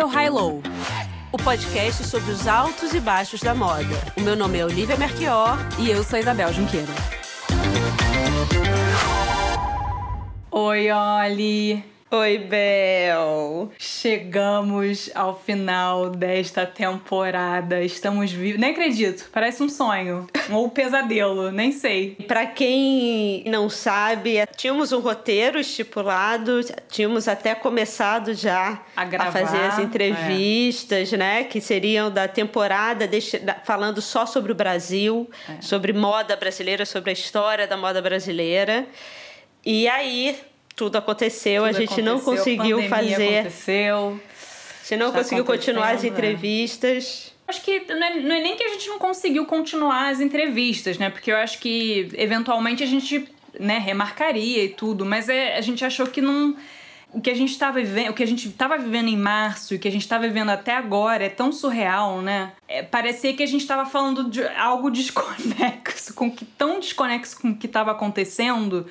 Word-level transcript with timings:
É 0.00 0.04
o 0.04 0.08
High 0.08 0.30
Low, 0.30 0.62
o 1.30 1.36
podcast 1.36 2.04
sobre 2.04 2.30
os 2.30 2.48
altos 2.48 2.94
e 2.94 3.00
baixos 3.00 3.42
da 3.42 3.54
moda. 3.54 3.84
O 4.16 4.22
meu 4.22 4.34
nome 4.34 4.56
é 4.56 4.64
Olivia 4.64 4.96
Merquior 4.96 5.58
e 5.78 5.90
eu 5.90 6.02
sou 6.02 6.18
Isabel 6.18 6.50
Junqueira. 6.54 6.88
Oi, 10.50 10.88
Oli! 10.90 11.89
Oi, 12.12 12.38
Bel! 12.38 13.70
Chegamos 13.78 15.12
ao 15.14 15.38
final 15.38 16.10
desta 16.10 16.66
temporada. 16.66 17.84
Estamos 17.84 18.32
vivos. 18.32 18.60
Nem 18.60 18.72
acredito, 18.72 19.28
parece 19.30 19.62
um 19.62 19.68
sonho. 19.68 20.26
Ou 20.50 20.66
um 20.66 20.68
pesadelo, 20.68 21.52
nem 21.52 21.70
sei. 21.70 22.16
Para 22.26 22.46
quem 22.46 23.44
não 23.46 23.70
sabe, 23.70 24.44
tínhamos 24.56 24.90
um 24.90 24.98
roteiro 24.98 25.60
estipulado, 25.60 26.62
tínhamos 26.88 27.28
até 27.28 27.54
começado 27.54 28.34
já 28.34 28.82
a, 28.96 29.04
gravar, 29.04 29.28
a 29.28 29.32
fazer 29.32 29.60
as 29.60 29.78
entrevistas, 29.78 31.12
é. 31.12 31.16
né? 31.16 31.44
Que 31.44 31.60
seriam 31.60 32.10
da 32.10 32.26
temporada, 32.26 33.08
falando 33.62 34.02
só 34.02 34.26
sobre 34.26 34.50
o 34.50 34.54
Brasil, 34.56 35.30
é. 35.48 35.62
sobre 35.62 35.92
moda 35.92 36.34
brasileira, 36.34 36.84
sobre 36.84 37.10
a 37.10 37.12
história 37.12 37.68
da 37.68 37.76
moda 37.76 38.02
brasileira. 38.02 38.84
E 39.64 39.86
aí, 39.86 40.36
tudo 40.74 40.96
aconteceu, 40.96 41.62
tudo 41.62 41.68
a 41.68 41.72
gente 41.72 41.92
aconteceu, 41.92 42.04
não 42.04 42.20
conseguiu 42.20 42.88
fazer. 42.88 43.38
Aconteceu. 43.38 44.20
A 44.80 44.88
gente 44.88 44.96
não 44.98 45.12
conseguiu 45.12 45.44
continuar 45.44 45.90
as 45.94 46.04
é. 46.04 46.08
entrevistas. 46.08 47.32
Acho 47.50 47.62
que 47.62 47.80
não 47.88 48.06
é, 48.06 48.20
não 48.20 48.34
é, 48.36 48.40
nem 48.40 48.56
que 48.56 48.62
a 48.62 48.68
gente 48.68 48.88
não 48.88 48.98
conseguiu 48.98 49.44
continuar 49.44 50.08
as 50.08 50.20
entrevistas, 50.20 50.98
né? 50.98 51.10
Porque 51.10 51.32
eu 51.32 51.36
acho 51.36 51.58
que 51.58 52.08
eventualmente 52.14 52.82
a 52.82 52.86
gente 52.86 53.28
né, 53.58 53.78
remarcaria 53.78 54.64
e 54.64 54.68
tudo, 54.68 55.04
mas 55.04 55.28
é, 55.28 55.56
a 55.56 55.60
gente 55.60 55.84
achou 55.84 56.06
que 56.06 56.20
não. 56.20 56.56
O 57.12 57.20
que 57.20 57.28
a 57.28 57.34
gente 57.34 57.50
estava 57.50 57.80
vivendo, 57.80 58.10
o 58.10 58.14
que 58.14 58.22
a 58.22 58.26
gente 58.26 58.46
estava 58.46 58.78
vivendo 58.78 59.08
em 59.08 59.16
março 59.16 59.74
e 59.74 59.76
o 59.76 59.80
que 59.80 59.88
a 59.88 59.90
gente 59.90 60.02
está 60.02 60.16
vivendo 60.16 60.50
até 60.50 60.76
agora 60.76 61.24
é 61.24 61.28
tão 61.28 61.50
surreal, 61.50 62.22
né? 62.22 62.52
É, 62.68 62.84
parecia 62.84 63.34
que 63.34 63.42
a 63.42 63.46
gente 63.46 63.62
estava 63.62 63.84
falando 63.84 64.30
de 64.30 64.46
algo 64.56 64.88
desconexo, 64.92 66.14
com 66.14 66.30
que 66.30 66.44
tão 66.44 66.78
desconexo 66.78 67.40
com 67.40 67.50
o 67.50 67.56
que 67.56 67.66
estava 67.66 67.90
acontecendo 67.90 68.86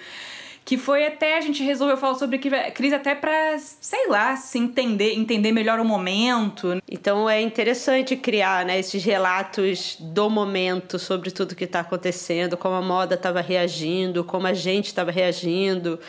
que 0.69 0.77
foi 0.77 1.03
até 1.03 1.35
a 1.35 1.41
gente 1.41 1.63
resolveu 1.63 1.97
falar 1.97 2.13
sobre 2.13 2.37
crise 2.37 2.93
até 2.93 3.15
para, 3.15 3.57
sei 3.57 4.07
lá, 4.07 4.35
se 4.35 4.59
entender, 4.59 5.15
entender 5.15 5.51
melhor 5.51 5.79
o 5.79 5.83
momento. 5.83 6.79
Então 6.87 7.27
é 7.27 7.41
interessante 7.41 8.15
criar, 8.15 8.63
né, 8.63 8.77
esses 8.77 9.03
relatos 9.03 9.97
do 9.99 10.29
momento 10.29 10.99
sobre 10.99 11.31
tudo 11.31 11.55
que 11.55 11.63
está 11.63 11.79
acontecendo, 11.79 12.55
como 12.55 12.75
a 12.75 12.83
moda 12.83 13.15
estava 13.15 13.41
reagindo, 13.41 14.23
como 14.23 14.45
a 14.45 14.53
gente 14.53 14.85
estava 14.85 15.09
reagindo. 15.09 15.99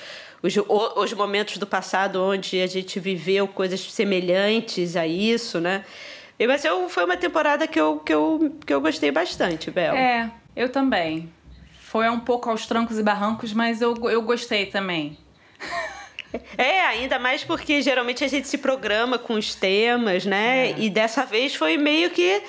Os, 0.43 0.55
os 0.59 1.13
momentos 1.15 1.57
do 1.57 1.67
passado 1.67 2.23
onde 2.23 2.61
a 2.61 2.67
gente 2.67 3.01
viveu 3.01 3.49
coisas 3.49 3.81
semelhantes 3.81 4.95
a 4.95 5.07
isso, 5.07 5.59
né? 5.59 5.87
Mas 6.47 6.67
eu, 6.67 6.87
foi 6.91 7.07
uma 7.07 7.17
temporada 7.17 7.67
que 7.67 7.81
eu, 7.81 7.99
que, 7.99 8.13
eu, 8.13 8.55
que 8.67 8.75
eu 8.75 8.81
gostei 8.83 9.11
bastante, 9.11 9.71
Bel. 9.71 9.95
É, 9.95 10.31
eu 10.55 10.69
também. 10.69 11.31
Foi 11.91 12.09
um 12.09 12.21
pouco 12.21 12.49
aos 12.49 12.69
trancos 12.69 13.01
e 13.01 13.03
barrancos, 13.03 13.53
mas 13.53 13.81
eu, 13.83 13.97
eu 14.09 14.23
gostei 14.23 14.67
também. 14.67 15.19
É, 16.57 16.83
ainda 16.83 17.19
mais 17.19 17.43
porque 17.43 17.83
geralmente 17.83 18.23
a 18.23 18.29
gente 18.29 18.47
se 18.47 18.57
programa 18.59 19.19
com 19.19 19.35
os 19.35 19.57
temas, 19.57 20.25
né? 20.25 20.71
É. 20.71 20.75
E 20.79 20.89
dessa 20.89 21.27
vez 21.27 21.57
foi 21.57 21.77
meio 21.77 22.11
que 22.11 22.41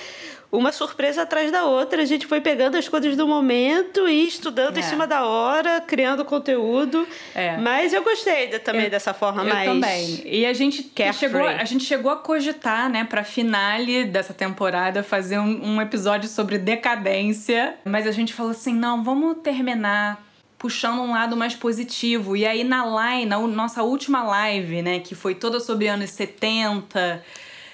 uma 0.52 0.72
surpresa 0.72 1.22
atrás 1.22 1.52
da 1.52 1.64
outra. 1.64 2.02
A 2.02 2.06
gente 2.06 2.28
foi 2.28 2.42
pegando 2.42 2.76
as 2.76 2.90
coisas 2.90 3.16
do 3.16 3.26
momento 3.26 4.08
e 4.08 4.28
estudando 4.28 4.78
é. 4.78 4.80
em 4.82 4.84
cima 4.84 5.08
da 5.08 5.26
hora, 5.26 5.80
criando 5.82 6.26
conteúdo. 6.26 7.08
É. 7.34 7.58
Mas 7.58 7.94
eu 7.94 8.04
gostei 8.04 8.48
de, 8.48 8.60
também 8.60 8.86
eu, 8.86 8.90
dessa 8.90 9.14
forma 9.14 9.44
eu 9.44 9.54
mais. 9.54 9.70
também. 9.70 10.22
E 10.26 10.46
a 10.46 10.54
gente 10.54 10.92
chegou, 11.14 11.48
a 11.48 11.64
gente 11.64 11.86
chegou 11.86 12.12
a 12.12 12.18
cogitar, 12.18 12.90
né, 12.90 13.06
pra 13.06 13.24
finale 13.24 14.04
dessa 14.04 14.34
temporada, 14.34 15.02
fazer 15.02 15.40
um, 15.40 15.76
um 15.76 15.82
episódio 15.82 16.28
sobre 16.28 16.58
decadência. 16.58 17.76
Mas 17.86 18.06
a 18.06 18.11
gente 18.11 18.34
falou 18.34 18.52
assim: 18.52 18.73
não, 18.73 19.04
vamos 19.04 19.38
terminar 19.42 20.22
puxando 20.58 21.02
um 21.02 21.11
lado 21.11 21.36
mais 21.36 21.56
positivo. 21.56 22.38
E 22.38 22.45
aí 22.45 22.64
na 22.64 22.86
live, 22.86 23.26
na 23.26 23.40
nossa 23.40 23.82
última 23.82 24.22
live, 24.22 24.84
né, 24.84 25.00
que 25.00 25.16
foi 25.16 25.34
toda 25.34 25.60
sobre 25.60 25.88
anos 25.88 26.11
70, 26.11 27.23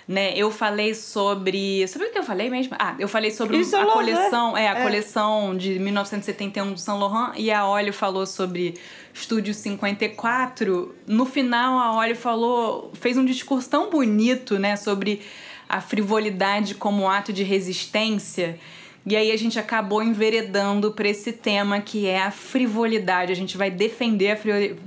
né? 0.08 0.34
Eu 0.38 0.50
falei 0.50 0.94
sobre. 0.94 1.86
Sobre 1.88 2.08
o 2.08 2.12
que 2.12 2.18
eu 2.18 2.24
falei 2.24 2.50
mesmo? 2.50 2.76
Ah, 2.80 2.96
eu 2.98 3.10
falei 3.10 3.30
sobre 3.30 3.58
a 3.58 3.86
coleção. 3.86 4.56
É, 4.56 4.70
a 4.70 4.80
é. 4.80 4.84
coleção 4.84 5.56
de 5.58 5.78
1971 5.78 6.74
do 6.74 6.80
Saint 6.80 7.00
Laurent 7.00 7.34
e 7.36 7.52
a 7.52 7.68
Olio 7.68 7.92
falou 7.92 8.26
sobre 8.26 8.76
Estúdio 9.14 9.54
54. 9.54 10.96
No 11.06 11.26
final, 11.26 11.78
a 11.78 11.98
Olio 11.98 12.16
falou. 12.16 12.92
fez 12.94 13.18
um 13.18 13.26
discurso 13.26 13.70
tão 13.70 13.90
bonito, 13.90 14.58
né? 14.58 14.78
Sobre 14.78 15.22
a 15.68 15.82
frivolidade 15.82 16.76
como 16.76 17.10
ato 17.10 17.34
de 17.34 17.44
resistência. 17.44 18.58
E 19.06 19.16
aí 19.16 19.32
a 19.32 19.38
gente 19.38 19.60
acabou 19.60 20.02
enveredando 20.02 20.92
para 20.92 21.10
esse 21.10 21.34
tema 21.34 21.82
que 21.82 22.08
é 22.08 22.22
a 22.22 22.32
frivolidade. 22.32 23.32
A 23.32 23.36
gente 23.36 23.58
vai 23.58 23.70
defender 23.70 24.32
a 24.32 24.38
frivolidade 24.38 24.80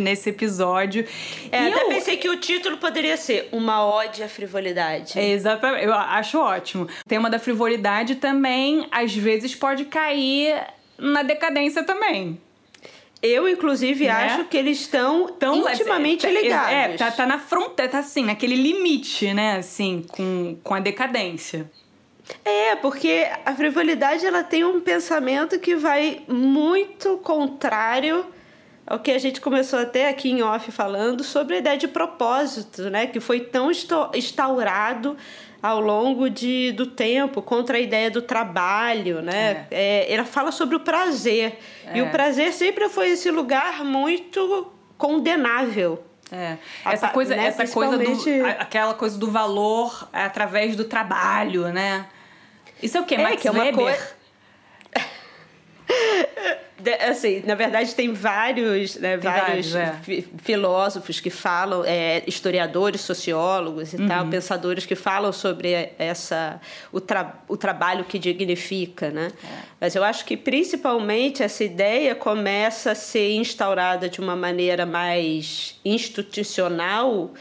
nesse 0.00 0.30
episódio. 0.30 1.06
É, 1.50 1.64
e 1.64 1.72
até 1.72 1.82
eu... 1.82 1.88
pensei 1.88 2.16
que 2.16 2.28
o 2.28 2.36
título 2.36 2.76
poderia 2.76 3.16
ser 3.16 3.48
Uma 3.52 3.86
Ode 3.86 4.22
à 4.22 4.28
Frivolidade. 4.28 5.18
É, 5.18 5.30
exatamente, 5.30 5.84
eu 5.84 5.94
acho 5.94 6.38
ótimo. 6.38 6.84
O 6.84 7.08
tema 7.08 7.30
da 7.30 7.38
frivolidade 7.38 8.16
também, 8.16 8.86
às 8.90 9.14
vezes, 9.14 9.54
pode 9.54 9.84
cair 9.86 10.54
na 10.98 11.22
decadência 11.22 11.82
também. 11.82 12.40
Eu, 13.22 13.48
inclusive, 13.48 14.04
né? 14.04 14.10
acho 14.10 14.44
que 14.44 14.56
eles 14.56 14.80
estão 14.80 15.28
Tão, 15.28 15.66
intimamente 15.66 16.26
é, 16.26 16.30
ligados. 16.30 16.72
É, 16.72 16.88
tá, 16.98 17.10
tá 17.10 17.26
na 17.26 17.38
fronteira, 17.38 17.90
tá 17.90 18.00
assim, 18.00 18.22
naquele 18.22 18.54
limite, 18.54 19.32
né, 19.32 19.56
assim, 19.56 20.04
com, 20.10 20.58
com 20.62 20.74
a 20.74 20.80
decadência. 20.80 21.70
É, 22.44 22.76
porque 22.76 23.26
a 23.44 23.54
frivolidade 23.54 24.26
ela 24.26 24.42
tem 24.42 24.62
um 24.62 24.78
pensamento 24.78 25.58
que 25.58 25.74
vai 25.74 26.22
muito 26.28 27.16
contrário 27.18 28.26
ao 28.86 28.98
que 28.98 29.10
a 29.10 29.18
gente 29.18 29.40
começou 29.40 29.78
até 29.78 30.08
aqui 30.08 30.30
em 30.30 30.42
off 30.42 30.70
falando 30.70 31.24
sobre 31.24 31.56
a 31.56 31.58
ideia 31.58 31.78
de 31.78 31.88
propósito, 31.88 32.90
né, 32.90 33.06
que 33.06 33.20
foi 33.20 33.40
tão 33.40 33.70
instaurado 34.14 35.16
ao 35.62 35.80
longo 35.80 36.28
de, 36.28 36.72
do 36.72 36.84
tempo 36.84 37.40
contra 37.40 37.78
a 37.78 37.80
ideia 37.80 38.10
do 38.10 38.20
trabalho, 38.20 39.22
né? 39.22 39.66
É. 39.70 40.04
É, 40.04 40.12
ela 40.12 40.26
fala 40.26 40.52
sobre 40.52 40.76
o 40.76 40.80
prazer 40.80 41.58
é. 41.86 41.96
e 41.96 42.02
o 42.02 42.06
é. 42.06 42.10
prazer 42.10 42.52
sempre 42.52 42.86
foi 42.90 43.12
esse 43.12 43.30
lugar 43.30 43.82
muito 43.82 44.70
condenável. 44.98 46.04
É. 46.30 46.58
Essa 46.84 47.08
coisa, 47.08 47.34
né? 47.34 47.46
essa 47.46 47.66
coisa 47.66 47.96
do, 47.96 48.12
aquela 48.58 48.92
coisa 48.92 49.16
do 49.16 49.30
valor 49.30 50.06
através 50.12 50.76
do 50.76 50.84
trabalho, 50.84 51.68
né? 51.68 52.06
Isso 52.82 52.98
é 52.98 53.00
o 53.00 53.04
quê? 53.04 53.14
É, 53.14 53.22
Max 53.22 53.40
que 53.40 53.48
é 53.48 53.50
uma 53.50 53.64
Weber? 53.64 54.14
Assim, 57.08 57.42
na 57.46 57.54
verdade 57.54 57.94
tem 57.94 58.12
vários, 58.12 58.96
né, 58.96 59.16
tem 59.16 59.30
vários, 59.30 59.72
vários 59.72 60.08
é. 60.08 60.24
filósofos 60.38 61.20
que 61.20 61.30
falam, 61.30 61.84
é, 61.84 62.22
historiadores, 62.26 63.00
sociólogos 63.00 63.92
e 63.92 63.96
uhum. 63.96 64.08
tal, 64.08 64.26
pensadores 64.26 64.84
que 64.84 64.94
falam 64.94 65.32
sobre 65.32 65.92
essa 65.98 66.60
o, 66.92 67.00
tra, 67.00 67.34
o 67.48 67.56
trabalho 67.56 68.04
que 68.04 68.18
dignifica, 68.18 69.10
né? 69.10 69.30
É. 69.42 69.48
Mas 69.80 69.94
eu 69.94 70.04
acho 70.04 70.24
que 70.24 70.36
principalmente 70.36 71.42
essa 71.42 71.64
ideia 71.64 72.14
começa 72.14 72.92
a 72.92 72.94
ser 72.94 73.34
instaurada 73.34 74.08
de 74.08 74.20
uma 74.20 74.36
maneira 74.36 74.84
mais 74.84 75.78
institucional 75.84 77.32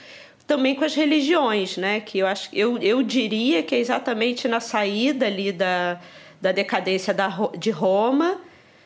também 0.46 0.76
com 0.76 0.84
as 0.84 0.94
religiões, 0.94 1.78
né? 1.78 2.00
Que 2.00 2.20
eu 2.20 2.28
acho 2.28 2.50
eu, 2.54 2.78
eu 2.78 3.02
diria 3.02 3.64
que 3.64 3.76
é 3.76 3.80
exatamente 3.80 4.48
na 4.48 4.60
saída 4.60 5.26
ali 5.26 5.52
da, 5.52 6.00
da 6.42 6.52
decadência 6.52 7.14
da, 7.14 7.30
de 7.58 7.72
Roma 7.72 8.40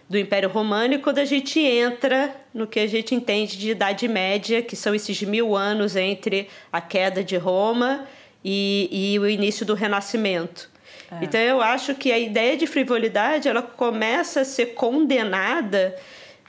do 0.09 0.17
Império 0.17 0.49
Romano 0.49 0.93
e 0.93 0.99
quando 0.99 1.19
a 1.19 1.25
gente 1.25 1.59
entra 1.59 2.33
no 2.53 2.65
que 2.65 2.79
a 2.79 2.87
gente 2.87 3.13
entende 3.13 3.57
de 3.57 3.71
Idade 3.71 4.07
Média, 4.07 4.61
que 4.61 4.75
são 4.75 4.95
esses 4.95 5.21
mil 5.23 5.55
anos 5.55 5.95
entre 5.95 6.47
a 6.71 6.79
queda 6.79 7.23
de 7.23 7.35
Roma 7.35 8.05
e, 8.43 8.89
e 8.91 9.19
o 9.19 9.27
início 9.27 9.65
do 9.65 9.73
Renascimento. 9.73 10.69
É. 11.11 11.23
Então 11.23 11.39
eu 11.39 11.61
acho 11.61 11.93
que 11.95 12.11
a 12.11 12.17
ideia 12.17 12.55
de 12.55 12.65
frivolidade 12.65 13.47
ela 13.47 13.61
começa 13.61 14.41
a 14.41 14.45
ser 14.45 14.67
condenada 14.67 15.95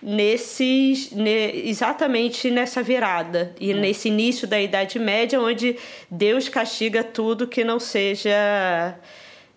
nesses 0.00 1.11
ne, 1.11 1.69
exatamente 1.69 2.50
nessa 2.50 2.82
virada 2.82 3.53
e 3.59 3.73
é. 3.73 3.75
nesse 3.75 4.06
início 4.09 4.47
da 4.47 4.61
Idade 4.61 4.97
Média 4.99 5.41
onde 5.41 5.77
Deus 6.09 6.49
castiga 6.49 7.03
tudo 7.03 7.49
que 7.49 7.65
não 7.65 7.81
seja 7.81 8.94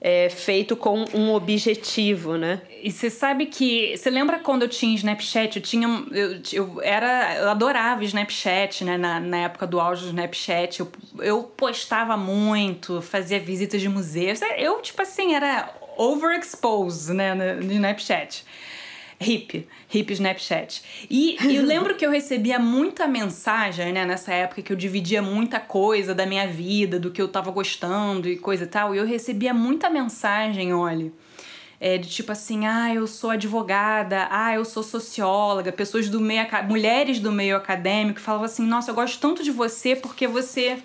é, 0.04 0.30
feito 0.30 0.76
com 0.76 1.06
um 1.14 1.32
objetivo, 1.32 2.36
né? 2.36 2.64
E 2.82 2.92
você 2.92 3.08
sabe 3.08 3.46
que. 3.46 3.96
Você 3.96 4.10
lembra 4.10 4.40
quando 4.40 4.64
eu 4.64 4.68
tinha 4.68 4.96
Snapchat? 4.96 5.58
Eu 5.58 5.62
tinha. 5.62 5.88
Eu, 6.12 6.42
eu, 6.52 6.82
era, 6.82 7.36
eu 7.36 7.50
adorava 7.50 8.04
Snapchat, 8.04 8.84
né? 8.84 8.98
Na, 8.98 9.20
na 9.20 9.38
época 9.38 9.68
do 9.68 9.80
auge 9.80 10.02
do 10.02 10.08
Snapchat. 10.08 10.80
Eu, 10.80 10.92
eu 11.20 11.44
postava 11.44 12.18
muito, 12.18 13.00
fazia 13.00 13.40
visitas 13.40 13.80
de 13.80 13.88
museus. 13.88 14.40
Eu, 14.58 14.82
tipo 14.82 15.04
assim, 15.04 15.36
era 15.36 15.72
overexposed, 15.96 17.14
né? 17.14 17.36
No 17.36 17.72
Snapchat. 17.72 18.44
Hip, 19.22 19.68
hip 19.94 20.14
Snapchat. 20.14 20.82
E 21.10 21.38
eu 21.56 21.64
lembro 21.66 21.96
que 21.96 22.06
eu 22.06 22.10
recebia 22.10 22.58
muita 22.58 23.08
mensagem, 23.08 23.94
né, 23.94 24.06
nessa 24.06 24.34
época 24.34 24.62
que 24.62 24.74
eu 24.74 24.78
dividia 24.78 25.22
muita 25.22 25.60
coisa 25.60 26.16
da 26.16 26.26
minha 26.26 26.48
vida, 26.48 27.00
do 27.00 27.12
que 27.12 27.22
eu 27.22 27.28
tava 27.28 27.52
gostando 27.52 28.28
e 28.28 28.36
coisa 28.36 28.64
e 28.64 28.68
tal. 28.68 28.96
E 28.96 28.98
eu 28.98 29.06
recebia 29.06 29.54
muita 29.54 29.90
mensagem, 29.90 30.74
olha. 30.74 31.12
É, 31.80 31.98
de 31.98 32.08
tipo 32.08 32.32
assim, 32.32 32.68
ah, 32.68 32.94
eu 32.94 33.08
sou 33.08 33.32
advogada, 33.32 34.28
ah, 34.30 34.54
eu 34.54 34.64
sou 34.64 34.84
socióloga, 34.84 35.72
pessoas 35.72 36.10
do 36.10 36.20
meio 36.20 36.46
mulheres 36.68 37.20
do 37.20 37.32
meio 37.32 37.58
acadêmico 37.58 38.20
falavam 38.20 38.46
assim, 38.46 38.64
nossa, 38.68 38.92
eu 38.92 38.96
gosto 38.96 39.20
tanto 39.20 39.44
de 39.44 39.50
você 39.50 39.96
porque 39.96 40.28
você 40.28 40.78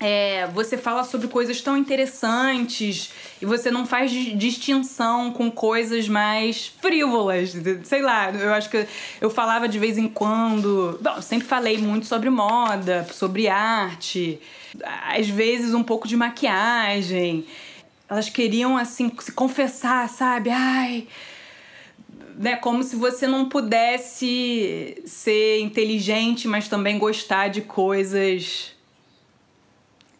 é, 0.00 0.46
você 0.48 0.76
fala 0.76 1.04
sobre 1.04 1.28
coisas 1.28 1.60
tão 1.60 1.76
interessantes 1.76 3.10
e 3.40 3.46
você 3.46 3.70
não 3.70 3.86
faz 3.86 4.10
distinção 4.10 5.32
com 5.32 5.50
coisas 5.50 6.08
mais 6.08 6.66
frívolas. 6.66 7.54
Sei 7.84 8.02
lá, 8.02 8.30
eu 8.30 8.52
acho 8.52 8.68
que 8.68 8.86
eu 9.20 9.30
falava 9.30 9.68
de 9.68 9.78
vez 9.78 9.96
em 9.96 10.08
quando. 10.08 10.98
Bom, 11.00 11.22
sempre 11.22 11.46
falei 11.46 11.78
muito 11.78 12.06
sobre 12.06 12.28
moda, 12.28 13.06
sobre 13.12 13.48
arte, 13.48 14.40
às 15.06 15.28
vezes 15.28 15.72
um 15.74 15.82
pouco 15.82 16.08
de 16.08 16.16
maquiagem. 16.16 17.46
Elas 18.08 18.28
queriam, 18.28 18.76
assim, 18.76 19.10
se 19.20 19.32
confessar, 19.32 20.08
sabe? 20.08 20.50
Ai 20.50 21.06
né, 22.36 22.56
como 22.56 22.82
se 22.82 22.96
você 22.96 23.28
não 23.28 23.48
pudesse 23.48 25.00
ser 25.06 25.60
inteligente, 25.60 26.48
mas 26.48 26.66
também 26.66 26.98
gostar 26.98 27.46
de 27.46 27.60
coisas 27.60 28.73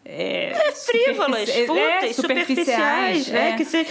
é, 0.05 0.51
é 0.51 0.71
frívolas, 0.71 1.49
superfici 1.49 2.05
é, 2.05 2.13
superficiais, 2.13 3.27
né? 3.27 3.49
É. 3.51 3.55
Que 3.57 3.65
você... 3.65 3.85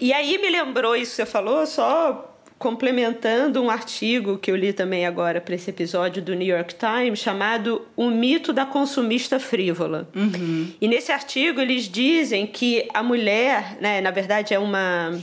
E 0.00 0.12
aí 0.12 0.38
me 0.38 0.48
lembrou 0.48 0.94
isso 0.94 1.10
que 1.10 1.16
você 1.16 1.26
falou, 1.26 1.66
só 1.66 2.36
complementando 2.58 3.62
um 3.62 3.70
artigo 3.70 4.36
que 4.36 4.50
eu 4.50 4.56
li 4.56 4.72
também 4.72 5.06
agora 5.06 5.40
para 5.40 5.54
esse 5.54 5.70
episódio 5.70 6.20
do 6.20 6.34
New 6.34 6.46
York 6.46 6.74
Times 6.74 7.20
chamado 7.20 7.86
O 7.96 8.10
Mito 8.10 8.52
da 8.52 8.66
Consumista 8.66 9.38
Frívola. 9.38 10.08
Uhum. 10.14 10.72
E 10.80 10.88
nesse 10.88 11.12
artigo 11.12 11.60
eles 11.60 11.88
dizem 11.88 12.46
que 12.46 12.88
a 12.92 13.02
mulher, 13.02 13.78
né, 13.80 14.00
na 14.00 14.10
verdade 14.10 14.54
é 14.54 14.58
uma 14.58 15.16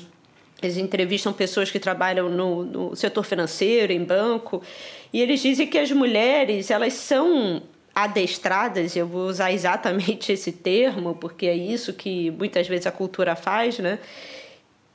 eles 0.62 0.78
entrevistam 0.78 1.34
pessoas 1.34 1.70
que 1.70 1.80
trabalham 1.80 2.30
no, 2.30 2.64
no 2.64 2.96
setor 2.96 3.24
financeiro, 3.24 3.92
em 3.92 4.04
banco, 4.04 4.64
e 5.12 5.22
eles 5.22 5.42
dizem 5.42 5.68
que 5.68 5.78
as 5.78 5.92
mulheres 5.92 6.72
elas 6.72 6.94
são 6.94 7.62
adestradas, 7.96 8.94
eu 8.98 9.08
vou 9.08 9.28
usar 9.28 9.54
exatamente 9.54 10.30
esse 10.34 10.52
termo, 10.52 11.16
porque 11.16 11.46
é 11.46 11.56
isso 11.56 11.94
que 11.94 12.30
muitas 12.32 12.68
vezes 12.68 12.86
a 12.86 12.92
cultura 12.92 13.36
faz, 13.36 13.80
né? 13.80 13.98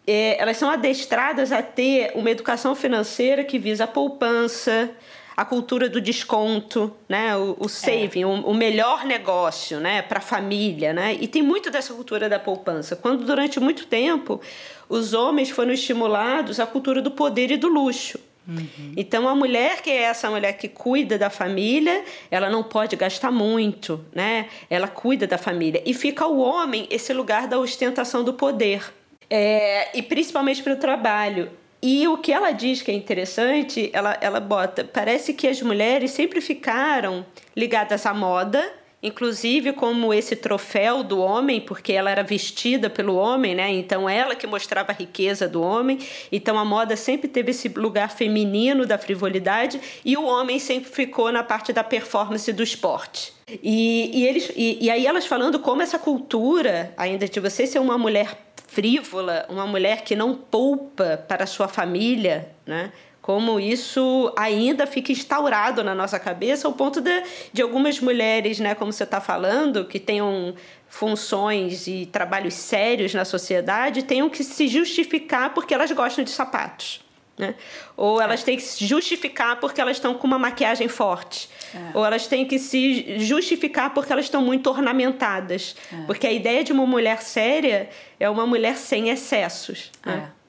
É, 0.07 0.41
elas 0.41 0.57
são 0.57 0.69
adestradas 0.71 1.53
a 1.53 1.63
ter 1.63 2.13
uma 2.15 2.31
educação 2.31 2.75
financeira 2.75 3.45
que 3.45 3.59
visa 3.59 3.85
a 3.85 3.87
poupança, 3.87 4.91
a 5.37 5.45
cultura 5.45 5.89
do 5.89 6.01
desconto, 6.01 6.95
né? 7.09 7.37
o, 7.37 7.57
o 7.61 7.69
saving, 7.69 8.23
é. 8.23 8.27
o, 8.27 8.31
o, 8.31 8.55
melhor 8.55 9.05
negócio 9.05 9.79
né? 9.79 10.03
para 10.03 10.19
a 10.19 10.23
família. 10.23 10.93
Né? 10.93 11.17
E 11.21 11.29
tem 11.29 11.43
muito 11.43 11.71
dessa 11.71 11.95
cultura 11.95 12.29
da 12.29 12.39
poupança. 12.39 12.97
Quando 12.97 13.25
durante 13.25 13.61
muito 13.61 13.87
tempo 13.87 14.41
os 14.89 15.13
homens 15.13 15.51
foram 15.51 15.73
estimulados 15.73 16.59
à 16.59 16.67
cultura 16.67 17.01
do 17.01 17.11
poder 17.11 17.51
e 17.51 17.57
do 17.57 17.69
luxo. 17.69 18.19
Uhum. 18.47 18.95
Então, 18.97 19.29
a 19.29 19.35
mulher 19.35 19.81
que 19.83 19.91
é 19.91 20.03
essa 20.03 20.31
mulher 20.31 20.55
que 20.55 20.69
cuida 20.69 21.19
da 21.19 21.31
família, 21.31 22.05
ela 22.31 22.51
não 22.51 22.63
pode 22.63 22.97
gastar 22.97 23.31
muito, 23.31 24.05
né? 24.13 24.49
Ela 24.69 24.89
cuida 24.89 25.27
da 25.27 25.39
família. 25.39 25.83
E 25.85 25.95
fica 25.95 26.27
o 26.27 26.41
homem 26.41 26.87
esse 26.91 27.13
lugar 27.13 27.47
da 27.47 27.59
ostentação 27.59 28.25
do 28.25 28.35
poder. 28.35 28.93
É, 29.29 29.97
e 29.97 30.03
principalmente 30.03 30.63
para 30.63 30.73
o 30.73 30.77
trabalho. 30.77 31.51
E 31.83 32.07
o 32.09 32.19
que 32.19 32.33
ela 32.33 32.51
diz 32.51 32.83
que 32.83 32.91
é 32.91 32.95
interessante, 32.95 33.89
ela, 33.93 34.19
ela 34.21 34.41
bota: 34.41 34.85
parece 34.85 35.33
que 35.33 35.47
as 35.47 35.63
mulheres 35.63 36.11
sempre 36.11 36.41
ficaram 36.41 37.25
ligadas 37.57 38.05
à 38.05 38.13
moda 38.13 38.80
inclusive 39.03 39.73
como 39.73 40.13
esse 40.13 40.37
troféu 40.37 41.03
do 41.03 41.19
homem, 41.19 41.61
porque 41.61 41.93
ela 41.93 42.11
era 42.11 42.23
vestida 42.23 42.91
pelo 42.91 43.17
homem, 43.17 43.55
né? 43.55 43.71
Então 43.71 44.09
ela 44.09 44.35
que 44.35 44.47
mostrava 44.47 44.93
a 44.93 44.95
riqueza 44.95 45.49
do 45.49 45.63
homem. 45.63 45.99
Então 46.31 46.59
a 46.59 46.65
moda 46.65 46.97
sempre 46.97 47.29
teve 47.29 47.51
esse 47.53 47.69
lugar 47.69 48.11
feminino 48.11 48.87
da 48.87 48.99
frivolidade 48.99 49.81
e 50.05 50.17
o 50.17 50.25
homem 50.25 50.59
sempre 50.59 50.91
ficou 50.91 51.33
na 51.33 51.43
parte 51.43 51.73
da 51.73 51.83
performance 51.83 52.53
do 52.53 52.63
esporte. 52.63 53.33
E, 53.63 54.11
e 54.15 54.27
eles, 54.27 54.53
e, 54.55 54.79
e 54.85 54.91
aí 54.91 55.07
elas 55.07 55.27
falando 55.27 55.59
como 55.59 55.83
essa 55.83 55.99
cultura, 55.99 56.93
ainda 56.97 57.27
de 57.27 57.41
você 57.41 57.67
ser 57.67 57.79
uma 57.79 57.99
mulher 57.99 58.37
frívola, 58.69 59.47
uma 59.49 59.67
mulher 59.67 60.03
que 60.03 60.15
não 60.15 60.35
poupa 60.35 61.25
para 61.27 61.43
a 61.43 61.47
sua 61.47 61.67
família, 61.67 62.51
né? 62.65 62.93
Como 63.21 63.61
isso 63.61 64.33
ainda 64.37 64.87
fica 64.87 65.13
instaurado 65.13 65.85
na 65.85 65.95
nossa 65.95 66.19
cabeça 66.19 66.67
ao 66.67 66.73
ponto 66.73 67.01
de, 67.01 67.23
de 67.53 67.63
algumas 67.63 68.01
mulheres, 68.01 68.59
né, 68.59 68.75
como 68.75 68.93
você 68.93 69.05
está 69.05 69.21
falando, 69.21 69.85
que 69.85 70.01
tenham 70.01 70.55
funções 70.89 71.87
e 71.87 72.07
trabalhos 72.07 72.55
sérios 72.55 73.15
na 73.15 73.25
sociedade, 73.25 74.03
tenham 74.03 74.29
que 74.29 74.43
se 74.43 74.67
justificar 74.67 75.55
porque 75.55 75.73
elas 75.73 75.91
gostam 75.93 76.25
de 76.25 76.31
sapatos. 76.31 77.01
Né? 77.39 77.55
Ou 77.97 78.21
elas 78.21 78.43
têm 78.43 78.57
que 78.57 78.63
se 78.63 78.87
justificar 78.87 79.59
porque 79.61 79.81
elas 79.81 79.97
estão 79.97 80.13
com 80.13 80.27
uma 80.27 80.39
maquiagem 80.39 80.89
forte. 80.89 81.49
É. 81.75 81.97
Ou 81.97 82.05
elas 82.05 82.27
têm 82.27 82.45
que 82.45 82.59
se 82.59 83.19
justificar 83.19 83.95
porque 83.95 84.13
elas 84.13 84.27
estão 84.27 84.43
muito 84.43 84.69
ornamentadas. 84.69 85.75
É. 85.91 86.05
Porque 86.05 86.27
a 86.27 86.33
ideia 86.33 86.63
de 86.63 86.71
uma 86.71 86.85
mulher 86.85 87.23
séria 87.23 87.89
é 88.19 88.29
uma 88.29 88.47
mulher 88.47 88.77
sem 88.77 89.09
excessos. 89.09 89.91
Né? 90.05 90.31
É. 90.37 90.41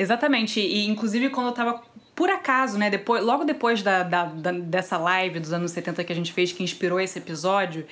Exatamente. 0.00 0.60
E 0.60 0.86
inclusive 0.88 1.28
quando 1.28 1.48
eu 1.48 1.50
estava 1.50 1.82
por 2.14 2.30
acaso, 2.30 2.78
né, 2.78 2.90
depois, 2.90 3.24
logo 3.24 3.44
depois 3.44 3.82
da, 3.82 4.02
da, 4.02 4.24
da, 4.26 4.52
dessa 4.52 4.96
live 4.96 5.40
dos 5.40 5.52
anos 5.52 5.72
70 5.72 6.04
que 6.04 6.12
a 6.12 6.16
gente 6.16 6.32
fez, 6.32 6.52
que 6.52 6.62
inspirou 6.62 7.00
esse 7.00 7.18
episódio, 7.18 7.86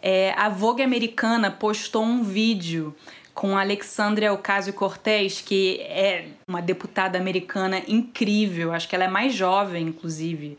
é, 0.00 0.32
a 0.36 0.48
Vogue 0.48 0.82
americana 0.82 1.50
postou 1.50 2.04
um 2.04 2.22
vídeo 2.22 2.94
com 3.34 3.58
Alexandria 3.58 4.32
Ocasio-Cortez, 4.32 5.42
que 5.42 5.80
é 5.80 6.28
uma 6.48 6.62
deputada 6.62 7.18
americana 7.18 7.82
incrível, 7.86 8.72
acho 8.72 8.88
que 8.88 8.94
ela 8.94 9.04
é 9.04 9.08
mais 9.08 9.34
jovem, 9.34 9.88
inclusive, 9.88 10.56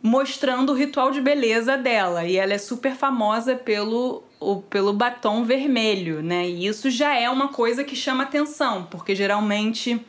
mostrando 0.00 0.70
o 0.70 0.74
ritual 0.74 1.10
de 1.10 1.20
beleza 1.20 1.76
dela. 1.76 2.24
E 2.24 2.36
ela 2.36 2.52
é 2.52 2.58
super 2.58 2.94
famosa 2.94 3.56
pelo, 3.56 4.22
o, 4.38 4.62
pelo 4.62 4.92
batom 4.92 5.42
vermelho, 5.42 6.22
né? 6.22 6.48
E 6.48 6.66
isso 6.66 6.90
já 6.90 7.18
é 7.18 7.28
uma 7.28 7.48
coisa 7.48 7.82
que 7.82 7.96
chama 7.96 8.22
atenção, 8.22 8.86
porque 8.88 9.16
geralmente 9.16 10.00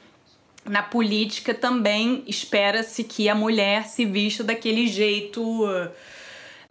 na 0.68 0.84
política 0.84 1.54
também 1.54 2.24
espera-se 2.28 3.04
que 3.04 3.30
a 3.30 3.36
mulher 3.36 3.86
se 3.86 4.06
vista 4.06 4.44
daquele 4.44 4.88
jeito 4.88 5.42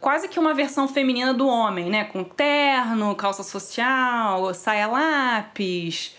quase 0.01 0.29
que 0.29 0.39
uma 0.39 0.55
versão 0.55 0.87
feminina 0.87 1.35
do 1.35 1.49
homem, 1.49 1.91
né? 1.91 2.05
Com 2.05 2.23
terno, 2.23 3.15
calça 3.15 3.43
social, 3.43 4.53
saia 4.55 4.87
lápis. 4.87 6.15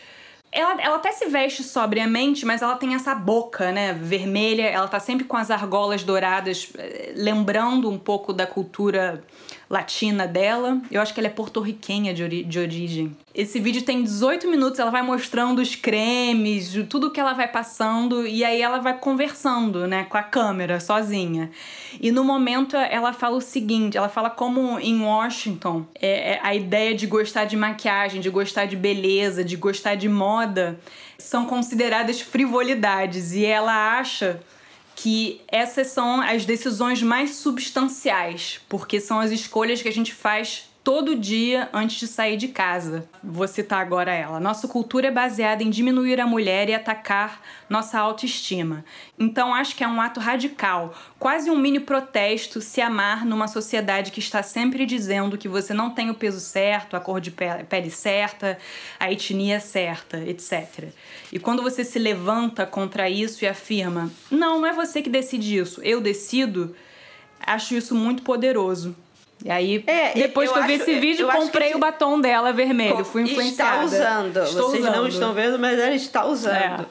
Ela, 0.51 0.81
ela 0.81 0.95
até 0.95 1.11
se 1.11 1.27
veste 1.27 1.63
sobriamente, 1.63 2.45
mas 2.45 2.61
ela 2.61 2.75
tem 2.75 2.95
essa 2.95 3.13
boca, 3.13 3.71
né, 3.71 3.93
vermelha. 3.93 4.63
Ela 4.63 4.87
tá 4.87 4.99
sempre 4.99 5.25
com 5.25 5.37
as 5.37 5.51
argolas 5.51 6.03
douradas, 6.03 6.69
eh, 6.77 7.13
lembrando 7.15 7.89
um 7.89 7.99
pouco 7.99 8.33
da 8.33 8.47
cultura 8.47 9.23
latina 9.69 10.27
dela. 10.27 10.81
Eu 10.89 11.01
acho 11.01 11.13
que 11.13 11.19
ela 11.19 11.27
é 11.27 11.31
porto-riquenha 11.31 12.13
de, 12.13 12.23
ori 12.23 12.43
de 12.43 12.59
origem. 12.59 13.15
Esse 13.33 13.59
vídeo 13.59 13.83
tem 13.83 14.01
18 14.03 14.47
minutos, 14.49 14.79
ela 14.79 14.89
vai 14.89 15.01
mostrando 15.01 15.59
os 15.59 15.75
cremes, 15.75 16.73
tudo 16.89 17.11
que 17.11 17.19
ela 17.19 17.33
vai 17.33 17.47
passando 17.47 18.25
e 18.25 18.43
aí 18.43 18.61
ela 18.61 18.79
vai 18.79 18.97
conversando, 18.97 19.85
né, 19.85 20.05
com 20.05 20.17
a 20.17 20.23
câmera 20.23 20.79
sozinha. 20.79 21.51
E 22.01 22.11
no 22.11 22.23
momento 22.23 22.75
ela 22.75 23.13
fala 23.13 23.37
o 23.37 23.41
seguinte, 23.41 23.97
ela 23.97 24.09
fala 24.09 24.29
como 24.29 24.79
em 24.79 25.01
Washington, 25.01 25.85
é, 25.93 26.33
é 26.33 26.39
a 26.41 26.55
ideia 26.55 26.95
de 26.95 27.05
gostar 27.05 27.45
de 27.45 27.55
maquiagem, 27.55 28.21
de 28.21 28.29
gostar 28.29 28.65
de 28.65 28.75
beleza, 28.75 29.43
de 29.43 29.55
gostar 29.55 29.95
de 29.95 30.09
moda 30.09 30.79
são 31.17 31.45
consideradas 31.45 32.21
frivolidades 32.21 33.33
e 33.33 33.45
ela 33.45 33.97
acha 33.97 34.39
que 34.97 35.41
essas 35.47 35.87
são 35.87 36.21
as 36.21 36.43
decisões 36.43 37.03
mais 37.03 37.35
substanciais, 37.35 38.59
porque 38.67 38.99
são 38.99 39.19
as 39.19 39.29
escolhas 39.29 39.79
que 39.79 39.87
a 39.87 39.93
gente 39.93 40.11
faz 40.11 40.67
todo 40.87 41.17
dia 41.17 41.67
antes 41.73 41.99
de 41.99 42.07
sair 42.07 42.37
de 42.37 42.47
casa. 42.47 43.09
Vou 43.21 43.45
citar 43.45 43.81
agora 43.81 44.13
ela. 44.13 44.39
Nossa 44.39 44.69
cultura 44.69 45.09
é 45.09 45.11
baseada 45.11 45.61
em 45.61 45.69
diminuir 45.69 46.17
a 46.21 46.25
mulher 46.25 46.69
e 46.69 46.73
atacar 46.73 47.41
nossa 47.69 47.99
autoestima. 47.99 48.85
Então 49.19 49.53
acho 49.53 49.75
que 49.75 49.83
é 49.83 49.87
um 49.87 49.99
ato 49.99 50.21
radical, 50.21 50.95
quase 51.19 51.51
um 51.51 51.57
mini 51.57 51.81
protesto 51.81 52.61
se 52.61 52.79
amar 52.79 53.25
numa 53.25 53.49
sociedade 53.49 54.11
que 54.11 54.21
está 54.21 54.41
sempre 54.41 54.85
dizendo 54.85 55.37
que 55.37 55.49
você 55.49 55.73
não 55.73 55.89
tem 55.89 56.09
o 56.09 56.15
peso 56.15 56.39
certo, 56.39 56.95
a 56.95 57.01
cor 57.01 57.19
de 57.19 57.31
pele 57.31 57.91
certa, 57.91 58.57
a 58.97 59.11
etnia 59.11 59.59
certa, 59.59 60.19
etc. 60.19 60.85
E 61.33 61.37
quando 61.37 61.61
você 61.61 61.83
se 61.83 61.99
levanta 61.99 62.65
contra 62.65 63.09
isso 63.09 63.43
e 63.43 63.47
afirma: 63.49 64.09
"Não, 64.31 64.61
não 64.61 64.65
é 64.65 64.71
você 64.71 65.01
que 65.01 65.09
decide 65.09 65.57
isso, 65.57 65.81
eu 65.81 65.99
decido", 65.99 66.73
acho 67.45 67.75
isso 67.75 67.93
muito 67.93 68.23
poderoso. 68.23 68.95
E 69.45 69.51
aí, 69.51 69.83
é, 69.85 70.13
depois 70.13 70.51
que 70.51 70.57
eu 70.57 70.63
vi 70.63 70.73
esse 70.73 70.99
vídeo, 70.99 71.27
comprei 71.27 71.73
o 71.73 71.79
batom 71.79 72.19
dela 72.19 72.51
vermelho. 72.51 73.05
Fui 73.05 73.21
influenciada. 73.23 73.85
Está 73.85 73.97
usando. 73.97 74.43
Estou 74.43 74.69
Vocês 74.69 74.83
usando. 74.83 74.95
não 74.95 75.07
estão 75.07 75.33
vendo, 75.33 75.59
mas 75.59 75.79
ela 75.79 75.95
está 75.95 76.25
usando. 76.25 76.55
É. 76.55 76.85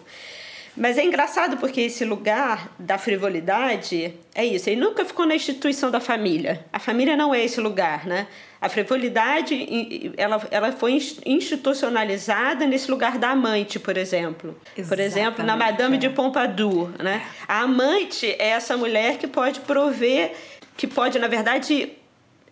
Mas 0.76 0.98
é 0.98 1.04
engraçado 1.04 1.56
porque 1.56 1.80
esse 1.80 2.04
lugar 2.04 2.70
da 2.78 2.98
frivolidade 2.98 4.14
é 4.34 4.44
isso. 4.44 4.68
Ele 4.68 4.78
nunca 4.78 5.06
ficou 5.06 5.24
na 5.24 5.34
instituição 5.34 5.90
da 5.90 6.00
família. 6.00 6.66
A 6.70 6.78
família 6.78 7.16
não 7.16 7.34
é 7.34 7.42
esse 7.42 7.58
lugar, 7.60 8.06
né? 8.06 8.26
A 8.60 8.68
frivolidade 8.68 10.12
ela, 10.18 10.46
ela 10.50 10.72
foi 10.72 10.98
institucionalizada 11.24 12.66
nesse 12.66 12.90
lugar 12.90 13.16
da 13.16 13.30
amante, 13.30 13.78
por 13.78 13.96
exemplo. 13.96 14.54
Exatamente, 14.76 14.88
por 14.88 15.00
exemplo, 15.00 15.44
na 15.44 15.56
Madame 15.56 15.96
é. 15.96 15.98
de 15.98 16.10
Pompadour, 16.10 16.90
né? 17.02 17.22
A 17.48 17.62
amante 17.62 18.26
é 18.38 18.48
essa 18.48 18.76
mulher 18.76 19.16
que 19.16 19.26
pode 19.26 19.60
prover, 19.60 20.32
que 20.76 20.86
pode, 20.86 21.18
na 21.18 21.26
verdade, 21.26 21.90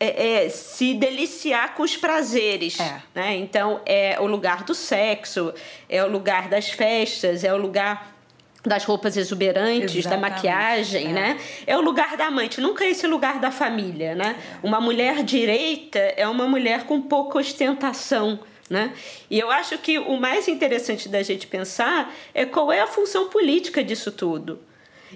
é, 0.05 0.45
é, 0.45 0.49
se 0.49 0.95
deliciar 0.95 1.75
com 1.75 1.83
os 1.83 1.97
prazeres. 1.97 2.79
É. 2.79 3.03
Né? 3.15 3.37
Então, 3.37 3.81
é 3.87 4.19
o 4.21 4.27
lugar 4.27 4.65
do 4.65 4.75
sexo, 4.75 5.55
é 5.89 6.05
o 6.05 6.11
lugar 6.11 6.49
das 6.49 6.69
festas, 6.69 7.45
é 7.45 7.53
o 7.53 7.57
lugar 7.57 8.15
das 8.63 8.85
roupas 8.85 9.17
exuberantes, 9.17 9.95
Exatamente. 9.95 10.09
da 10.09 10.17
maquiagem, 10.17 11.07
é. 11.09 11.13
né? 11.13 11.41
É 11.67 11.77
o 11.77 11.83
lugar 11.83 12.17
da 12.17 12.27
amante, 12.27 12.61
nunca 12.61 12.85
é 12.85 12.91
esse 12.91 13.07
lugar 13.07 13.39
da 13.39 13.51
família, 13.51 14.15
né? 14.15 14.37
Uma 14.63 14.81
mulher 14.81 15.23
direita 15.23 15.99
é 15.99 16.27
uma 16.27 16.49
mulher 16.49 16.85
com 16.85 17.01
pouca 17.03 17.39
ostentação, 17.39 18.41
né? 18.71 18.95
E 19.31 19.39
eu 19.39 19.51
acho 19.51 19.77
que 19.79 19.99
o 19.99 20.17
mais 20.17 20.49
interessante 20.49 21.11
da 21.11 21.23
gente 21.23 21.47
pensar 21.47 22.15
é 22.33 22.47
qual 22.47 22.73
é 22.73 22.81
a 22.81 22.87
função 22.87 23.29
política 23.29 23.85
disso 23.85 24.11
tudo. 24.11 24.59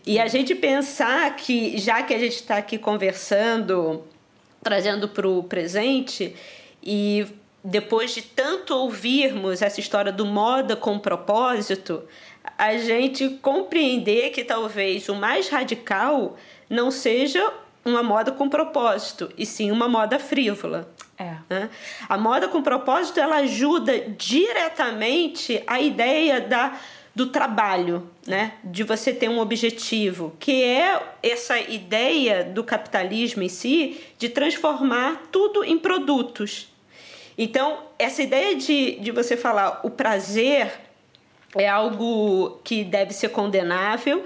E 0.06 0.20
a 0.20 0.26
gente 0.26 0.54
pensar 0.54 1.34
que, 1.34 1.78
já 1.78 2.02
que 2.02 2.14
a 2.14 2.18
gente 2.18 2.36
está 2.36 2.58
aqui 2.58 2.76
conversando, 2.76 4.04
trazendo 4.62 5.08
para 5.08 5.28
o 5.28 5.42
presente, 5.42 6.34
e 6.82 7.26
depois 7.62 8.14
de 8.14 8.22
tanto 8.22 8.74
ouvirmos 8.74 9.62
essa 9.62 9.80
história 9.80 10.12
do 10.12 10.24
moda 10.24 10.76
com 10.76 10.98
propósito, 10.98 12.02
a 12.56 12.76
gente 12.76 13.28
compreender 13.42 14.30
que 14.30 14.44
talvez 14.44 15.08
o 15.08 15.14
mais 15.14 15.48
radical 15.48 16.36
não 16.68 16.90
seja 16.90 17.52
uma 17.84 18.02
moda 18.02 18.30
com 18.30 18.48
propósito, 18.48 19.30
e 19.36 19.46
sim 19.46 19.70
uma 19.70 19.88
moda 19.88 20.18
frívola. 20.18 20.88
É. 21.18 21.36
Né? 21.48 21.70
A 22.08 22.16
moda 22.16 22.46
com 22.46 22.62
propósito 22.62 23.18
ela 23.18 23.36
ajuda 23.36 23.98
diretamente 24.16 25.62
a 25.66 25.80
ideia 25.80 26.40
da, 26.40 26.78
do 27.18 27.26
trabalho, 27.26 28.08
né? 28.24 28.52
de 28.62 28.84
você 28.84 29.12
ter 29.12 29.28
um 29.28 29.40
objetivo, 29.40 30.36
que 30.38 30.62
é 30.62 31.02
essa 31.20 31.58
ideia 31.58 32.44
do 32.44 32.62
capitalismo 32.62 33.42
em 33.42 33.48
si 33.48 34.00
de 34.16 34.28
transformar 34.28 35.22
tudo 35.32 35.64
em 35.64 35.76
produtos. 35.76 36.68
Então, 37.36 37.78
essa 37.98 38.22
ideia 38.22 38.54
de, 38.54 39.00
de 39.00 39.10
você 39.10 39.36
falar 39.36 39.80
o 39.82 39.90
prazer 39.90 40.70
é 41.56 41.68
algo 41.68 42.60
que 42.62 42.84
deve 42.84 43.12
ser 43.12 43.30
condenável, 43.30 44.24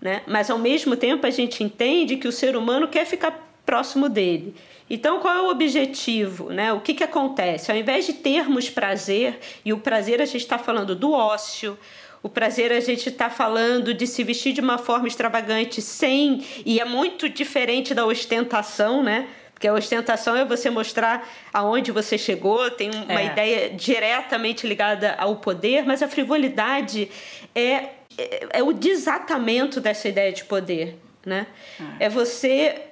né? 0.00 0.22
mas 0.26 0.50
ao 0.50 0.58
mesmo 0.58 0.96
tempo 0.96 1.24
a 1.24 1.30
gente 1.30 1.62
entende 1.62 2.16
que 2.16 2.26
o 2.26 2.32
ser 2.32 2.56
humano 2.56 2.88
quer 2.88 3.06
ficar 3.06 3.54
próximo 3.64 4.08
dele. 4.08 4.52
Então, 4.90 5.20
qual 5.20 5.32
é 5.32 5.42
o 5.42 5.48
objetivo? 5.48 6.50
Né? 6.50 6.72
O 6.72 6.80
que, 6.80 6.92
que 6.92 7.04
acontece? 7.04 7.70
Ao 7.70 7.78
invés 7.78 8.04
de 8.04 8.14
termos 8.14 8.68
prazer, 8.68 9.38
e 9.64 9.72
o 9.72 9.78
prazer 9.78 10.20
a 10.20 10.24
gente 10.24 10.42
está 10.42 10.58
falando 10.58 10.96
do 10.96 11.12
ócio, 11.12 11.78
o 12.22 12.28
prazer 12.28 12.72
a 12.72 12.80
gente 12.80 13.08
está 13.08 13.28
falando 13.28 13.92
de 13.92 14.06
se 14.06 14.22
vestir 14.22 14.52
de 14.52 14.60
uma 14.60 14.78
forma 14.78 15.08
extravagante 15.08 15.82
sem, 15.82 16.44
e 16.64 16.78
é 16.78 16.84
muito 16.84 17.28
diferente 17.28 17.92
da 17.94 18.06
ostentação, 18.06 19.02
né? 19.02 19.26
Porque 19.52 19.66
a 19.66 19.74
ostentação 19.74 20.36
é 20.36 20.44
você 20.44 20.70
mostrar 20.70 21.28
aonde 21.52 21.90
você 21.90 22.16
chegou, 22.16 22.70
tem 22.70 22.90
uma 22.90 23.20
é. 23.20 23.26
ideia 23.26 23.70
diretamente 23.70 24.66
ligada 24.66 25.14
ao 25.18 25.36
poder, 25.36 25.84
mas 25.84 26.02
a 26.02 26.08
frivolidade 26.08 27.08
é, 27.54 27.90
é, 28.18 28.48
é 28.54 28.62
o 28.62 28.72
desatamento 28.72 29.80
dessa 29.80 30.08
ideia 30.08 30.32
de 30.32 30.44
poder. 30.44 30.98
Né? 31.24 31.46
É, 32.00 32.06
é 32.06 32.08
você, 32.08 32.82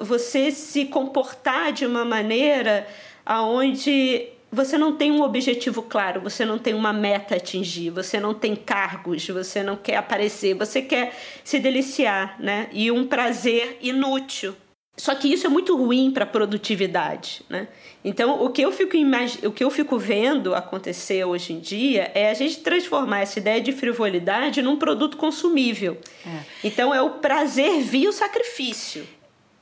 você 0.00 0.50
se 0.52 0.84
comportar 0.86 1.72
de 1.72 1.84
uma 1.84 2.04
maneira 2.04 2.86
aonde 3.24 4.28
você 4.56 4.78
não 4.78 4.96
tem 4.96 5.12
um 5.12 5.20
objetivo 5.20 5.82
claro, 5.82 6.22
você 6.22 6.42
não 6.42 6.58
tem 6.58 6.72
uma 6.72 6.90
meta 6.90 7.34
a 7.34 7.36
atingir, 7.36 7.90
você 7.90 8.18
não 8.18 8.32
tem 8.32 8.56
cargos, 8.56 9.28
você 9.28 9.62
não 9.62 9.76
quer 9.76 9.96
aparecer, 9.96 10.54
você 10.54 10.80
quer 10.80 11.14
se 11.44 11.58
deliciar, 11.58 12.36
né? 12.40 12.68
E 12.72 12.90
um 12.90 13.06
prazer 13.06 13.76
inútil. 13.82 14.56
Só 14.96 15.14
que 15.14 15.30
isso 15.30 15.46
é 15.46 15.50
muito 15.50 15.76
ruim 15.76 16.10
para 16.10 16.24
a 16.24 16.26
produtividade, 16.26 17.42
né? 17.50 17.68
Então, 18.02 18.42
o 18.42 18.48
que, 18.48 18.62
eu 18.62 18.72
fico 18.72 18.96
imag... 18.96 19.46
o 19.46 19.52
que 19.52 19.62
eu 19.62 19.70
fico 19.70 19.98
vendo 19.98 20.54
acontecer 20.54 21.22
hoje 21.22 21.52
em 21.52 21.60
dia 21.60 22.10
é 22.14 22.30
a 22.30 22.34
gente 22.34 22.60
transformar 22.60 23.20
essa 23.20 23.38
ideia 23.38 23.60
de 23.60 23.72
frivolidade 23.72 24.62
num 24.62 24.76
produto 24.76 25.18
consumível. 25.18 25.98
É. 26.24 26.38
Então, 26.64 26.94
é 26.94 27.02
o 27.02 27.10
prazer 27.10 27.82
via 27.82 28.08
o 28.08 28.12
sacrifício. 28.12 29.06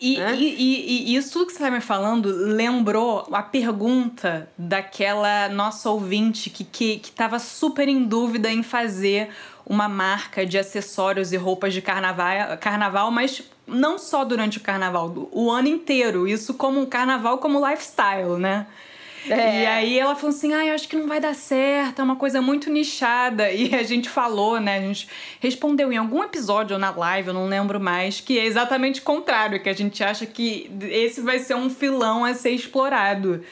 E, 0.00 0.18
e, 0.18 0.22
e, 0.22 1.12
e, 1.12 1.16
isso 1.16 1.32
tudo 1.32 1.46
que 1.46 1.52
você 1.52 1.58
está 1.58 1.70
me 1.70 1.80
falando 1.80 2.28
lembrou 2.28 3.26
a 3.32 3.42
pergunta 3.42 4.48
daquela 4.58 5.48
nossa 5.48 5.88
ouvinte 5.88 6.50
que 6.50 6.64
estava 7.00 7.38
que, 7.38 7.42
que 7.42 7.48
super 7.48 7.88
em 7.88 8.04
dúvida 8.04 8.50
em 8.50 8.62
fazer 8.62 9.30
uma 9.64 9.88
marca 9.88 10.44
de 10.44 10.58
acessórios 10.58 11.32
e 11.32 11.36
roupas 11.36 11.72
de 11.72 11.80
carnaval, 11.80 12.58
carnaval 12.58 13.10
mas 13.10 13.42
não 13.66 13.98
só 13.98 14.24
durante 14.24 14.58
o 14.58 14.60
carnaval, 14.60 15.28
o 15.32 15.50
ano 15.50 15.68
inteiro. 15.68 16.28
Isso 16.28 16.54
como 16.54 16.80
um 16.80 16.86
carnaval 16.86 17.38
como 17.38 17.66
lifestyle, 17.66 18.38
né? 18.38 18.66
É. 19.28 19.62
E 19.62 19.66
aí 19.66 19.98
ela 19.98 20.14
falou 20.14 20.34
assim: 20.34 20.52
ah, 20.52 20.66
eu 20.66 20.74
acho 20.74 20.88
que 20.88 20.96
não 20.96 21.06
vai 21.06 21.20
dar 21.20 21.34
certo, 21.34 22.00
é 22.00 22.02
uma 22.02 22.16
coisa 22.16 22.40
muito 22.42 22.70
nichada. 22.70 23.50
E 23.64 23.74
a 23.74 23.82
gente 23.82 24.08
falou, 24.08 24.60
né? 24.60 24.78
A 24.78 24.80
gente 24.80 25.08
respondeu 25.40 25.90
em 25.90 25.96
algum 25.96 26.22
episódio 26.22 26.74
ou 26.74 26.80
na 26.80 26.90
live, 26.90 27.28
eu 27.28 27.34
não 27.34 27.46
lembro 27.46 27.80
mais, 27.80 28.20
que 28.20 28.38
é 28.38 28.44
exatamente 28.44 29.00
o 29.00 29.04
contrário, 29.04 29.62
que 29.62 29.68
a 29.68 29.72
gente 29.72 30.02
acha 30.04 30.26
que 30.26 30.70
esse 30.82 31.20
vai 31.20 31.38
ser 31.38 31.54
um 31.54 31.70
filão 31.70 32.24
a 32.24 32.34
ser 32.34 32.50
explorado. 32.50 33.42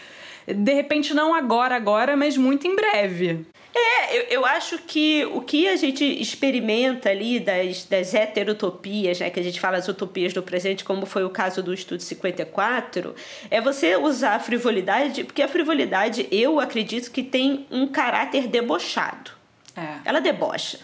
De 0.46 0.74
repente, 0.74 1.14
não 1.14 1.34
agora, 1.34 1.76
agora, 1.76 2.16
mas 2.16 2.36
muito 2.36 2.66
em 2.66 2.74
breve. 2.74 3.46
É, 3.74 4.16
eu, 4.16 4.22
eu 4.24 4.46
acho 4.46 4.78
que 4.78 5.24
o 5.26 5.40
que 5.40 5.66
a 5.66 5.76
gente 5.76 6.04
experimenta 6.04 7.08
ali 7.08 7.40
das, 7.40 7.84
das 7.84 8.12
heterotopias, 8.12 9.18
né, 9.18 9.30
que 9.30 9.40
a 9.40 9.42
gente 9.42 9.58
fala 9.58 9.78
as 9.78 9.88
utopias 9.88 10.32
do 10.32 10.42
presente, 10.42 10.84
como 10.84 11.06
foi 11.06 11.24
o 11.24 11.30
caso 11.30 11.62
do 11.62 11.72
Estudo 11.72 12.02
54, 12.02 13.14
é 13.50 13.60
você 13.60 13.96
usar 13.96 14.34
a 14.34 14.38
frivolidade, 14.38 15.24
porque 15.24 15.42
a 15.42 15.48
frivolidade, 15.48 16.28
eu 16.30 16.60
acredito 16.60 17.10
que 17.10 17.22
tem 17.22 17.66
um 17.70 17.86
caráter 17.86 18.46
debochado. 18.46 19.30
É. 19.74 20.00
Ela 20.04 20.20
debocha. 20.20 20.78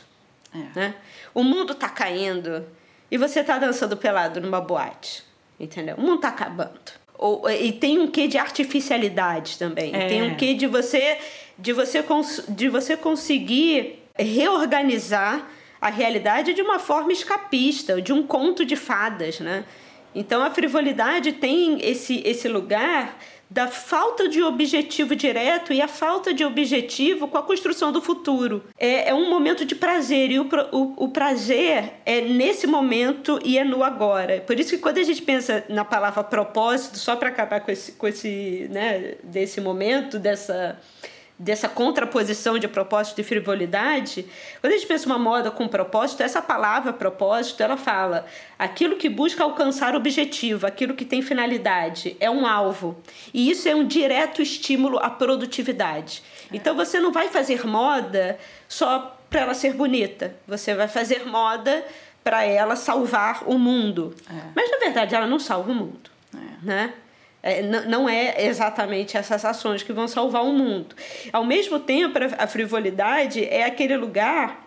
É. 0.54 0.78
Né? 0.78 0.94
O 1.34 1.44
mundo 1.44 1.74
tá 1.74 1.90
caindo 1.90 2.64
e 3.10 3.18
você 3.18 3.44
tá 3.44 3.58
dançando 3.58 3.96
pelado 3.96 4.40
numa 4.40 4.60
boate. 4.60 5.22
Entendeu? 5.60 5.96
O 5.96 6.00
mundo 6.00 6.20
tá 6.20 6.28
acabando. 6.28 6.98
Ou, 7.18 7.50
e 7.50 7.72
tem 7.72 7.98
um 7.98 8.06
quê 8.06 8.28
de 8.28 8.38
artificialidade 8.38 9.58
também. 9.58 9.94
É. 9.94 10.06
Tem 10.06 10.22
um 10.22 10.36
quê 10.36 10.54
de 10.54 10.66
você 10.66 11.18
de 11.58 11.72
você, 11.72 12.04
de 12.48 12.68
você 12.68 12.96
conseguir 12.96 14.02
reorganizar 14.16 15.48
a 15.80 15.90
realidade 15.90 16.54
de 16.54 16.62
uma 16.62 16.78
forma 16.78 17.12
escapista, 17.12 18.00
de 18.00 18.12
um 18.12 18.22
conto 18.22 18.64
de 18.64 18.76
fadas, 18.76 19.40
né? 19.40 19.64
Então 20.14 20.42
a 20.42 20.50
frivolidade 20.50 21.32
tem 21.32 21.78
esse, 21.80 22.22
esse 22.24 22.48
lugar 22.48 23.16
da 23.50 23.66
falta 23.66 24.28
de 24.28 24.42
objetivo 24.42 25.16
direto 25.16 25.72
e 25.72 25.80
a 25.80 25.88
falta 25.88 26.34
de 26.34 26.44
objetivo 26.44 27.28
com 27.28 27.38
a 27.38 27.42
construção 27.42 27.90
do 27.90 28.02
futuro. 28.02 28.64
É, 28.78 29.08
é 29.08 29.14
um 29.14 29.30
momento 29.30 29.64
de 29.64 29.74
prazer 29.74 30.30
e 30.30 30.38
o, 30.38 30.48
o, 30.72 31.04
o, 31.04 31.08
prazer 31.08 31.94
é 32.04 32.20
nesse 32.20 32.66
momento 32.66 33.38
e 33.42 33.56
é 33.58 33.64
no 33.64 33.82
agora. 33.82 34.42
Por 34.46 34.58
isso 34.60 34.70
que 34.70 34.78
quando 34.78 34.98
a 34.98 35.02
gente 35.02 35.22
pensa 35.22 35.64
na 35.68 35.84
palavra 35.84 36.22
propósito, 36.22 36.98
só 36.98 37.16
para 37.16 37.30
acabar 37.30 37.60
com 37.60 37.70
esse, 37.70 37.92
com 37.92 38.06
esse 38.06 38.68
né, 38.70 39.14
desse 39.22 39.60
momento, 39.60 40.18
dessa 40.18 40.78
dessa 41.38 41.68
contraposição 41.68 42.58
de 42.58 42.66
propósito 42.66 43.20
e 43.20 43.24
frivolidade, 43.24 44.26
quando 44.60 44.72
a 44.72 44.76
gente 44.76 44.88
pensa 44.88 45.06
uma 45.06 45.18
moda 45.18 45.50
com 45.50 45.68
propósito, 45.68 46.22
essa 46.22 46.42
palavra 46.42 46.92
propósito, 46.92 47.62
ela 47.62 47.76
fala 47.76 48.26
aquilo 48.58 48.96
que 48.96 49.08
busca 49.08 49.44
alcançar 49.44 49.94
objetivo, 49.94 50.66
aquilo 50.66 50.94
que 50.94 51.04
tem 51.04 51.22
finalidade, 51.22 52.16
é 52.18 52.28
um 52.28 52.44
alvo. 52.44 53.00
E 53.32 53.48
isso 53.50 53.68
é 53.68 53.74
um 53.74 53.86
direto 53.86 54.42
estímulo 54.42 54.98
à 54.98 55.08
produtividade. 55.08 56.22
É. 56.50 56.56
Então 56.56 56.74
você 56.74 56.98
não 56.98 57.12
vai 57.12 57.28
fazer 57.28 57.64
moda 57.64 58.36
só 58.66 59.16
para 59.30 59.42
ela 59.42 59.54
ser 59.54 59.74
bonita, 59.74 60.34
você 60.46 60.74
vai 60.74 60.88
fazer 60.88 61.24
moda 61.24 61.84
para 62.24 62.42
ela 62.44 62.74
salvar 62.74 63.44
o 63.46 63.56
mundo. 63.56 64.12
É. 64.28 64.40
Mas 64.56 64.70
na 64.72 64.78
verdade 64.78 65.14
ela 65.14 65.26
não 65.26 65.38
salva 65.38 65.70
o 65.70 65.74
mundo, 65.74 66.10
é. 66.34 66.66
né? 66.66 66.94
É, 67.42 67.62
não 67.62 68.08
é 68.08 68.46
exatamente 68.46 69.16
essas 69.16 69.44
ações 69.44 69.82
que 69.82 69.92
vão 69.92 70.08
salvar 70.08 70.44
o 70.44 70.52
mundo. 70.52 70.94
Ao 71.32 71.44
mesmo 71.44 71.78
tempo, 71.78 72.18
a 72.36 72.46
frivolidade 72.46 73.44
é 73.44 73.64
aquele 73.64 73.96
lugar 73.96 74.66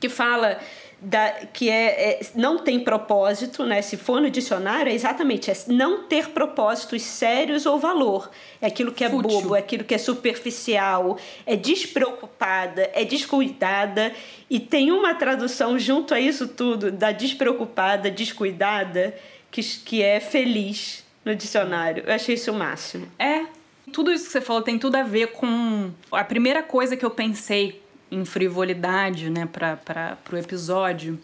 que 0.00 0.08
fala 0.08 0.58
da, 1.00 1.30
que 1.52 1.70
é, 1.70 2.10
é, 2.10 2.20
não 2.34 2.58
tem 2.58 2.78
propósito, 2.80 3.64
né? 3.64 3.80
Se 3.80 3.96
for 3.96 4.20
no 4.20 4.28
dicionário, 4.28 4.90
é 4.90 4.94
exatamente 4.94 5.50
é 5.50 5.54
não 5.68 6.02
ter 6.02 6.28
propósitos 6.30 7.02
sérios 7.02 7.64
ou 7.64 7.78
valor. 7.78 8.30
É 8.60 8.66
aquilo 8.66 8.92
que 8.92 9.02
é 9.02 9.08
Fútil. 9.08 9.40
bobo, 9.40 9.56
é 9.56 9.60
aquilo 9.60 9.84
que 9.84 9.94
é 9.94 9.98
superficial, 9.98 11.16
é 11.46 11.56
despreocupada, 11.56 12.90
é 12.92 13.04
descuidada. 13.04 14.12
E 14.48 14.60
tem 14.60 14.92
uma 14.92 15.14
tradução 15.14 15.78
junto 15.78 16.12
a 16.12 16.20
isso 16.20 16.46
tudo, 16.48 16.90
da 16.90 17.12
despreocupada, 17.12 18.10
descuidada, 18.10 19.14
que, 19.50 19.62
que 19.62 20.02
é 20.02 20.20
feliz 20.20 21.08
no 21.30 21.36
dicionário. 21.36 22.04
Eu 22.06 22.14
achei 22.14 22.34
isso 22.34 22.50
o 22.50 22.54
máximo. 22.54 23.06
É. 23.18 23.46
Tudo 23.92 24.12
isso 24.12 24.26
que 24.26 24.32
você 24.32 24.40
falou 24.40 24.62
tem 24.62 24.78
tudo 24.78 24.96
a 24.96 25.02
ver 25.02 25.28
com. 25.28 25.90
A 26.12 26.24
primeira 26.24 26.62
coisa 26.62 26.96
que 26.96 27.04
eu 27.04 27.10
pensei 27.10 27.82
em 28.10 28.24
frivolidade, 28.24 29.30
né, 29.30 29.46
para 29.46 30.18
o 30.32 30.36
episódio, 30.36 31.18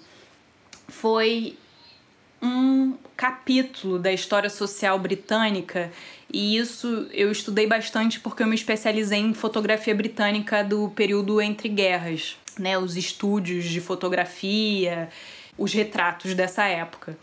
foi 0.89 1.57
um 2.41 2.95
capítulo 3.17 3.99
da 3.99 4.13
história 4.13 4.51
social 4.51 4.99
britânica 4.99 5.91
e 6.33 6.59
isso 6.59 7.09
eu 7.13 7.33
estudei 7.33 7.67
bastante 7.67 8.21
porque 8.21 8.43
eu 8.43 8.47
me 8.47 8.55
especializei 8.55 9.19
em 9.19 9.33
fotografia 9.33 9.95
britânica 9.95 10.63
do 10.63 10.91
período 10.91 11.41
entre 11.41 11.69
guerras, 11.69 12.37
né, 12.59 12.79
os 12.79 12.97
estúdios 12.97 13.65
de 13.65 13.81
fotografia, 13.81 15.09
os 15.57 15.73
retratos 15.73 16.35
dessa 16.35 16.65
época. 16.65 17.19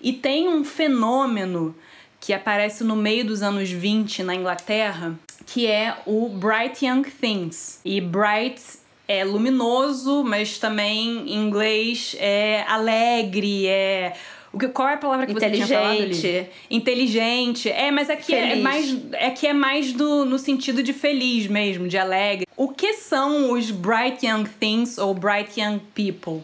E 0.00 0.12
tem 0.12 0.48
um 0.48 0.64
fenômeno 0.64 1.74
que 2.20 2.32
aparece 2.32 2.84
no 2.84 2.96
meio 2.96 3.24
dos 3.24 3.42
anos 3.42 3.70
20 3.70 4.22
na 4.22 4.34
Inglaterra, 4.34 5.18
que 5.46 5.66
é 5.66 5.96
o 6.06 6.28
Bright 6.28 6.84
Young 6.84 7.04
Things. 7.04 7.80
E 7.84 8.00
Bright 8.00 8.60
é 9.06 9.24
luminoso, 9.24 10.22
mas 10.24 10.58
também 10.58 11.32
em 11.32 11.46
inglês 11.46 12.16
é 12.18 12.64
alegre, 12.68 13.66
é 13.66 14.14
o 14.52 14.58
que, 14.58 14.68
qual 14.68 14.88
é 14.88 14.94
a 14.94 14.96
palavra 14.96 15.26
que 15.26 15.34
você 15.34 15.50
tinha 15.50 15.66
falado 15.66 16.02
ali? 16.02 16.46
Inteligente. 16.70 17.70
É, 17.70 17.90
mas 17.90 18.08
aqui 18.08 18.34
é, 18.34 18.52
é 18.52 18.56
mais, 18.56 18.96
aqui 19.20 19.46
é 19.46 19.52
mais 19.52 19.92
do, 19.92 20.24
no 20.24 20.38
sentido 20.38 20.82
de 20.82 20.92
feliz 20.92 21.46
mesmo, 21.46 21.86
de 21.86 21.98
alegre. 21.98 22.46
O 22.56 22.68
que 22.68 22.94
são 22.94 23.52
os 23.52 23.70
Bright 23.70 24.26
Young 24.26 24.44
Things 24.58 24.96
ou 24.96 25.14
Bright 25.14 25.60
Young 25.60 25.80
People? 25.94 26.42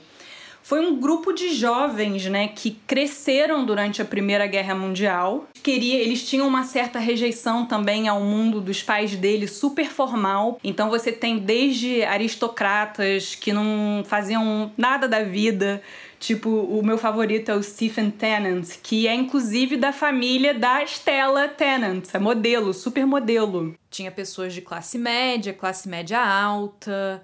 Foi 0.64 0.80
um 0.80 0.98
grupo 0.98 1.30
de 1.34 1.54
jovens, 1.54 2.24
né, 2.24 2.48
que 2.48 2.70
cresceram 2.86 3.66
durante 3.66 4.00
a 4.00 4.04
Primeira 4.04 4.46
Guerra 4.46 4.74
Mundial. 4.74 5.46
Queria, 5.62 5.96
eles 5.96 6.26
tinham 6.26 6.48
uma 6.48 6.64
certa 6.64 6.98
rejeição 6.98 7.66
também 7.66 8.08
ao 8.08 8.20
mundo 8.22 8.62
dos 8.62 8.82
pais 8.82 9.14
deles, 9.14 9.50
super 9.50 9.90
formal. 9.90 10.58
Então 10.64 10.88
você 10.88 11.12
tem 11.12 11.38
desde 11.38 12.02
aristocratas 12.02 13.34
que 13.34 13.52
não 13.52 14.02
faziam 14.06 14.72
nada 14.76 15.06
da 15.06 15.22
vida, 15.22 15.82
Tipo, 16.24 16.48
o 16.48 16.82
meu 16.82 16.96
favorito 16.96 17.50
é 17.50 17.54
o 17.54 17.62
Stephen 17.62 18.10
Tennant, 18.10 18.78
que 18.82 19.06
é 19.06 19.14
inclusive 19.14 19.76
da 19.76 19.92
família 19.92 20.54
da 20.54 20.82
Stella 20.82 21.48
Tennant, 21.48 22.04
é 22.14 22.18
modelo, 22.18 22.72
super 22.72 23.04
modelo. 23.04 23.74
Tinha 23.90 24.10
pessoas 24.10 24.54
de 24.54 24.62
classe 24.62 24.96
média, 24.96 25.52
classe 25.52 25.86
média 25.86 26.18
alta, 26.18 27.22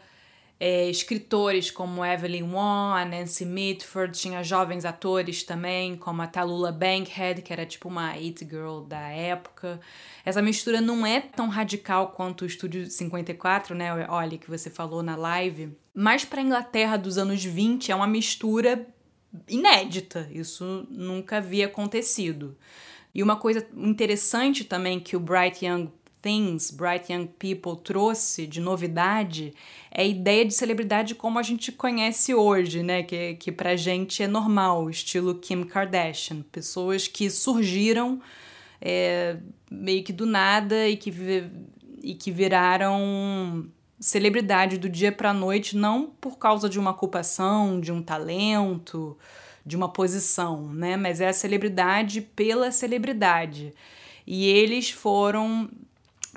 é, 0.63 0.91
escritores 0.91 1.71
como 1.71 2.05
Evelyn 2.05 2.43
Waugh, 2.43 2.95
a 2.95 3.05
Nancy 3.07 3.47
Mitford, 3.47 4.17
tinha 4.17 4.45
jovens 4.45 4.85
atores 4.85 5.43
também, 5.43 5.97
como 5.97 6.21
a 6.21 6.27
Tallulah 6.27 6.71
Bankhead, 6.71 7.41
que 7.41 7.51
era 7.51 7.65
tipo 7.65 7.89
uma 7.89 8.11
it 8.11 8.45
girl 8.45 8.81
da 8.81 9.09
época. 9.09 9.81
Essa 10.23 10.43
mistura 10.43 10.79
não 10.83 11.07
é 11.07 11.19
tão 11.19 11.49
radical 11.49 12.09
quanto 12.09 12.43
o 12.43 12.47
Estúdio 12.47 12.85
54, 12.91 13.75
né, 13.75 14.07
olha, 14.11 14.37
que 14.37 14.51
você 14.51 14.69
falou 14.69 15.03
na 15.03 15.17
live, 15.17 15.75
mas 15.95 16.27
para 16.27 16.43
a 16.43 16.45
Inglaterra 16.45 16.99
dos 16.99 17.17
anos 17.17 17.43
20 17.43 17.91
é 17.91 17.95
uma 17.95 18.07
mistura 18.07 18.87
inédita, 19.49 20.29
isso 20.31 20.87
nunca 20.91 21.39
havia 21.39 21.67
acontecido. 21.67 22.55
E 23.15 23.23
uma 23.23 23.37
coisa 23.37 23.67
interessante 23.75 24.63
também 24.63 25.01
que 25.01 25.17
o 25.17 25.21
Bright 25.21 25.65
Young 25.65 25.91
Things, 26.23 26.71
Bright 26.71 27.13
Young 27.13 27.27
People 27.27 27.77
trouxe 27.83 28.47
de 28.47 28.61
novidade 28.61 29.55
é 29.91 30.03
a 30.03 30.07
ideia 30.07 30.45
de 30.45 30.55
celebridade 30.55 31.15
como 31.15 31.39
a 31.39 31.43
gente 31.43 31.73
conhece 31.73 32.33
hoje, 32.33 32.83
né? 32.83 33.03
Que, 33.03 33.35
que 33.35 33.51
pra 33.51 33.75
gente 33.75 34.23
é 34.23 34.29
normal, 34.29 34.89
estilo 34.89 35.35
Kim 35.35 35.65
Kardashian. 35.65 36.43
Pessoas 36.53 37.09
que 37.09 37.29
surgiram 37.29 38.21
é, 38.81 39.37
meio 39.71 40.05
que 40.05 40.13
do 40.13 40.25
nada 40.25 40.89
e 40.89 40.97
que, 40.97 41.13
e 42.03 42.15
que 42.15 42.31
viraram 42.31 43.69
celebridade 43.99 44.79
do 44.79 44.89
dia 44.89 45.13
pra 45.13 45.35
noite, 45.35 45.77
não 45.77 46.07
por 46.21 46.39
causa 46.39 46.69
de 46.69 46.79
uma 46.79 46.93
ocupação, 46.93 47.81
de 47.81 47.93
um 47.93 48.01
talento, 48.01 49.19
de 49.67 49.77
uma 49.77 49.89
posição, 49.89 50.73
né? 50.73 50.97
Mas 50.97 51.21
é 51.21 51.29
a 51.29 51.33
celebridade 51.33 52.21
pela 52.21 52.71
celebridade. 52.71 53.75
E 54.27 54.47
eles 54.47 54.91
foram 54.91 55.69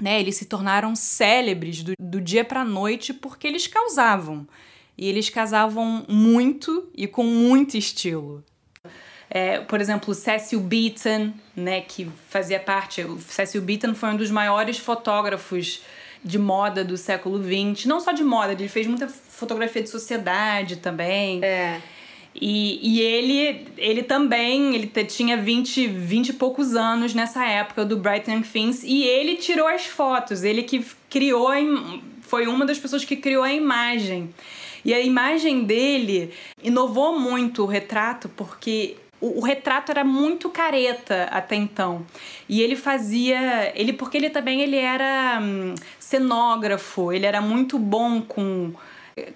né, 0.02 0.20
eles 0.20 0.36
se 0.36 0.46
tornaram 0.46 0.96
célebres 0.96 1.84
do, 1.84 1.94
do 2.00 2.22
dia 2.22 2.44
para 2.44 2.64
noite 2.64 3.14
porque 3.14 3.48
eles 3.48 3.68
causavam. 3.68 4.48
E 4.98 5.08
eles 5.08 5.30
casavam 5.30 6.06
muito 6.08 6.90
e 6.96 7.08
com 7.08 7.24
muito 7.24 7.76
estilo. 7.78 8.44
É, 9.30 9.60
por 9.62 9.82
exemplo, 9.82 10.14
Cecil 10.14 10.60
Beaton, 10.60 11.34
né, 11.56 11.82
que 11.82 12.08
fazia 12.30 12.60
parte. 12.60 13.04
Cecil 13.28 13.62
Beaton 13.62 13.96
foi 13.96 14.10
um 14.10 14.18
dos 14.18 14.30
maiores 14.30 14.78
fotógrafos 14.78 15.82
de 16.24 16.38
moda 16.38 16.84
do 16.84 16.96
século 16.96 17.42
XX. 17.42 17.86
Não 17.86 18.00
só 18.00 18.12
de 18.12 18.24
moda, 18.24 18.54
ele 18.54 18.68
fez 18.68 18.86
muita 18.86 19.08
fotografia 19.08 19.82
de 19.82 19.90
sociedade 19.90 20.78
também. 20.78 21.44
É. 21.44 21.82
E, 22.36 22.80
e 22.82 23.02
ele, 23.02 23.68
ele 23.78 24.04
também, 24.04 24.76
ele 24.76 24.88
tinha 25.06 25.38
20, 25.38 25.88
20 25.88 26.30
e 26.30 26.34
poucos 26.34 26.76
anos 26.76 27.14
nessa 27.14 27.46
época 27.46 27.86
do 27.86 27.98
Brighton 27.98 28.42
Things 28.42 28.84
e 28.84 29.04
ele 29.04 29.36
tirou 29.36 29.68
as 29.68 29.86
fotos, 29.86 30.44
ele 30.44 30.64
que 30.64 30.84
criou, 31.10 31.50
foi 32.22 32.48
uma 32.48 32.66
das 32.66 32.80
pessoas 32.80 33.06
que 33.06 33.16
criou 33.16 33.44
a 33.44 33.54
imagem. 33.54 34.34
E 34.84 34.94
a 34.94 35.00
imagem 35.00 35.64
dele 35.64 36.34
inovou 36.62 37.18
muito 37.18 37.64
o 37.64 37.66
retrato 37.66 38.28
porque 38.30 38.98
o, 39.22 39.40
o, 39.40 39.42
retrato 39.42 39.92
era 39.92 40.04
muito 40.04 40.50
careta 40.50 41.30
até 41.32 41.56
então. 41.56 42.06
E 42.50 42.62
ele 42.62 42.76
fazia, 42.76 43.72
ele 43.76 43.94
porque 43.94 44.18
ele 44.18 44.30
também 44.30 44.60
ele 44.60 44.76
era 44.76 45.40
hum, 45.42 45.76
cenógrafo, 45.98 47.14
ele 47.14 47.26
era 47.26 47.40
muito 47.40 47.80
bom 47.80 48.22
com 48.22 48.74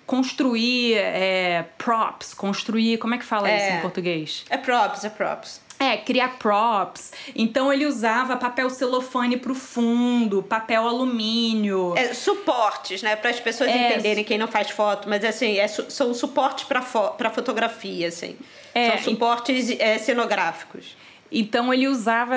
construir 0.05 0.95
é, 0.95 1.65
props, 1.77 2.33
construir. 2.33 2.97
Como 2.97 3.13
é 3.13 3.17
que 3.17 3.25
fala 3.25 3.49
é, 3.49 3.57
isso 3.57 3.77
em 3.77 3.81
português? 3.81 4.45
É 4.49 4.57
props, 4.57 5.03
é 5.03 5.09
props. 5.09 5.61
É, 5.79 5.95
criar 5.97 6.39
props. 6.39 7.13
Então 7.35 7.71
ele 7.71 7.85
usava 7.85 8.35
papel 8.35 8.69
celofane 8.69 9.37
pro 9.37 9.53
fundo, 9.53 10.41
papel 10.41 10.87
alumínio. 10.87 11.93
É, 11.95 12.13
suportes, 12.13 13.03
né? 13.03 13.15
Para 13.15 13.29
as 13.29 13.39
pessoas 13.39 13.69
é, 13.69 13.91
entenderem 13.91 14.23
quem 14.23 14.39
não 14.39 14.47
faz 14.47 14.71
foto, 14.71 15.07
mas 15.07 15.23
assim, 15.23 15.59
é, 15.59 15.67
são 15.67 16.13
suportes 16.13 16.63
para 16.63 16.81
fo 16.81 17.13
fotografia, 17.33 18.07
assim. 18.07 18.35
É, 18.73 18.91
são 18.91 19.11
suportes 19.11 19.69
é, 19.79 19.99
cenográficos. 19.99 20.97
Então 21.31 21.71
ele 21.71 21.87
usava 21.87 22.35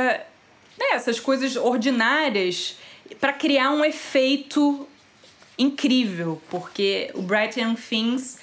né, 0.79 0.87
essas 0.92 1.18
coisas 1.18 1.57
ordinárias 1.57 2.76
para 3.18 3.33
criar 3.33 3.70
um 3.70 3.85
efeito 3.85 4.87
incrível, 5.61 6.40
porque 6.51 7.11
o 7.14 7.23
Bright 7.23 7.61
Young 7.61 7.75
Things 7.75 8.38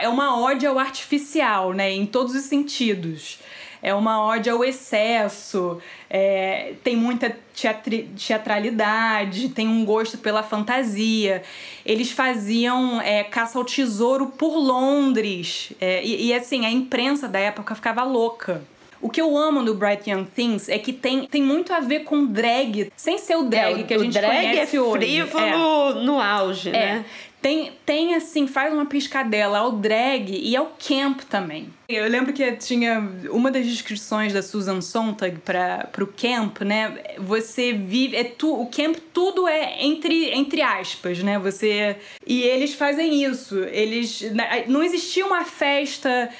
é 0.00 0.08
uma 0.08 0.38
ode 0.38 0.66
ao 0.66 0.78
artificial, 0.78 1.72
né? 1.72 1.90
Em 1.90 2.04
todos 2.04 2.34
os 2.34 2.42
sentidos. 2.42 3.38
É 3.80 3.94
uma 3.94 4.24
ode 4.26 4.48
ao 4.48 4.64
excesso, 4.64 5.78
é, 6.08 6.72
tem 6.82 6.96
muita 6.96 7.36
teatri 7.54 8.08
teatralidade, 8.16 9.50
tem 9.50 9.68
um 9.68 9.84
gosto 9.84 10.16
pela 10.16 10.42
fantasia. 10.42 11.42
Eles 11.84 12.10
faziam 12.10 12.98
é, 13.00 13.22
caça 13.24 13.58
ao 13.58 13.64
tesouro 13.64 14.28
por 14.28 14.56
Londres. 14.56 15.72
É, 15.78 16.02
e, 16.02 16.28
e 16.28 16.34
assim, 16.34 16.64
a 16.64 16.70
imprensa 16.70 17.28
da 17.28 17.38
época 17.38 17.74
ficava 17.74 18.02
louca 18.04 18.62
o 19.00 19.08
que 19.08 19.20
eu 19.20 19.36
amo 19.36 19.62
do 19.62 19.74
Bright 19.74 20.10
Young 20.10 20.24
Things 20.24 20.68
é 20.68 20.78
que 20.78 20.92
tem, 20.92 21.26
tem 21.26 21.42
muito 21.42 21.72
a 21.72 21.80
ver 21.80 22.00
com 22.00 22.26
drag, 22.26 22.92
sem 22.96 23.18
ser 23.18 23.36
o 23.36 23.44
drag 23.44 23.80
é, 23.80 23.82
que 23.84 23.94
a 23.94 23.98
gente 23.98 24.12
drag 24.12 24.30
conhece 24.30 24.76
é 24.76 24.80
hoje. 24.80 25.06
frívolo 25.06 26.00
é. 26.00 26.04
no 26.04 26.20
auge, 26.20 26.68
é. 26.70 26.72
né? 26.72 27.04
Tem, 27.44 27.72
tem 27.84 28.14
assim, 28.14 28.46
faz 28.46 28.72
uma 28.72 28.86
piscadela 28.86 29.58
ao 29.58 29.72
drag 29.72 30.30
e 30.30 30.56
ao 30.56 30.74
camp 30.78 31.20
também. 31.28 31.68
Eu 31.86 32.08
lembro 32.08 32.32
que 32.32 32.52
tinha 32.52 33.06
uma 33.28 33.50
das 33.50 33.66
descrições 33.66 34.32
da 34.32 34.40
Susan 34.40 34.80
Sontag 34.80 35.40
para 35.40 36.02
o 36.02 36.06
camp, 36.06 36.62
né? 36.62 37.02
Você 37.18 37.74
vive. 37.74 38.16
É 38.16 38.24
tu, 38.24 38.50
o 38.62 38.70
camp 38.70 38.96
tudo 39.12 39.46
é 39.46 39.84
entre, 39.84 40.30
entre 40.30 40.62
aspas, 40.62 41.22
né? 41.22 41.38
Você. 41.38 41.98
E 42.26 42.40
eles 42.44 42.72
fazem 42.72 43.22
isso. 43.22 43.58
Eles. 43.58 44.22
Né, 44.22 44.64
não 44.66 44.82
existia 44.82 45.26
uma 45.26 45.44
festa. 45.44 46.30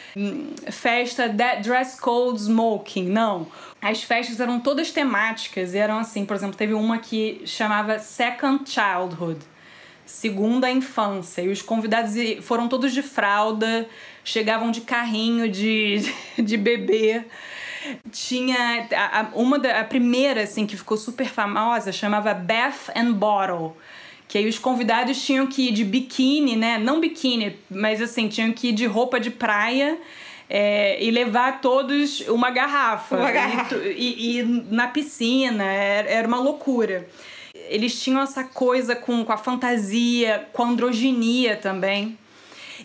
Festa 0.70 1.28
dress 1.28 2.00
code 2.00 2.40
smoking, 2.40 3.10
não. 3.10 3.46
As 3.78 4.02
festas 4.02 4.40
eram 4.40 4.58
todas 4.58 4.90
temáticas, 4.90 5.74
eram 5.74 5.98
assim, 5.98 6.24
por 6.24 6.34
exemplo, 6.34 6.56
teve 6.56 6.72
uma 6.72 6.96
que 6.96 7.42
chamava 7.44 7.98
Second 7.98 8.64
Childhood 8.66 9.40
segundo 10.06 10.64
a 10.64 10.70
infância. 10.70 11.42
E 11.42 11.48
os 11.48 11.62
convidados 11.62 12.14
foram 12.42 12.68
todos 12.68 12.92
de 12.92 13.02
fralda, 13.02 13.88
chegavam 14.24 14.70
de 14.70 14.82
carrinho 14.82 15.48
de, 15.48 16.00
de 16.38 16.56
bebê. 16.56 17.24
Tinha 18.10 18.88
a, 18.92 19.28
uma 19.34 19.58
da, 19.58 19.80
a 19.80 19.84
primeira 19.84 20.42
assim 20.42 20.66
que 20.66 20.76
ficou 20.76 20.96
super 20.96 21.26
famosa 21.26 21.92
chamava 21.92 22.32
Bath 22.32 22.88
and 22.96 23.12
Bottle 23.12 23.74
que 24.26 24.38
aí 24.38 24.48
os 24.48 24.58
convidados 24.58 25.22
tinham 25.24 25.46
que 25.46 25.68
ir 25.68 25.72
de 25.72 25.84
biquíni, 25.84 26.56
né? 26.56 26.78
Não 26.78 26.98
biquíni, 26.98 27.56
mas 27.70 28.00
assim, 28.00 28.26
tinham 28.26 28.52
que 28.52 28.68
ir 28.68 28.72
de 28.72 28.86
roupa 28.86 29.20
de 29.20 29.30
praia 29.30 29.98
é, 30.48 31.02
e 31.02 31.10
levar 31.10 31.60
todos 31.60 32.20
uma 32.28 32.50
garrafa. 32.50 33.16
Uma 33.16 33.30
garrafa. 33.30 33.76
E, 33.76 34.36
e, 34.36 34.40
e 34.40 34.42
na 34.42 34.88
piscina, 34.88 35.64
era, 35.64 36.08
era 36.08 36.28
uma 36.28 36.40
loucura. 36.40 37.08
Eles 37.68 38.00
tinham 38.03 38.20
essa 38.20 38.44
coisa 38.44 38.94
com, 38.94 39.24
com 39.24 39.33
a 39.33 39.37
fantasia, 39.37 40.48
com 40.53 40.62
a 40.62 40.68
androginia 40.68 41.57
também. 41.57 42.18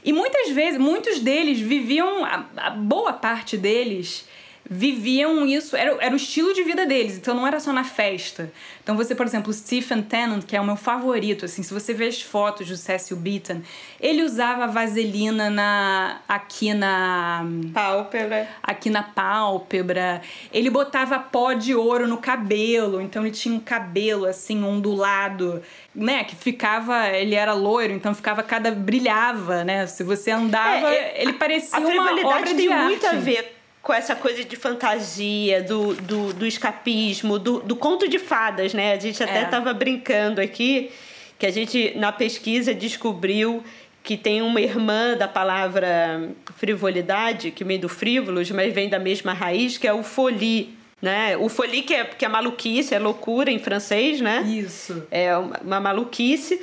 E 0.04 0.14
muitas 0.14 0.52
vezes, 0.52 0.80
muitos 0.80 1.20
deles 1.20 1.60
viviam, 1.60 2.24
a, 2.24 2.46
a 2.58 2.70
boa 2.70 3.14
parte 3.14 3.58
deles 3.58 4.29
viviam 4.70 5.48
isso, 5.48 5.76
era, 5.76 5.98
era 6.00 6.14
o 6.14 6.16
estilo 6.16 6.54
de 6.54 6.62
vida 6.64 6.86
deles, 6.86 7.18
então 7.18 7.34
não 7.34 7.48
era 7.48 7.60
só 7.60 7.74
na 7.74 7.84
festa. 7.84 8.52
Então 8.84 8.96
você, 8.96 9.16
por 9.16 9.26
exemplo, 9.26 9.50
o 9.50 9.54
Stephen 9.54 10.04
Tennant, 10.04 10.44
que 10.44 10.56
é 10.56 10.62
o 10.62 10.64
meu 10.64 10.76
favorito, 10.76 11.46
assim, 11.46 11.64
se 11.64 11.74
você 11.74 11.92
vê 11.92 12.06
as 12.06 12.22
fotos 12.22 12.68
do 12.68 12.78
Cecil 12.78 13.18
Beaton, 13.18 13.62
ele 14.00 14.22
usava 14.22 14.68
vaselina 14.68 15.50
na 15.50 16.22
aqui 16.28 16.72
na 16.74 17.44
pálpebra, 17.74 18.48
aqui 18.62 18.92
na 18.92 19.02
pálpebra. 19.02 20.22
Ele 20.54 20.70
botava 20.70 21.18
pó 21.18 21.54
de 21.54 21.74
ouro 21.74 22.08
no 22.08 22.18
cabelo, 22.18 23.02
então 23.02 23.24
ele 23.24 23.32
tinha 23.32 23.56
um 23.56 23.60
cabelo 23.60 24.26
assim 24.26 24.64
ondulado, 24.64 25.64
né, 25.96 26.24
que 26.24 26.36
ficava, 26.36 27.10
ele 27.10 27.34
era 27.34 27.54
loiro, 27.54 27.94
então 27.94 28.14
ficava 28.14 28.44
cada 28.44 28.70
brilhava, 28.70 29.64
né? 29.64 29.88
Se 29.88 30.04
você 30.04 30.30
andava, 30.30 30.94
é, 30.94 31.22
ele 31.22 31.34
parecia 31.34 31.78
a, 31.78 31.82
uma 31.82 32.28
obra 32.28 32.54
de 32.54 32.56
tem 32.56 32.72
arte. 32.72 32.86
muito 32.86 33.08
a 33.08 33.14
ver 33.14 33.59
com 33.82 33.94
essa 33.94 34.16
coisa 34.16 34.44
de 34.44 34.56
fantasia, 34.56 35.64
do, 35.64 35.94
do, 35.96 36.34
do 36.34 36.46
escapismo, 36.46 37.40
do, 37.40 37.60
do 37.60 37.76
conto 37.76 38.08
de 38.08 38.20
fadas, 38.20 38.74
né? 38.74 38.94
A 38.94 39.00
gente 39.00 39.24
até 39.24 39.44
estava 39.44 39.70
é. 39.70 39.74
brincando 39.74 40.42
aqui 40.42 40.92
que 41.38 41.46
a 41.46 41.52
gente, 41.52 41.98
na 41.98 42.12
pesquisa, 42.12 42.74
descobriu 42.74 43.64
que 44.04 44.18
tem 44.18 44.42
uma 44.42 44.60
irmã 44.60 45.16
da 45.16 45.28
palavra 45.28 46.30
frivolidade, 46.56 47.52
que 47.52 47.64
vem 47.64 47.80
do 47.80 47.88
frívolos, 47.88 48.52
mas 48.52 48.74
vem 48.74 48.90
da 48.90 49.00
mesma 49.00 49.34
raiz, 49.34 49.78
que 49.78 49.88
é 49.88 49.94
o 49.94 50.04
folie. 50.04 50.78
Né? 51.02 51.38
O 51.38 51.48
folie, 51.48 51.82
que 51.82 51.94
é, 51.94 52.04
que 52.04 52.26
é 52.26 52.28
maluquice, 52.28 52.94
é 52.94 53.00
loucura 53.00 53.50
em 53.50 53.60
francês, 53.60 54.20
né? 54.20 54.42
Isso. 54.42 55.08
É 55.10 55.36
uma, 55.38 55.60
uma 55.64 55.80
maluquice. 55.80 56.62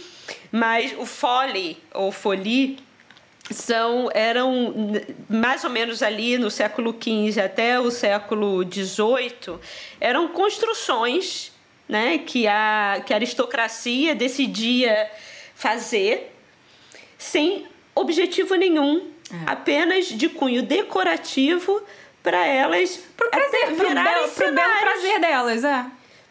Mas 0.53 0.95
o 0.99 1.07
folie, 1.07 1.79
ou 1.95 2.13
folie, 2.13 2.79
são 3.51 4.11
eram 4.13 4.75
mais 5.29 5.63
ou 5.65 5.71
menos 5.71 6.03
ali 6.03 6.37
no 6.37 6.51
século 6.51 6.95
XV 6.95 7.41
até 7.41 7.79
o 7.79 7.91
século 7.91 8.63
XVIII 8.65 9.59
eram 10.01 10.29
construções 10.29 11.53
né, 11.89 12.19
que, 12.19 12.47
a, 12.49 13.03
que 13.07 13.13
a 13.13 13.17
aristocracia 13.17 14.15
decidia 14.15 15.11
fazer 15.55 16.33
sem 17.17 17.67
objetivo 17.95 18.55
nenhum, 18.57 19.11
é. 19.31 19.51
apenas 19.51 20.07
de 20.07 20.29
cunho 20.29 20.63
decorativo 20.63 21.83
para 22.23 22.45
elas 22.45 23.01
pro 23.17 23.31
prazer, 23.31 23.75
pro 23.75 23.95
belo, 23.95 24.29
pro 24.29 24.53
belo 24.53 24.79
prazer 24.81 25.21
delas, 25.21 25.65
é. 25.65 25.87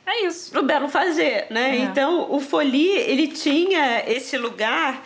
É 0.07 0.25
isso. 0.25 0.51
Pro 0.51 0.61
belo 0.61 0.87
fazer, 0.87 1.47
né? 1.49 1.77
É. 1.77 1.79
Então, 1.79 2.31
o 2.31 2.39
Folie, 2.39 2.91
ele 2.91 3.27
tinha 3.27 4.03
esse 4.07 4.37
lugar 4.37 5.03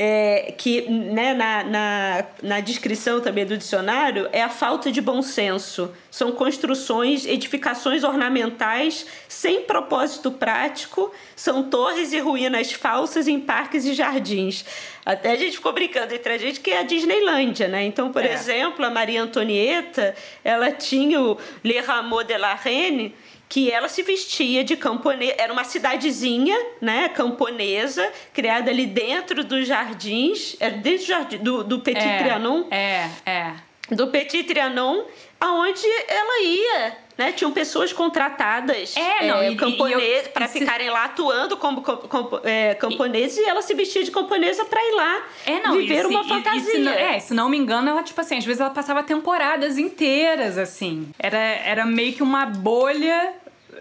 é, 0.00 0.54
que 0.56 0.82
né, 0.88 1.34
na, 1.34 1.64
na, 1.64 2.24
na 2.40 2.60
descrição 2.60 3.20
também 3.20 3.44
do 3.44 3.58
dicionário 3.58 4.28
é 4.30 4.40
a 4.40 4.48
falta 4.48 4.92
de 4.92 5.00
bom 5.00 5.20
senso. 5.20 5.92
São 6.08 6.30
construções, 6.30 7.26
edificações 7.26 8.04
ornamentais 8.04 9.04
sem 9.26 9.62
propósito 9.62 10.30
prático, 10.30 11.12
são 11.34 11.64
torres 11.64 12.12
e 12.12 12.20
ruínas 12.20 12.70
falsas 12.70 13.26
em 13.26 13.40
parques 13.40 13.84
e 13.84 13.92
jardins. 13.92 14.64
Até 15.04 15.32
a 15.32 15.36
gente 15.36 15.56
ficou 15.56 15.72
brincando 15.72 16.14
entre 16.14 16.32
a 16.32 16.38
gente 16.38 16.60
que 16.60 16.70
é 16.70 16.78
a 16.78 16.82
Disneylândia, 16.84 17.66
né? 17.66 17.84
Então, 17.84 18.12
por 18.12 18.24
é. 18.24 18.32
exemplo, 18.32 18.84
a 18.84 18.90
Maria 18.90 19.22
Antonieta, 19.22 20.14
ela 20.44 20.70
tinha 20.70 21.20
o 21.20 21.36
Le 21.64 21.80
Rameau 21.80 22.22
de 22.22 22.38
la 22.38 22.54
Reine, 22.54 23.14
que 23.48 23.70
ela 23.70 23.88
se 23.88 24.02
vestia 24.02 24.62
de 24.62 24.76
camponesa, 24.76 25.34
era 25.38 25.52
uma 25.52 25.64
cidadezinha, 25.64 26.56
né, 26.80 27.08
camponesa, 27.08 28.12
criada 28.32 28.70
ali 28.70 28.86
dentro 28.86 29.42
dos 29.42 29.66
jardins, 29.66 30.56
era 30.60 30.76
dentro 30.76 30.98
do, 30.98 31.06
jardim, 31.06 31.38
do, 31.38 31.64
do 31.64 31.80
Petit 31.80 32.06
é, 32.06 32.18
Trianon. 32.18 32.64
É, 32.70 33.08
é. 33.24 33.52
Do 33.90 34.08
Petit 34.08 34.44
Trianon, 34.44 35.04
aonde 35.40 35.86
ela 36.08 36.42
ia, 36.42 36.98
né? 37.18 37.32
Tinham 37.32 37.50
pessoas 37.50 37.92
contratadas 37.92 38.96
é, 38.96 39.26
não, 39.26 39.42
é, 39.42 39.54
camponeses 39.56 40.28
para 40.28 40.46
ficarem 40.46 40.88
lá 40.88 41.06
atuando 41.06 41.56
como, 41.56 41.82
como 41.82 42.40
é, 42.44 42.76
camponeses 42.76 43.36
e, 43.38 43.40
e, 43.40 43.44
ela 43.44 43.60
se 43.60 43.74
vestia 43.74 44.04
de 44.04 44.10
camponesa 44.12 44.64
para 44.64 44.80
ir 44.80 44.94
lá 44.94 45.22
é, 45.44 45.60
não, 45.60 45.76
viver 45.76 46.06
uma 46.06 46.22
fantasia. 46.22 46.60
E, 46.60 46.64
se 46.64 46.78
não, 46.78 46.92
é, 46.92 47.18
se 47.18 47.34
não 47.34 47.48
me 47.48 47.58
engano, 47.58 47.90
ela, 47.90 48.02
tipo 48.04 48.20
assim, 48.20 48.38
às 48.38 48.44
vezes 48.44 48.60
ela 48.60 48.70
passava 48.70 49.02
temporadas 49.02 49.76
inteiras, 49.76 50.56
assim. 50.56 51.08
Era, 51.18 51.38
era 51.38 51.84
meio 51.84 52.12
que 52.12 52.22
uma 52.22 52.46
bolha 52.46 53.34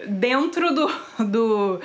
dentro 0.05 0.73
do, 0.73 0.91
do, 1.19 1.81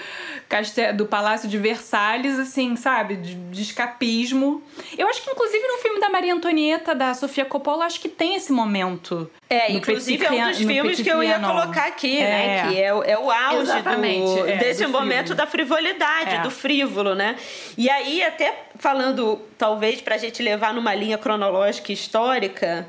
castelo, 0.49 0.97
do 0.99 1.07
Palácio 1.07 1.49
de 1.49 1.57
Versalhes, 1.57 2.39
assim, 2.39 2.77
sabe? 2.77 3.17
De, 3.17 3.35
de, 3.35 3.63
escapismo. 3.63 4.63
Eu 4.99 5.09
acho 5.09 5.23
que, 5.23 5.31
inclusive, 5.31 5.67
no 5.67 5.79
filme 5.79 6.01
da 6.01 6.11
Maria 6.11 6.35
Antonieta, 6.35 6.95
da 6.95 7.15
Sofia 7.15 7.45
Coppola, 7.45 7.87
acho 7.87 8.01
que 8.01 8.09
tem 8.09 8.35
esse 8.35 8.53
momento. 8.53 9.31
É, 9.49 9.73
inclusive 9.73 10.25
é 10.25 10.31
um 10.31 10.49
dos 10.49 10.59
filmes 10.59 11.01
que 11.01 11.09
eu 11.09 11.23
ia 11.23 11.39
colocar 11.39 11.87
aqui, 11.87 12.21
né? 12.21 12.23
é. 12.23 12.63
né? 12.63 12.69
Que 12.69 12.81
é, 12.81 12.87
é 12.87 13.19
o 13.19 13.31
auge 13.31 13.83
do, 13.83 14.49
é, 14.49 14.57
desse 14.57 14.85
do 14.85 14.91
momento 14.91 15.35
da 15.35 15.47
frivolidade, 15.47 16.37
é. 16.37 16.43
do 16.43 16.51
frívolo, 16.51 17.15
né? 17.15 17.37
E 17.77 17.89
aí, 17.89 18.23
até 18.23 18.67
falando, 18.79 19.41
talvez, 19.57 20.01
pra 20.01 20.17
gente 20.19 20.43
levar 20.43 20.75
numa 20.75 20.95
linha 20.95 21.19
cronológica 21.19 21.93
histórica, 21.93 22.87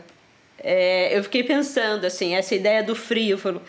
é, 0.64 1.18
eu 1.18 1.24
fiquei 1.24 1.44
pensando, 1.44 2.06
assim, 2.06 2.36
essa 2.36 2.56
ideia 2.56 2.82
do 2.82 2.96
frívolo. 2.96 3.62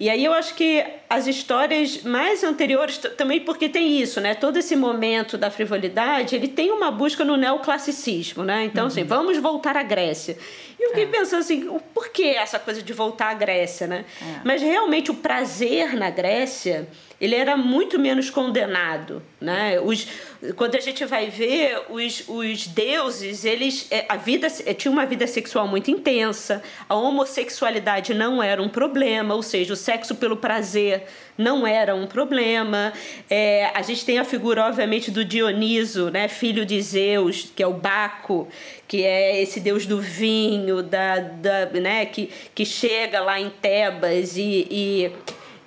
E 0.00 0.08
aí 0.08 0.24
eu 0.24 0.32
acho 0.32 0.54
que 0.54 0.84
as 1.10 1.26
histórias 1.26 2.02
mais 2.04 2.44
anteriores, 2.44 2.98
também 3.16 3.40
porque 3.40 3.68
tem 3.68 4.00
isso, 4.00 4.20
né? 4.20 4.34
Todo 4.34 4.56
esse 4.56 4.76
momento 4.76 5.36
da 5.36 5.50
frivolidade, 5.50 6.36
ele 6.36 6.46
tem 6.46 6.70
uma 6.70 6.90
busca 6.90 7.24
no 7.24 7.36
neoclassicismo, 7.36 8.44
né? 8.44 8.64
Então, 8.64 8.86
assim, 8.86 9.00
uhum. 9.00 9.06
assim, 9.06 9.08
vamos 9.08 9.38
voltar 9.38 9.76
à 9.76 9.82
Grécia. 9.82 10.38
E 10.78 10.82
eu 10.84 10.90
fiquei 10.90 11.04
é. 11.04 11.08
pensando 11.08 11.40
assim, 11.40 11.80
por 11.92 12.10
que 12.10 12.28
essa 12.28 12.60
coisa 12.60 12.80
de 12.80 12.92
voltar 12.92 13.30
à 13.30 13.34
Grécia, 13.34 13.88
né? 13.88 14.04
É. 14.22 14.40
Mas 14.44 14.62
realmente 14.62 15.10
o 15.10 15.14
prazer 15.14 15.94
na 15.96 16.10
Grécia 16.10 16.86
ele 17.20 17.34
era 17.34 17.56
muito 17.56 17.98
menos 17.98 18.30
condenado, 18.30 19.20
né? 19.40 19.80
Os, 19.80 20.06
quando 20.54 20.76
a 20.76 20.80
gente 20.80 21.04
vai 21.04 21.28
ver 21.28 21.82
os, 21.90 22.22
os 22.28 22.68
deuses, 22.68 23.44
eles 23.44 23.88
é, 23.90 24.06
a 24.08 24.16
vida 24.16 24.46
é, 24.64 24.72
tinha 24.72 24.92
uma 24.92 25.04
vida 25.04 25.26
sexual 25.26 25.66
muito 25.66 25.90
intensa, 25.90 26.62
a 26.88 26.94
homossexualidade 26.94 28.14
não 28.14 28.40
era 28.40 28.62
um 28.62 28.68
problema, 28.68 29.34
ou 29.34 29.42
seja, 29.42 29.72
o 29.72 29.76
sexo 29.76 30.14
pelo 30.14 30.36
prazer 30.36 31.06
não 31.36 31.66
era 31.66 31.92
um 31.92 32.06
problema. 32.06 32.92
É, 33.28 33.72
a 33.74 33.82
gente 33.82 34.04
tem 34.04 34.20
a 34.20 34.24
figura, 34.24 34.66
obviamente, 34.66 35.10
do 35.10 35.24
Dioniso, 35.24 36.10
né, 36.10 36.28
filho 36.28 36.64
de 36.64 36.80
Zeus, 36.80 37.50
que 37.54 37.62
é 37.64 37.66
o 37.66 37.72
Baco, 37.72 38.46
que 38.86 39.04
é 39.04 39.42
esse 39.42 39.58
deus 39.58 39.86
do 39.86 40.00
vinho, 40.00 40.84
da, 40.84 41.18
da, 41.18 41.66
né, 41.66 42.06
que, 42.06 42.30
que 42.54 42.64
chega 42.64 43.20
lá 43.20 43.40
em 43.40 43.50
Tebas 43.50 44.36
e, 44.36 44.68
e, 44.70 45.12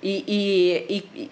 e, 0.02 1.04
e 1.18 1.30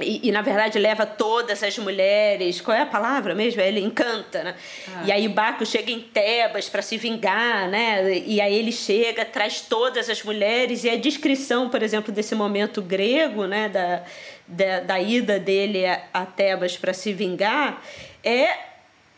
e, 0.00 0.28
e, 0.28 0.32
na 0.32 0.42
verdade 0.42 0.78
leva 0.78 1.06
todas 1.06 1.62
as 1.62 1.78
mulheres, 1.78 2.60
qual 2.60 2.76
é 2.76 2.82
a 2.82 2.86
palavra 2.86 3.34
mesmo? 3.34 3.62
Ele 3.62 3.80
encanta, 3.80 4.44
né? 4.44 4.54
Ah. 4.88 5.02
E 5.06 5.12
aí 5.12 5.26
Baco 5.26 5.64
chega 5.64 5.90
em 5.90 6.00
Tebas 6.00 6.68
para 6.68 6.82
se 6.82 6.98
vingar, 6.98 7.68
né? 7.68 8.18
E 8.26 8.40
aí 8.40 8.54
ele 8.54 8.72
chega, 8.72 9.24
traz 9.24 9.62
todas 9.62 10.10
as 10.10 10.22
mulheres 10.22 10.84
e 10.84 10.90
a 10.90 10.96
descrição, 10.96 11.70
por 11.70 11.82
exemplo, 11.82 12.12
desse 12.12 12.34
momento 12.34 12.82
grego, 12.82 13.46
né, 13.46 13.70
da, 13.70 14.02
da, 14.46 14.80
da 14.80 15.00
ida 15.00 15.38
dele 15.38 15.86
a, 15.86 16.02
a 16.12 16.26
Tebas 16.26 16.76
para 16.76 16.92
se 16.92 17.14
vingar, 17.14 17.82
é 18.22 18.50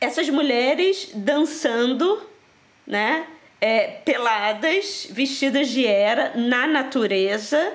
essas 0.01 0.29
mulheres 0.29 1.11
dançando, 1.13 2.23
né? 2.87 3.27
É, 3.61 3.99
peladas, 4.05 5.09
vestidas 5.11 5.69
de 5.71 5.85
era 5.85 6.35
na 6.37 6.65
natureza 6.65 7.75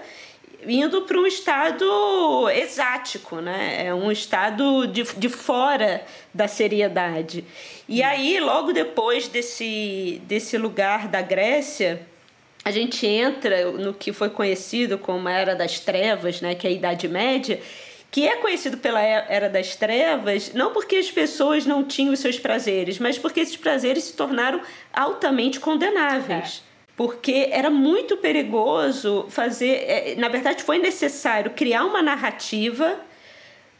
indo 0.67 1.01
para 1.03 1.17
um 1.17 1.25
estado 1.25 2.49
exático, 2.49 3.37
né? 3.37 3.85
É 3.87 3.93
um 3.93 4.11
estado 4.11 4.87
de, 4.87 5.03
de 5.03 5.29
fora 5.29 6.03
da 6.33 6.47
seriedade. 6.47 7.43
E 7.87 8.01
aí, 8.01 8.39
logo 8.39 8.71
depois 8.71 9.27
desse, 9.27 10.21
desse 10.25 10.57
lugar 10.57 11.07
da 11.07 11.21
Grécia, 11.21 12.05
a 12.63 12.71
gente 12.71 13.05
entra 13.05 13.71
no 13.71 13.93
que 13.93 14.13
foi 14.13 14.29
conhecido 14.29 14.97
como 14.97 15.27
a 15.27 15.31
Era 15.31 15.55
das 15.55 15.79
Trevas, 15.79 16.41
né? 16.41 16.55
Que 16.55 16.67
é 16.67 16.69
a 16.69 16.73
Idade 16.73 17.07
Média, 17.07 17.59
que 18.09 18.27
é 18.27 18.35
conhecido 18.37 18.77
pela 18.77 19.01
Era 19.01 19.49
das 19.49 19.75
Trevas, 19.75 20.53
não 20.53 20.71
porque 20.71 20.95
as 20.97 21.09
pessoas 21.09 21.65
não 21.65 21.83
tinham 21.83 22.13
os 22.13 22.19
seus 22.19 22.39
prazeres, 22.39 22.99
mas 22.99 23.17
porque 23.17 23.39
esses 23.39 23.57
prazeres 23.57 24.03
se 24.03 24.13
tornaram 24.13 24.61
altamente 24.93 25.59
condenáveis. 25.59 26.63
É. 26.69 26.72
Porque 26.95 27.49
era 27.51 27.69
muito 27.69 28.17
perigoso 28.17 29.25
fazer. 29.29 29.83
É, 29.87 30.15
na 30.15 30.29
verdade, 30.29 30.63
foi 30.63 30.77
necessário 30.77 31.51
criar 31.51 31.85
uma 31.85 32.01
narrativa 32.01 32.99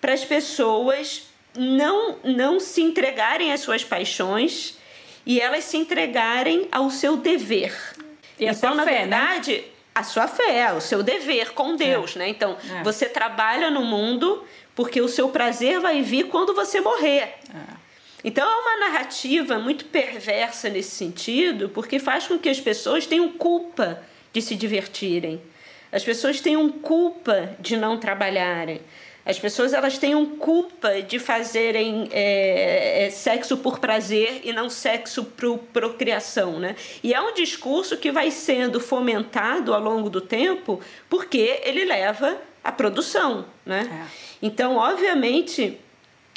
para 0.01 0.13
as 0.13 0.25
pessoas 0.25 1.27
não, 1.55 2.17
não 2.23 2.59
se 2.59 2.81
entregarem 2.81 3.53
às 3.53 3.61
suas 3.61 3.83
paixões 3.83 4.77
e 5.25 5.39
elas 5.39 5.63
se 5.63 5.77
entregarem 5.77 6.67
ao 6.71 6.89
seu 6.89 7.15
dever. 7.15 7.73
E 8.39 8.45
então, 8.45 8.49
a 8.49 8.53
sua 8.53 8.75
na 8.75 8.83
fé, 8.83 8.91
né? 8.91 8.97
verdade, 8.99 9.57
né? 9.57 9.63
a 9.95 10.03
sua 10.03 10.27
fé, 10.27 10.73
o 10.73 10.81
seu 10.81 11.03
dever 11.03 11.53
com 11.53 11.75
Deus, 11.75 12.15
é. 12.15 12.19
né? 12.19 12.29
Então, 12.29 12.57
é. 12.79 12.83
você 12.83 13.07
trabalha 13.07 13.69
no 13.69 13.83
mundo 13.83 14.43
porque 14.75 14.99
o 14.99 15.07
seu 15.07 15.29
prazer 15.29 15.79
vai 15.79 16.01
vir 16.01 16.27
quando 16.27 16.53
você 16.53 16.81
morrer. 16.81 17.35
É. 17.53 17.82
Então 18.23 18.49
é 18.49 18.55
uma 18.55 18.87
narrativa 18.87 19.59
muito 19.59 19.85
perversa 19.85 20.69
nesse 20.69 20.91
sentido, 20.91 21.69
porque 21.69 21.99
faz 21.99 22.25
com 22.27 22.39
que 22.39 22.49
as 22.49 22.59
pessoas 22.59 23.05
tenham 23.05 23.29
culpa 23.29 24.01
de 24.31 24.41
se 24.41 24.55
divertirem. 24.55 25.41
As 25.91 26.03
pessoas 26.03 26.39
tenham 26.39 26.67
culpa 26.69 27.55
de 27.59 27.77
não 27.77 27.99
trabalharem. 27.99 28.81
As 29.25 29.39
pessoas 29.39 29.73
elas 29.73 29.97
têm 29.97 30.25
culpa 30.25 31.01
de 31.01 31.17
fazerem 31.17 32.09
é, 32.11 33.09
sexo 33.11 33.55
por 33.57 33.79
prazer 33.79 34.41
e 34.43 34.51
não 34.51 34.69
sexo 34.69 35.23
por 35.23 35.59
procriação, 35.59 36.59
né? 36.59 36.75
E 37.01 37.13
é 37.13 37.21
um 37.21 37.33
discurso 37.33 37.95
que 37.95 38.11
vai 38.11 38.31
sendo 38.31 38.81
fomentado 38.81 39.73
ao 39.73 39.79
longo 39.79 40.09
do 40.09 40.19
tempo 40.19 40.81
porque 41.09 41.61
ele 41.63 41.85
leva 41.85 42.37
à 42.61 42.71
produção, 42.71 43.45
né? 43.65 44.07
É. 44.09 44.23
Então, 44.41 44.75
obviamente, 44.75 45.79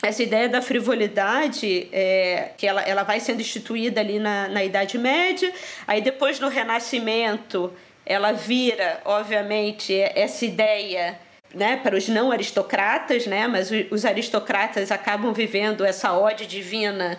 essa 0.06 0.22
ideia 0.22 0.48
da 0.48 0.62
frivolidade, 0.62 1.88
é, 1.92 2.50
que 2.56 2.66
ela, 2.66 2.82
ela 2.82 3.02
vai 3.02 3.20
sendo 3.20 3.40
instituída 3.40 4.00
ali 4.00 4.18
na, 4.18 4.48
na 4.48 4.64
Idade 4.64 4.96
Média, 4.96 5.52
aí 5.86 6.00
depois 6.00 6.40
no 6.40 6.48
Renascimento 6.48 7.72
ela 8.04 8.32
vira, 8.32 9.00
obviamente, 9.04 9.92
essa 10.14 10.44
ideia 10.44 11.18
né, 11.52 11.80
para 11.82 11.96
os 11.96 12.08
não 12.08 12.30
aristocratas, 12.30 13.26
né, 13.26 13.48
mas 13.48 13.70
os 13.90 14.04
aristocratas 14.04 14.92
acabam 14.92 15.32
vivendo 15.32 15.84
essa 15.84 16.12
ode 16.12 16.46
divina, 16.46 17.18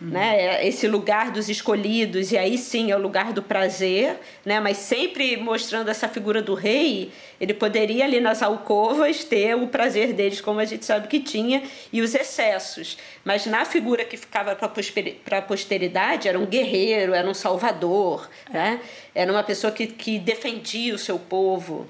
uhum. 0.00 0.08
né, 0.08 0.60
é 0.60 0.68
esse 0.68 0.86
lugar 0.86 1.30
dos 1.30 1.48
escolhidos, 1.48 2.32
e 2.32 2.38
aí 2.38 2.56
sim 2.58 2.90
é 2.90 2.96
o 2.96 3.00
lugar 3.00 3.32
do 3.32 3.42
prazer, 3.42 4.18
né, 4.44 4.60
mas 4.60 4.76
sempre 4.78 5.36
mostrando 5.36 5.88
essa 5.88 6.08
figura 6.08 6.42
do 6.42 6.54
rei, 6.54 7.12
ele 7.40 7.54
poderia 7.54 8.04
ali 8.04 8.20
nas 8.20 8.42
alcovas 8.42 9.24
ter 9.24 9.54
o 9.56 9.68
prazer 9.68 10.12
deles, 10.12 10.40
como 10.40 10.60
a 10.60 10.64
gente 10.64 10.84
sabe 10.84 11.08
que 11.08 11.20
tinha, 11.20 11.62
e 11.92 12.00
os 12.00 12.14
excessos. 12.14 12.96
Mas 13.24 13.46
na 13.46 13.64
figura 13.64 14.04
que 14.04 14.16
ficava 14.16 14.56
para 14.56 15.38
a 15.38 15.42
posteridade, 15.42 16.28
era 16.28 16.38
um 16.38 16.46
guerreiro, 16.46 17.14
era 17.14 17.28
um 17.28 17.34
salvador, 17.34 18.28
né, 18.50 18.80
era 19.14 19.30
uma 19.30 19.42
pessoa 19.42 19.72
que, 19.72 19.86
que 19.86 20.18
defendia 20.18 20.94
o 20.94 20.98
seu 20.98 21.18
povo. 21.18 21.86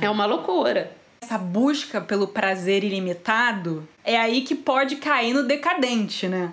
É 0.00 0.10
uma 0.10 0.26
loucura 0.26 0.90
essa 1.26 1.36
busca 1.36 2.00
pelo 2.00 2.28
prazer 2.28 2.84
ilimitado, 2.84 3.86
é 4.04 4.16
aí 4.16 4.42
que 4.42 4.54
pode 4.54 4.96
cair 4.96 5.34
no 5.34 5.42
decadente, 5.42 6.28
né? 6.28 6.52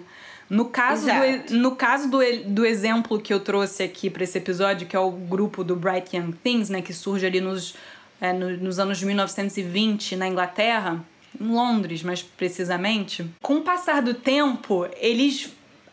No 0.54 0.66
caso, 0.66 1.08
do, 1.08 1.56
no 1.56 1.76
caso 1.76 2.12
do, 2.12 2.20
do 2.46 2.64
exemplo 2.64 3.20
que 3.20 3.34
eu 3.34 3.40
trouxe 3.40 3.82
aqui 3.82 4.08
para 4.08 4.24
esse 4.24 4.38
episódio, 4.38 4.86
que 4.86 4.96
é 4.96 5.00
o 5.00 5.10
grupo 5.10 5.64
do 5.64 5.76
Bright 5.76 6.16
Young 6.16 6.32
Things, 6.44 6.70
né, 6.70 6.80
que 6.80 6.94
surge 6.94 7.26
ali 7.26 7.42
nos, 7.42 7.74
é, 8.22 8.32
no, 8.32 8.56
nos 8.58 8.78
anos 8.78 9.02
1920 9.02 10.16
na 10.16 10.28
Inglaterra, 10.28 11.04
em 11.42 11.48
Londres 11.48 12.04
mais 12.04 12.22
precisamente, 12.22 13.26
com 13.42 13.58
o 13.58 13.62
passar 13.62 14.04
do 14.04 14.14
tempo, 14.14 14.88
eles 15.02 15.50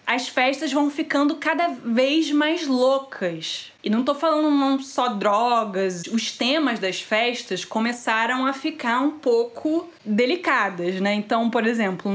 as 0.07 0.29
festas 0.29 0.73
vão 0.73 0.91
ficando 0.91 1.37
cada 1.37 1.69
vez 1.69 2.33
mais 2.33 2.67
loucas. 2.67 3.73
E 3.83 3.89
não 3.89 4.03
tô 4.03 4.13
falando 4.13 4.51
não 4.51 4.81
só 4.81 5.09
drogas, 5.09 6.03
os 6.13 6.33
temas 6.33 6.81
das 6.81 7.01
festas 7.01 7.65
começaram 7.65 8.45
a 8.45 8.53
ficar 8.53 9.01
um 9.01 9.13
pouco 9.13 9.89
delicadas, 10.05 11.01
né? 11.01 11.15
Então, 11.15 11.49
por 11.49 11.65
exemplo, 11.65 12.11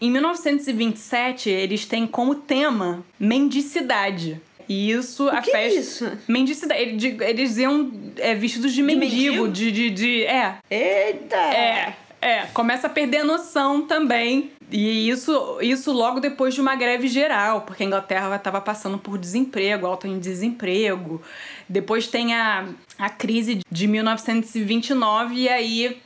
em 0.00 0.10
1927, 0.10 1.50
eles 1.50 1.84
têm 1.84 2.06
como 2.06 2.34
tema 2.34 3.04
mendicidade. 3.18 4.40
E 4.68 4.90
isso, 4.90 5.24
o 5.24 5.30
a 5.30 5.40
que 5.40 5.50
festa. 5.50 5.78
É 5.78 5.80
isso? 5.80 6.18
Mendicidade. 6.28 7.16
Eles 7.20 7.56
iam 7.56 7.90
é, 8.18 8.34
vestidos 8.34 8.72
de, 8.72 8.76
de 8.76 8.82
mendigo, 8.82 9.08
mendigo, 9.08 9.48
de, 9.48 9.72
de, 9.72 9.90
de. 9.90 10.24
É. 10.24 10.56
Eita! 10.70 11.36
É. 11.36 11.96
É, 12.20 12.46
começa 12.46 12.88
a 12.88 12.90
perder 12.90 13.18
a 13.18 13.24
noção 13.24 13.82
também. 13.82 14.50
E 14.70 15.08
isso, 15.08 15.58
isso 15.62 15.92
logo 15.92 16.20
depois 16.20 16.52
de 16.52 16.60
uma 16.60 16.74
greve 16.74 17.08
geral, 17.08 17.62
porque 17.62 17.82
a 17.82 17.86
Inglaterra 17.86 18.34
estava 18.36 18.60
passando 18.60 18.98
por 18.98 19.16
desemprego, 19.16 19.86
alto 19.86 20.06
em 20.06 20.18
desemprego. 20.18 21.22
Depois 21.68 22.06
tem 22.06 22.34
a, 22.34 22.66
a 22.98 23.08
crise 23.08 23.60
de 23.70 23.86
1929 23.86 25.34
e 25.34 25.48
aí 25.48 26.02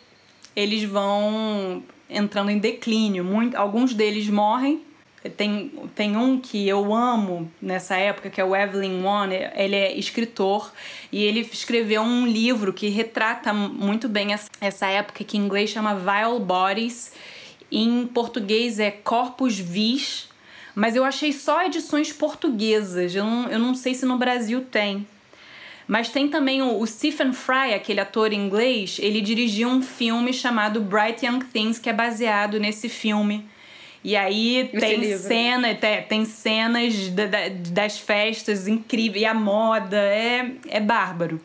eles 0.54 0.84
vão 0.84 1.82
entrando 2.12 2.50
em 2.50 2.58
declínio. 2.58 3.24
Muito, 3.24 3.56
alguns 3.56 3.94
deles 3.94 4.28
morrem 4.28 4.80
tem, 5.30 5.72
tem 5.94 6.16
um 6.16 6.40
que 6.40 6.66
eu 6.68 6.92
amo 6.92 7.50
nessa 7.60 7.96
época, 7.96 8.28
que 8.28 8.40
é 8.40 8.44
o 8.44 8.56
Evelyn 8.56 9.04
One. 9.04 9.34
Ele 9.54 9.76
é 9.76 9.96
escritor 9.96 10.72
e 11.12 11.22
ele 11.22 11.40
escreveu 11.40 12.02
um 12.02 12.26
livro 12.26 12.72
que 12.72 12.88
retrata 12.88 13.52
muito 13.52 14.08
bem 14.08 14.28
essa 14.60 14.86
época, 14.86 15.22
que 15.22 15.36
em 15.36 15.40
inglês 15.40 15.70
chama 15.70 15.94
Vile 15.94 16.44
Bodies. 16.44 17.12
Em 17.70 18.06
português 18.06 18.80
é 18.80 18.90
Corpus 18.90 19.58
Vis, 19.58 20.28
mas 20.74 20.96
eu 20.96 21.04
achei 21.04 21.32
só 21.32 21.64
edições 21.64 22.12
portuguesas. 22.12 23.14
Eu 23.14 23.24
não, 23.24 23.48
eu 23.48 23.58
não 23.58 23.74
sei 23.74 23.94
se 23.94 24.04
no 24.04 24.18
Brasil 24.18 24.64
tem. 24.70 25.06
Mas 25.86 26.08
tem 26.08 26.28
também 26.28 26.62
o, 26.62 26.78
o 26.78 26.86
Stephen 26.86 27.32
Fry, 27.32 27.74
aquele 27.74 28.00
ator 28.00 28.32
inglês, 28.32 28.98
ele 29.00 29.20
dirigiu 29.20 29.68
um 29.68 29.82
filme 29.82 30.32
chamado 30.32 30.80
Bright 30.80 31.24
Young 31.26 31.40
Things, 31.52 31.78
que 31.78 31.90
é 31.90 31.92
baseado 31.92 32.58
nesse 32.60 32.88
filme 32.88 33.44
e 34.04 34.16
aí 34.16 34.58
Esse 34.58 34.78
tem 34.78 34.96
livro. 34.96 35.22
cena, 35.22 35.74
tem, 35.74 36.02
tem 36.02 36.24
cenas 36.24 37.08
da, 37.10 37.26
da, 37.26 37.38
das 37.70 37.98
festas 37.98 38.66
incríveis, 38.66 39.22
e 39.22 39.26
a 39.26 39.34
moda, 39.34 39.96
é, 39.96 40.52
é 40.68 40.80
bárbaro. 40.80 41.40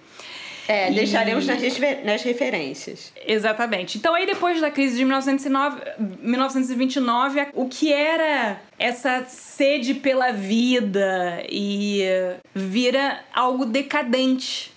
É, 0.68 0.92
deixaremos 0.92 1.46
nas, 1.46 1.62
nas 2.04 2.24
referências. 2.24 3.14
Exatamente. 3.26 3.98
Então, 3.98 4.14
aí 4.14 4.26
depois 4.26 4.60
da 4.60 4.70
crise 4.70 4.98
de 4.98 5.06
1909, 5.06 5.82
1929, 6.20 7.48
o 7.54 7.68
que 7.68 7.92
era 7.94 8.60
essa 8.78 9.24
sede 9.26 9.94
pela 9.94 10.32
vida 10.32 11.44
e 11.50 12.04
vira 12.54 13.22
algo 13.34 13.66
decadente. 13.66 14.74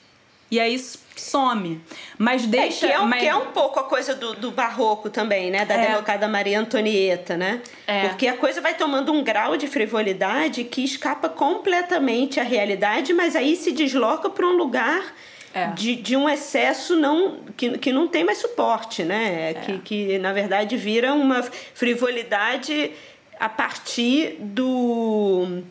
E 0.50 0.58
aí 0.58 0.76
some. 1.20 1.80
Mas 2.18 2.46
deixa. 2.46 2.86
É, 2.86 2.88
que, 2.88 2.94
é 2.94 3.00
um, 3.00 3.06
mas... 3.06 3.20
que 3.20 3.28
é 3.28 3.34
um 3.34 3.46
pouco 3.46 3.78
a 3.78 3.84
coisa 3.84 4.14
do, 4.14 4.34
do 4.34 4.50
barroco 4.50 5.10
também, 5.10 5.50
né? 5.50 5.64
Da 5.64 5.74
é. 5.74 5.88
derrocada 5.88 6.26
Maria 6.26 6.58
Antonieta, 6.58 7.36
né? 7.36 7.60
É. 7.86 8.08
Porque 8.08 8.26
a 8.26 8.36
coisa 8.36 8.60
vai 8.60 8.74
tomando 8.74 9.12
um 9.12 9.22
grau 9.22 9.56
de 9.56 9.66
frivolidade 9.66 10.64
que 10.64 10.82
escapa 10.82 11.28
completamente 11.28 12.40
à 12.40 12.42
realidade, 12.42 13.12
mas 13.12 13.36
aí 13.36 13.54
se 13.54 13.72
desloca 13.72 14.30
para 14.30 14.46
um 14.46 14.56
lugar. 14.56 15.14
É. 15.52 15.66
De, 15.68 15.96
de 15.96 16.16
um 16.16 16.28
excesso 16.28 16.94
não, 16.94 17.40
que, 17.56 17.76
que 17.78 17.92
não 17.92 18.06
tem 18.06 18.24
mais 18.24 18.38
suporte, 18.38 19.02
né? 19.02 19.50
É. 19.50 19.54
Que, 19.54 19.78
que, 19.78 20.18
na 20.18 20.32
verdade, 20.32 20.76
vira 20.76 21.12
uma 21.12 21.42
frivolidade 21.42 22.92
a 23.38 23.48
partir 23.48 24.36
do 24.38 25.62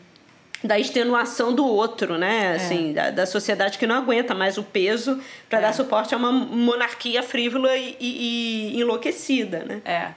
da 0.62 0.78
extenuação 0.78 1.54
do 1.54 1.66
outro, 1.66 2.18
né? 2.18 2.52
É. 2.52 2.56
Assim, 2.56 2.92
da, 2.92 3.10
da, 3.10 3.24
sociedade 3.24 3.78
que 3.78 3.86
não 3.86 3.96
aguenta 3.96 4.34
mais 4.34 4.58
o 4.58 4.62
peso 4.62 5.18
para 5.48 5.58
é. 5.58 5.62
dar 5.62 5.72
suporte 5.72 6.14
a 6.14 6.18
uma 6.18 6.30
monarquia 6.30 7.22
frívola 7.22 7.74
e, 7.76 7.96
e, 7.98 8.74
e, 8.74 8.80
enlouquecida, 8.80 9.64
né? 9.64 9.80
É. 9.84 10.08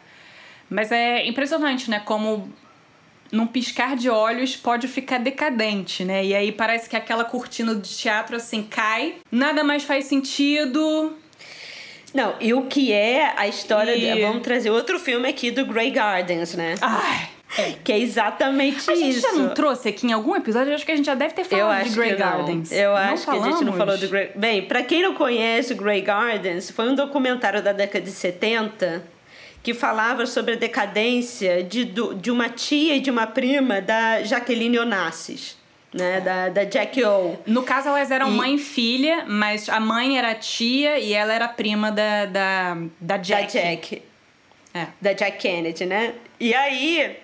Mas 0.69 0.91
é 0.91 1.25
impressionante, 1.25 1.89
né? 1.89 2.01
Como 2.03 2.51
num 3.33 3.47
piscar 3.47 3.95
de 3.95 4.09
olhos 4.11 4.55
pode 4.55 4.87
ficar 4.87 5.17
decadente, 5.17 6.05
né? 6.05 6.23
E 6.23 6.35
aí 6.35 6.51
parece 6.51 6.87
que 6.87 6.95
aquela 6.95 7.25
cortina 7.25 7.73
de 7.73 7.89
teatro 7.89 8.35
assim 8.35 8.61
cai, 8.61 9.15
nada 9.31 9.63
mais 9.63 9.83
faz 9.83 10.05
sentido. 10.05 11.17
Não, 12.13 12.35
e 12.39 12.53
o 12.53 12.67
que 12.67 12.93
é 12.93 13.33
a 13.35 13.47
história. 13.47 13.95
E... 13.95 13.99
De, 13.99 14.21
vamos 14.21 14.43
trazer 14.43 14.69
outro 14.69 14.99
filme 14.99 15.27
aqui 15.27 15.49
do 15.49 15.65
Grey 15.65 15.89
Gardens, 15.89 16.53
né? 16.53 16.75
Ai. 16.79 17.29
É. 17.57 17.73
Que 17.83 17.91
é 17.91 17.99
exatamente 17.99 18.77
isso. 18.77 18.91
A 18.91 18.95
gente 18.95 19.19
já 19.19 19.31
não 19.33 19.49
trouxe 19.53 19.89
aqui 19.89 20.07
em 20.07 20.11
algum 20.11 20.35
episódio, 20.35 20.71
eu 20.71 20.75
acho 20.75 20.85
que 20.85 20.91
a 20.91 20.95
gente 20.95 21.05
já 21.05 21.13
deve 21.13 21.33
ter 21.33 21.43
falado 21.43 21.83
de 21.83 21.95
Grey 21.95 22.15
Gardens. 22.15 22.71
Eu 22.71 22.91
não 22.91 22.97
acho 22.97 23.25
falamos? 23.25 23.47
que 23.47 23.53
a 23.53 23.57
gente 23.57 23.65
não 23.65 23.73
falou 23.73 23.97
do 23.97 24.07
Grey... 24.07 24.31
Bem, 24.35 24.63
para 24.63 24.81
quem 24.81 25.03
não 25.03 25.13
conhece 25.13 25.73
o 25.73 25.75
Grey 25.75 26.01
Gardens, 26.01 26.71
foi 26.71 26.89
um 26.89 26.95
documentário 26.95 27.61
da 27.61 27.71
década 27.71 28.03
de 28.03 28.11
70 28.11 29.03
que 29.63 29.73
falava 29.73 30.25
sobre 30.25 30.53
a 30.53 30.57
decadência 30.57 31.63
de, 31.63 31.85
de 31.85 32.29
uma 32.29 32.49
tia 32.49 32.97
e 32.97 32.99
de 32.99 33.09
uma 33.09 33.25
prima 33.25 33.79
da 33.79 34.21
Jaqueline 34.21 34.77
Onassis. 34.77 35.57
Né, 35.93 36.19
da, 36.21 36.49
da 36.49 36.63
Jack 36.63 37.03
O. 37.03 37.37
No 37.45 37.61
caso, 37.61 37.87
elas 37.87 38.09
eram 38.09 38.27
e... 38.27 38.31
mãe 38.31 38.55
e 38.55 38.57
filha, 38.57 39.25
mas 39.27 39.69
a 39.69 39.79
mãe 39.79 40.17
era 40.17 40.33
tia 40.33 40.97
e 40.97 41.13
ela 41.13 41.31
era 41.31 41.47
prima 41.47 41.91
da, 41.91 42.25
da, 42.25 42.77
da 42.99 43.17
Jack. 43.17 43.53
Da 43.53 43.61
Jack. 43.61 44.01
é. 44.73 44.87
da 44.99 45.13
Jack 45.13 45.37
Kennedy, 45.37 45.85
né? 45.85 46.15
E 46.39 46.51
aí 46.51 47.15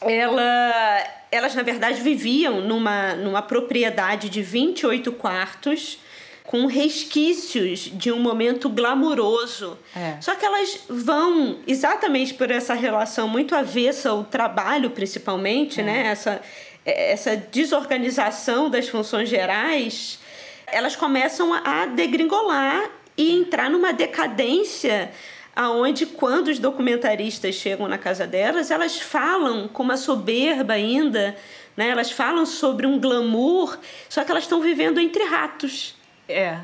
ela, 0.00 1.04
elas 1.32 1.56
na 1.56 1.64
verdade 1.64 2.00
viviam 2.00 2.60
numa, 2.60 3.14
numa 3.16 3.42
propriedade 3.42 4.28
de 4.28 4.40
28 4.40 5.10
quartos 5.12 5.98
com 6.46 6.66
resquícios 6.66 7.90
de 7.92 8.12
um 8.12 8.20
momento 8.20 8.68
glamuroso. 8.68 9.76
É. 9.94 10.16
Só 10.20 10.34
que 10.34 10.44
elas 10.44 10.80
vão 10.88 11.58
exatamente 11.66 12.32
por 12.34 12.50
essa 12.50 12.74
relação 12.74 13.28
muito 13.28 13.54
avessa 13.54 14.10
ao 14.10 14.24
trabalho, 14.24 14.90
principalmente, 14.90 15.80
é. 15.80 15.84
né? 15.84 16.06
Essa, 16.06 16.40
essa 16.84 17.36
desorganização 17.36 18.70
das 18.70 18.88
funções 18.88 19.28
gerais, 19.28 20.20
elas 20.68 20.94
começam 20.94 21.52
a 21.52 21.86
degringolar 21.86 22.90
e 23.16 23.32
entrar 23.32 23.68
numa 23.68 23.92
decadência 23.92 25.10
aonde 25.54 26.04
quando 26.04 26.48
os 26.48 26.58
documentaristas 26.58 27.54
chegam 27.54 27.88
na 27.88 27.96
casa 27.96 28.26
delas, 28.26 28.70
elas 28.70 29.00
falam 29.00 29.66
com 29.66 29.82
uma 29.82 29.96
soberba 29.96 30.74
ainda, 30.74 31.34
né? 31.74 31.88
Elas 31.88 32.10
falam 32.10 32.44
sobre 32.44 32.86
um 32.86 33.00
glamour, 33.00 33.78
só 34.06 34.22
que 34.22 34.30
elas 34.30 34.44
estão 34.44 34.60
vivendo 34.60 35.00
entre 35.00 35.24
ratos. 35.24 35.96
É. 36.28 36.58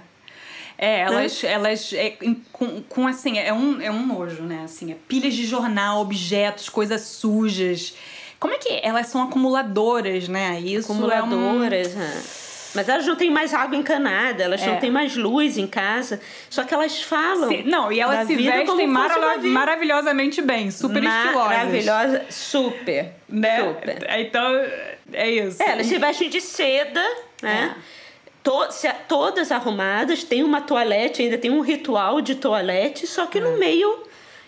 É, 0.79 1.01
elas, 1.01 1.42
né? 1.42 1.53
elas 1.53 1.92
é, 1.92 2.16
com, 2.51 2.83
com, 2.83 3.07
assim, 3.07 3.38
é 3.38 3.53
um, 3.53 3.81
é 3.81 3.90
um 3.90 4.05
nojo, 4.05 4.42
né? 4.42 4.62
Assim, 4.64 4.90
é 4.90 4.96
pilhas 5.07 5.35
de 5.35 5.46
jornal, 5.46 6.01
objetos, 6.01 6.68
coisas 6.68 7.03
sujas. 7.03 7.94
Como 8.40 8.53
é 8.53 8.59
que 8.59 8.81
elas 8.83 9.07
são 9.07 9.22
acumuladoras, 9.22 10.27
né? 10.27 10.59
Isso 10.61 10.90
acumuladoras, 10.90 11.94
é 11.94 11.96
um... 11.96 11.98
né? 11.98 12.22
Mas 12.75 12.88
elas 12.88 13.07
não 13.07 13.16
têm 13.16 13.31
mais 13.31 13.53
água 13.53 13.77
encanada, 13.77 14.42
elas 14.42 14.62
é. 14.62 14.66
não 14.66 14.77
têm 14.81 14.90
mais 14.90 15.14
luz 15.16 15.59
em 15.59 15.66
casa. 15.66 16.20
Só 16.48 16.64
que 16.64 16.72
elas 16.72 17.03
falam. 17.03 17.48
Sim. 17.48 17.62
Não, 17.64 17.92
e 17.92 18.01
elas 18.01 18.27
se 18.27 18.35
vestem 18.35 18.87
mara 18.87 19.38
maravilhosamente 19.38 20.40
bem, 20.40 20.70
super 20.70 21.03
estilosas. 21.03 21.57
Maravilhosa, 21.57 22.25
super. 22.31 23.12
Né? 23.29 23.61
Super. 23.61 24.07
Então, 24.18 24.64
é 25.12 25.31
isso. 25.31 25.62
É, 25.62 25.72
elas 25.72 25.87
se 25.87 25.98
vestem 25.98 26.29
de 26.29 26.40
seda, 26.40 27.03
né? 27.42 27.77
É. 27.77 28.01
To 28.42 28.68
todas 29.07 29.52
arrumadas, 29.52 30.24
tem 30.24 30.42
uma 30.42 30.61
toalete, 30.61 31.22
ainda 31.22 31.38
tem 31.38 31.50
um 31.50 31.61
ritual 31.61 32.20
de 32.20 32.35
toalete, 32.35 33.07
só 33.07 33.26
que 33.26 33.38
é. 33.38 33.40
no 33.40 33.57
meio 33.57 34.02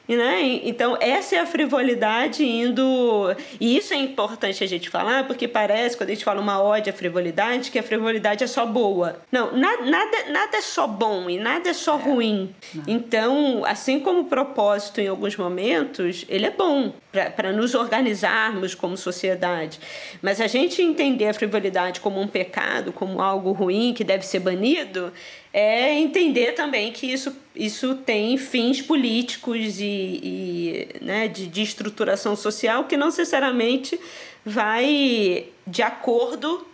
né? 0.09 0.61
Então, 0.65 0.97
essa 1.01 1.37
é 1.37 1.39
a 1.39 1.47
frivolidade 1.47 2.45
indo. 2.45 3.35
E 3.61 3.77
isso 3.77 3.95
é 3.95 3.97
importante 3.97 4.63
a 4.63 4.67
gente 4.67 4.91
falar, 4.91 5.27
porque 5.27 5.49
parece, 5.49 5.97
quando 5.97 6.11
a 6.11 6.15
gente 6.15 6.25
fala 6.25 6.41
uma 6.41 6.63
ode 6.63 6.91
à 6.91 6.93
frivolidade, 6.93 7.71
que 7.71 7.79
a 7.79 7.83
frivolidade 7.83 8.45
é 8.45 8.47
só 8.47 8.67
boa. 8.67 9.21
Não, 9.33 9.57
nada, 9.57 9.85
nada, 9.85 10.31
nada 10.31 10.57
é 10.57 10.61
só 10.61 10.87
bom 10.87 11.31
e 11.31 11.39
nada 11.39 11.71
é 11.71 11.73
só 11.73 11.99
é. 11.99 12.03
ruim. 12.03 12.55
Não. 12.75 12.85
Então, 12.87 13.63
assim 13.65 13.99
como 14.01 14.21
o 14.21 14.25
propósito 14.25 15.01
em 15.01 15.09
alguns 15.09 15.37
momentos, 15.37 16.25
ele 16.29 16.47
é 16.47 16.51
bom 16.51 16.93
para 17.37 17.53
nos 17.53 17.75
organizarmos 17.75 18.75
como 18.75 18.97
sociedade. 18.97 19.79
Mas 20.21 20.41
a 20.41 20.47
gente 20.47 20.83
entender 20.83 21.29
a 21.29 21.35
frivolidade 21.35 22.01
como 22.01 22.21
um 22.21 22.27
pecado, 22.27 22.93
como 22.93 23.23
algo 23.23 23.53
ruim 23.53 23.95
que 23.95 24.03
deve 24.03 24.27
ser 24.27 24.41
banido, 24.41 25.13
é 25.53 25.93
entender 25.93 26.53
também 26.53 26.91
que 26.91 27.07
isso, 27.07 27.35
isso 27.55 27.95
tem 27.95 28.37
fins 28.37 28.83
políticos 28.83 29.81
e, 29.81 29.85
e 29.85 30.89
né, 31.01 31.29
de, 31.29 31.47
de 31.47 31.63
estruturação 31.63 32.35
social 32.35 32.85
que 32.85 32.97
não 32.97 33.07
necessariamente 33.07 33.99
vai 34.45 35.47
de 35.67 35.83
acordo 35.83 36.67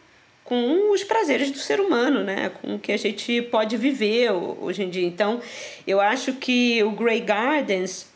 com 0.51 0.93
os 0.93 1.05
prazeres 1.05 1.53
do 1.53 1.59
ser 1.59 1.81
humano, 1.81 2.25
né? 2.25 2.51
com 2.61 2.75
o 2.75 2.79
que 2.79 2.91
a 2.91 2.97
gente 2.97 3.41
pode 3.43 3.77
viver 3.77 4.33
hoje 4.33 4.83
em 4.83 4.91
dia. 4.91 5.07
Então, 5.07 5.41
eu 5.87 6.01
acho 6.01 6.33
que 6.33 6.83
o 6.83 6.91
Grey 6.91 7.21
Gardens 7.21 8.09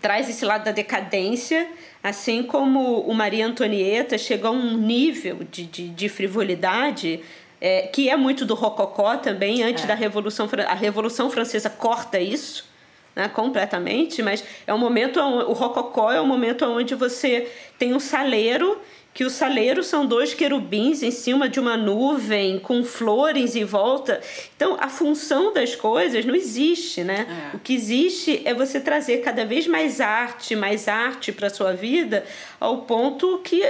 traz 0.00 0.28
esse 0.28 0.44
lado 0.44 0.64
da 0.64 0.72
decadência, 0.72 1.68
assim 2.02 2.42
como 2.42 3.00
o 3.02 3.14
Maria 3.14 3.46
Antonieta 3.46 4.18
chegou 4.18 4.50
a 4.50 4.52
um 4.52 4.76
nível 4.76 5.40
de, 5.48 5.64
de, 5.64 5.88
de 5.90 6.08
frivolidade 6.08 7.20
é, 7.64 7.82
que 7.82 8.10
é 8.10 8.16
muito 8.16 8.44
do 8.44 8.54
rococó 8.54 9.16
também, 9.16 9.62
antes 9.62 9.84
é. 9.84 9.86
da 9.86 9.94
Revolução 9.94 10.48
A 10.66 10.74
Revolução 10.74 11.30
Francesa 11.30 11.70
corta 11.70 12.18
isso. 12.18 12.72
Né, 13.14 13.28
completamente, 13.28 14.22
mas 14.22 14.42
é 14.66 14.72
um 14.72 14.78
momento 14.78 15.20
o 15.20 15.52
rococó 15.52 16.10
é 16.10 16.18
um 16.18 16.26
momento 16.26 16.64
onde 16.64 16.94
você 16.94 17.46
tem 17.78 17.92
um 17.92 18.00
saleiro 18.00 18.80
que 19.14 19.24
os 19.24 19.34
saleiros 19.34 19.86
são 19.86 20.06
dois 20.06 20.32
querubins 20.32 21.02
em 21.02 21.10
cima 21.10 21.48
de 21.48 21.60
uma 21.60 21.76
nuvem 21.76 22.58
com 22.58 22.82
flores 22.82 23.54
em 23.54 23.64
volta. 23.64 24.20
Então, 24.56 24.76
a 24.80 24.88
função 24.88 25.52
das 25.52 25.76
coisas 25.76 26.24
não 26.24 26.34
existe, 26.34 27.04
né? 27.04 27.50
É. 27.52 27.56
O 27.56 27.60
que 27.60 27.74
existe 27.74 28.40
é 28.44 28.54
você 28.54 28.80
trazer 28.80 29.18
cada 29.18 29.44
vez 29.44 29.66
mais 29.66 30.00
arte, 30.00 30.56
mais 30.56 30.88
arte 30.88 31.30
para 31.30 31.50
sua 31.50 31.74
vida, 31.74 32.24
ao 32.58 32.78
ponto 32.78 33.38
que, 33.44 33.62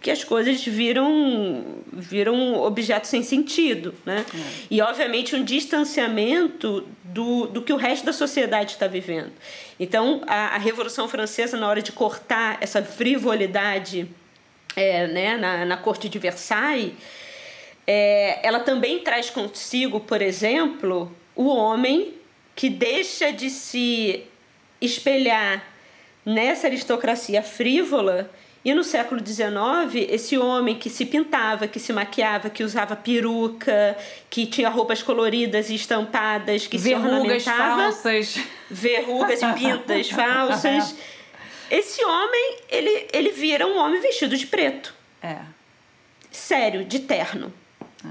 que 0.00 0.10
as 0.10 0.24
coisas 0.24 0.64
viram 0.64 1.64
viram 1.92 2.54
objetos 2.56 3.10
sem 3.10 3.22
sentido, 3.22 3.94
né? 4.04 4.24
É. 4.34 4.38
E 4.68 4.82
obviamente 4.82 5.36
um 5.36 5.44
distanciamento 5.44 6.84
do, 7.04 7.46
do 7.46 7.62
que 7.62 7.72
o 7.72 7.76
resto 7.76 8.04
da 8.04 8.12
sociedade 8.12 8.72
está 8.72 8.88
vivendo. 8.88 9.32
Então, 9.78 10.22
a, 10.26 10.56
a 10.56 10.58
Revolução 10.58 11.08
Francesa 11.08 11.56
na 11.56 11.68
hora 11.68 11.80
de 11.80 11.92
cortar 11.92 12.58
essa 12.60 12.82
frivolidade 12.82 14.08
é, 14.78 15.06
né, 15.08 15.36
na, 15.36 15.64
na 15.64 15.76
corte 15.76 16.08
de 16.08 16.18
Versailles, 16.18 16.92
é, 17.86 18.38
ela 18.46 18.60
também 18.60 19.00
traz 19.00 19.28
consigo, 19.28 19.98
por 19.98 20.22
exemplo, 20.22 21.10
o 21.34 21.48
homem 21.48 22.14
que 22.54 22.70
deixa 22.70 23.32
de 23.32 23.50
se 23.50 24.24
espelhar 24.80 25.64
nessa 26.24 26.66
aristocracia 26.66 27.42
frívola 27.42 28.30
e 28.64 28.74
no 28.74 28.84
século 28.84 29.20
XIX, 29.24 30.10
esse 30.10 30.36
homem 30.36 30.74
que 30.74 30.90
se 30.90 31.06
pintava, 31.06 31.66
que 31.66 31.80
se 31.80 31.92
maquiava, 31.92 32.50
que 32.50 32.62
usava 32.62 32.94
peruca, 32.94 33.96
que 34.28 34.46
tinha 34.46 34.68
roupas 34.68 35.02
coloridas 35.02 35.70
e 35.70 35.74
estampadas, 35.74 36.66
que 36.66 36.76
verrugas 36.76 37.10
se 37.10 37.16
ornamentava, 37.16 37.82
falsas, 37.82 38.38
verrugas 38.68 39.42
e 39.42 39.52
pintas 39.54 40.10
falsas. 40.10 40.94
Esse 41.70 42.04
homem, 42.04 42.56
ele, 42.68 43.08
ele 43.12 43.30
vira 43.30 43.66
um 43.66 43.78
homem 43.78 44.00
vestido 44.00 44.36
de 44.36 44.46
preto. 44.46 44.94
É. 45.22 45.38
Sério, 46.30 46.84
de 46.84 47.00
terno. 47.00 47.52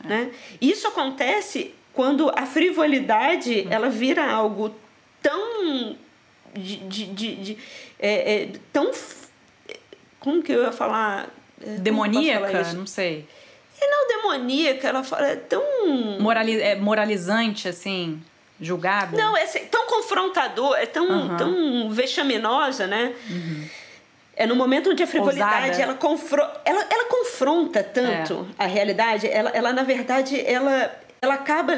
É. 0.04 0.08
Né? 0.08 0.32
Isso 0.62 0.88
acontece 0.88 1.74
quando 1.94 2.32
a 2.36 2.46
frivolidade 2.46 3.62
uhum. 3.62 3.72
ela 3.72 3.90
vira 3.90 4.30
algo 4.30 4.74
tão 5.22 5.98
de, 6.54 6.78
de, 6.78 7.06
de, 7.08 7.36
de 7.36 7.58
é, 8.00 8.44
é, 8.44 8.50
tão 8.72 8.92
como 10.20 10.44
que 10.44 10.52
eu 10.52 10.64
ia 10.64 10.72
falar 10.72 11.28
é, 11.60 11.76
demoníaca 11.78 12.64
falar 12.64 12.74
não 12.74 12.86
sei 12.86 13.28
e 13.82 13.88
não 13.88 14.08
demoníaca 14.08 14.88
ela 14.88 15.04
fala 15.04 15.30
é 15.30 15.36
tão 15.36 15.64
Morali 16.20 16.62
é 16.62 16.76
moralizante 16.76 17.68
assim 17.68 18.22
julgado? 18.60 19.16
Não, 19.16 19.36
é 19.36 19.44
assim, 19.44 19.66
tão 19.66 19.88
confrontador, 19.88 20.76
é 20.76 20.86
tão, 20.86 21.08
uhum. 21.08 21.38
tão 21.38 21.90
vexaminosa, 21.90 22.88
né? 22.88 23.14
Uhum. 23.30 23.68
É 24.36 24.46
no 24.46 24.56
momento 24.56 24.92
onde 24.92 25.02
a 25.02 25.08
frivolidade 25.08 25.82
ela, 25.82 25.96
confro 25.96 26.42
ela, 26.64 26.86
ela 26.90 27.06
confronta 27.06 27.84
tanto 27.84 28.48
é. 28.60 28.64
a 28.64 28.68
realidade, 28.68 29.28
ela, 29.28 29.50
ela 29.50 29.74
na 29.74 29.82
verdade 29.82 30.40
ela, 30.40 30.96
ela 31.20 31.34
acaba 31.34 31.74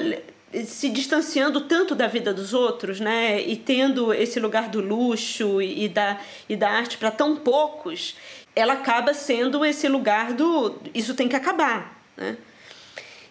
se 0.65 0.89
distanciando 0.89 1.61
tanto 1.61 1.95
da 1.95 2.07
vida 2.07 2.33
dos 2.33 2.53
outros, 2.53 2.99
né? 2.99 3.39
E 3.39 3.55
tendo 3.55 4.13
esse 4.13 4.39
lugar 4.39 4.67
do 4.67 4.81
luxo 4.81 5.61
e, 5.61 5.85
e 5.85 5.89
da, 5.89 6.19
e 6.49 6.55
da 6.55 6.69
arte 6.69 6.97
para 6.97 7.11
tão 7.11 7.35
poucos, 7.35 8.17
ela 8.55 8.73
acaba 8.73 9.13
sendo 9.13 9.63
esse 9.63 9.87
lugar 9.87 10.33
do 10.33 10.75
isso 10.93 11.13
tem 11.13 11.29
que 11.29 11.35
acabar, 11.35 11.97
né? 12.17 12.35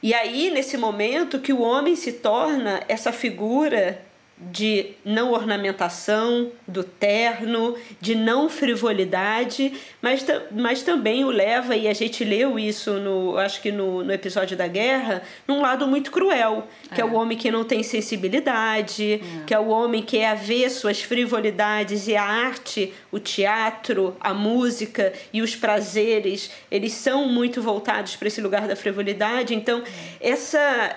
E 0.02 0.14
aí, 0.14 0.50
nesse 0.50 0.76
momento, 0.76 1.40
que 1.40 1.52
o 1.52 1.60
homem 1.60 1.96
se 1.96 2.12
torna 2.12 2.82
essa 2.88 3.12
figura 3.12 4.00
de 4.40 4.92
não 5.04 5.32
ornamentação, 5.32 6.52
do 6.66 6.84
terno, 6.84 7.76
de 8.00 8.14
não 8.14 8.48
frivolidade, 8.48 9.72
mas, 10.00 10.24
mas 10.52 10.82
também 10.82 11.24
o 11.24 11.30
leva, 11.30 11.74
e 11.74 11.88
a 11.88 11.92
gente 11.92 12.22
leu 12.22 12.56
isso, 12.58 12.94
no, 12.94 13.36
acho 13.36 13.60
que 13.60 13.72
no, 13.72 14.04
no 14.04 14.12
episódio 14.12 14.56
da 14.56 14.68
guerra, 14.68 15.22
num 15.46 15.60
lado 15.60 15.88
muito 15.88 16.12
cruel, 16.12 16.68
que 16.94 17.00
é, 17.00 17.04
é 17.04 17.04
o 17.04 17.14
homem 17.14 17.36
que 17.36 17.50
não 17.50 17.64
tem 17.64 17.82
sensibilidade, 17.82 19.14
é. 19.14 19.44
que 19.44 19.52
é 19.52 19.58
o 19.58 19.68
homem 19.68 20.00
que 20.00 20.18
é 20.18 20.28
avesso 20.28 20.86
às 20.88 21.02
frivolidades 21.02 22.06
e 22.06 22.14
a 22.14 22.22
arte, 22.22 22.92
o 23.10 23.18
teatro, 23.18 24.16
a 24.20 24.32
música 24.32 25.12
e 25.32 25.42
os 25.42 25.56
prazeres, 25.56 26.50
eles 26.70 26.92
são 26.92 27.26
muito 27.26 27.60
voltados 27.60 28.14
para 28.14 28.28
esse 28.28 28.40
lugar 28.40 28.68
da 28.68 28.76
frivolidade. 28.76 29.52
Então, 29.52 29.82
é. 30.20 30.30
essa, 30.30 30.96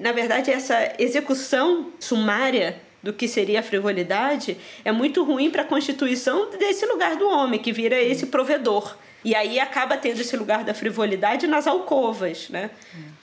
na 0.00 0.10
verdade, 0.10 0.50
essa 0.50 0.92
execução 0.98 1.92
sumária 2.00 2.76
do 3.04 3.12
que 3.12 3.28
seria 3.28 3.60
a 3.60 3.62
frivolidade 3.62 4.56
é 4.82 4.90
muito 4.90 5.22
ruim 5.22 5.50
para 5.50 5.60
a 5.60 5.64
constituição 5.64 6.50
desse 6.58 6.86
lugar 6.86 7.16
do 7.16 7.28
homem, 7.28 7.60
que 7.60 7.70
vira 7.70 8.00
esse 8.00 8.26
provedor. 8.26 8.96
E 9.22 9.34
aí 9.34 9.60
acaba 9.60 9.96
tendo 9.98 10.20
esse 10.20 10.34
lugar 10.36 10.64
da 10.64 10.72
frivolidade 10.72 11.46
nas 11.46 11.66
alcovas, 11.66 12.48
né? 12.48 12.70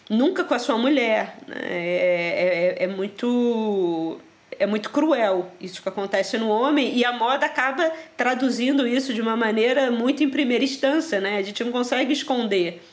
Nunca 0.07 0.43
com 0.43 0.53
a 0.53 0.59
sua 0.59 0.77
mulher. 0.77 1.35
Né? 1.47 1.55
É, 1.63 2.77
é, 2.77 2.83
é, 2.83 2.83
é 2.83 2.87
muito 2.87 4.19
é 4.59 4.67
muito 4.67 4.91
cruel 4.91 5.51
isso 5.59 5.81
que 5.81 5.89
acontece 5.89 6.37
no 6.37 6.47
homem 6.47 6.95
e 6.95 7.03
a 7.03 7.11
moda 7.11 7.47
acaba 7.47 7.91
traduzindo 8.15 8.85
isso 8.87 9.11
de 9.11 9.19
uma 9.19 9.35
maneira 9.35 9.89
muito 9.89 10.23
em 10.23 10.29
primeira 10.29 10.63
instância, 10.63 11.19
né? 11.19 11.37
A 11.37 11.41
gente 11.41 11.63
não 11.63 11.71
consegue 11.71 12.13
esconder. 12.13 12.83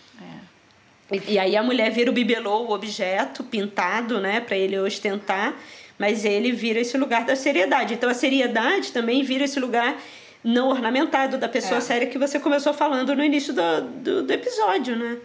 É. 1.10 1.16
E, 1.16 1.32
e, 1.34 1.38
aí 1.38 1.54
a 1.54 1.62
mulher 1.62 1.90
vira 1.90 2.10
o 2.10 2.14
bibelô, 2.14 2.62
o 2.62 2.72
objeto 2.72 3.44
pintado, 3.44 4.18
né, 4.20 4.40
para 4.40 4.56
ele 4.56 4.78
ostentar, 4.78 5.54
mas 5.98 6.24
ele 6.24 6.52
vira 6.52 6.80
esse 6.80 6.96
lugar 6.96 7.24
da 7.24 7.34
seriedade. 7.34 7.94
Então 7.94 8.08
a 8.08 8.14
seriedade 8.14 8.92
também 8.92 9.22
vira 9.22 9.44
esse 9.44 9.58
lugar 9.58 9.96
não 10.42 10.68
ornamentado 10.68 11.36
da 11.36 11.48
pessoa 11.48 11.78
é. 11.78 11.80
séria 11.80 12.06
que 12.06 12.18
você 12.18 12.38
começou 12.38 12.72
falando 12.72 13.14
no 13.14 13.24
início 13.24 13.52
do, 13.52 13.80
do, 13.82 14.22
do 14.22 14.32
episódio, 14.32 14.96
né? 14.96 15.18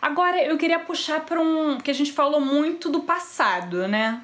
Agora 0.00 0.42
eu 0.42 0.56
queria 0.56 0.78
puxar 0.78 1.20
para 1.20 1.40
um 1.40 1.78
que 1.78 1.90
a 1.90 1.94
gente 1.94 2.12
falou 2.12 2.40
muito 2.40 2.88
do 2.88 3.00
passado, 3.00 3.88
né? 3.88 4.20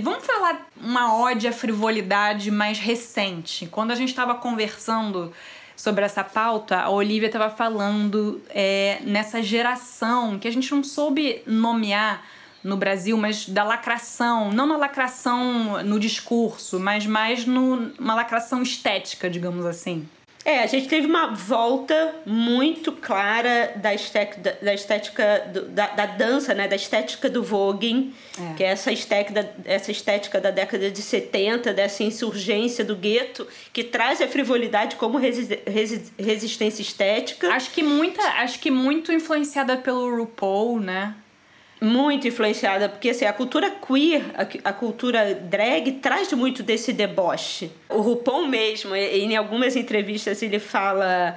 Vamos 0.00 0.24
falar 0.24 0.68
uma 0.80 1.20
ode 1.20 1.46
à 1.46 1.52
frivolidade 1.52 2.50
mais 2.50 2.78
recente. 2.78 3.66
Quando 3.66 3.90
a 3.90 3.96
gente 3.96 4.10
estava 4.10 4.34
conversando 4.36 5.32
sobre 5.74 6.04
essa 6.04 6.22
pauta, 6.22 6.78
a 6.78 6.90
Olivia 6.90 7.26
estava 7.26 7.50
falando 7.50 8.40
é, 8.50 9.00
nessa 9.02 9.42
geração 9.42 10.38
que 10.38 10.46
a 10.46 10.52
gente 10.52 10.72
não 10.72 10.84
soube 10.84 11.42
nomear 11.46 12.24
no 12.62 12.76
Brasil, 12.76 13.16
mas 13.16 13.48
da 13.48 13.64
lacração, 13.64 14.52
não 14.52 14.66
na 14.66 14.76
lacração 14.76 15.82
no 15.82 15.98
discurso, 15.98 16.78
mas 16.78 17.06
mais 17.06 17.44
numa 17.44 18.14
lacração 18.14 18.62
estética, 18.62 19.28
digamos 19.28 19.66
assim. 19.66 20.06
É, 20.44 20.64
a 20.64 20.66
gente 20.66 20.88
teve 20.88 21.06
uma 21.06 21.28
volta 21.28 22.16
muito 22.26 22.90
clara 22.90 23.74
da 23.76 23.94
estética, 23.94 24.58
da, 24.60 24.74
estética 24.74 25.50
do, 25.52 25.68
da, 25.68 25.86
da, 25.86 26.06
dança, 26.06 26.52
né? 26.52 26.66
Da 26.66 26.74
estética 26.74 27.30
do 27.30 27.44
voguing, 27.44 28.12
é. 28.36 28.54
que 28.54 28.64
é 28.64 28.68
essa 28.68 28.90
estética, 28.90 29.54
essa 29.64 29.92
estética 29.92 30.40
da 30.40 30.50
década 30.50 30.90
de 30.90 31.00
70, 31.00 31.72
dessa 31.72 32.02
insurgência 32.02 32.84
do 32.84 32.96
gueto, 32.96 33.46
que 33.72 33.84
traz 33.84 34.20
a 34.20 34.26
frivolidade 34.26 34.96
como 34.96 35.16
resi, 35.16 35.60
resi, 35.64 36.12
resistência 36.18 36.82
estética. 36.82 37.48
Acho 37.52 37.70
que 37.70 37.82
muita, 37.82 38.22
acho 38.40 38.58
que 38.58 38.70
muito 38.70 39.12
influenciada 39.12 39.76
pelo 39.76 40.16
RuPaul, 40.16 40.80
né? 40.80 41.14
Muito 41.82 42.28
influenciada, 42.28 42.88
porque 42.88 43.10
assim, 43.10 43.24
a 43.24 43.32
cultura 43.32 43.68
queer, 43.70 44.24
a, 44.34 44.70
a, 44.70 44.72
cultura 44.72 45.34
drag, 45.34 45.92
traz 46.00 46.32
muito 46.32 46.62
desse 46.62 46.92
deboche. 46.92 47.72
O 47.88 48.00
RuPaul 48.00 48.46
mesmo, 48.46 48.94
em 48.94 49.36
algumas 49.36 49.74
entrevistas, 49.74 50.42
ele 50.42 50.60
fala 50.60 51.36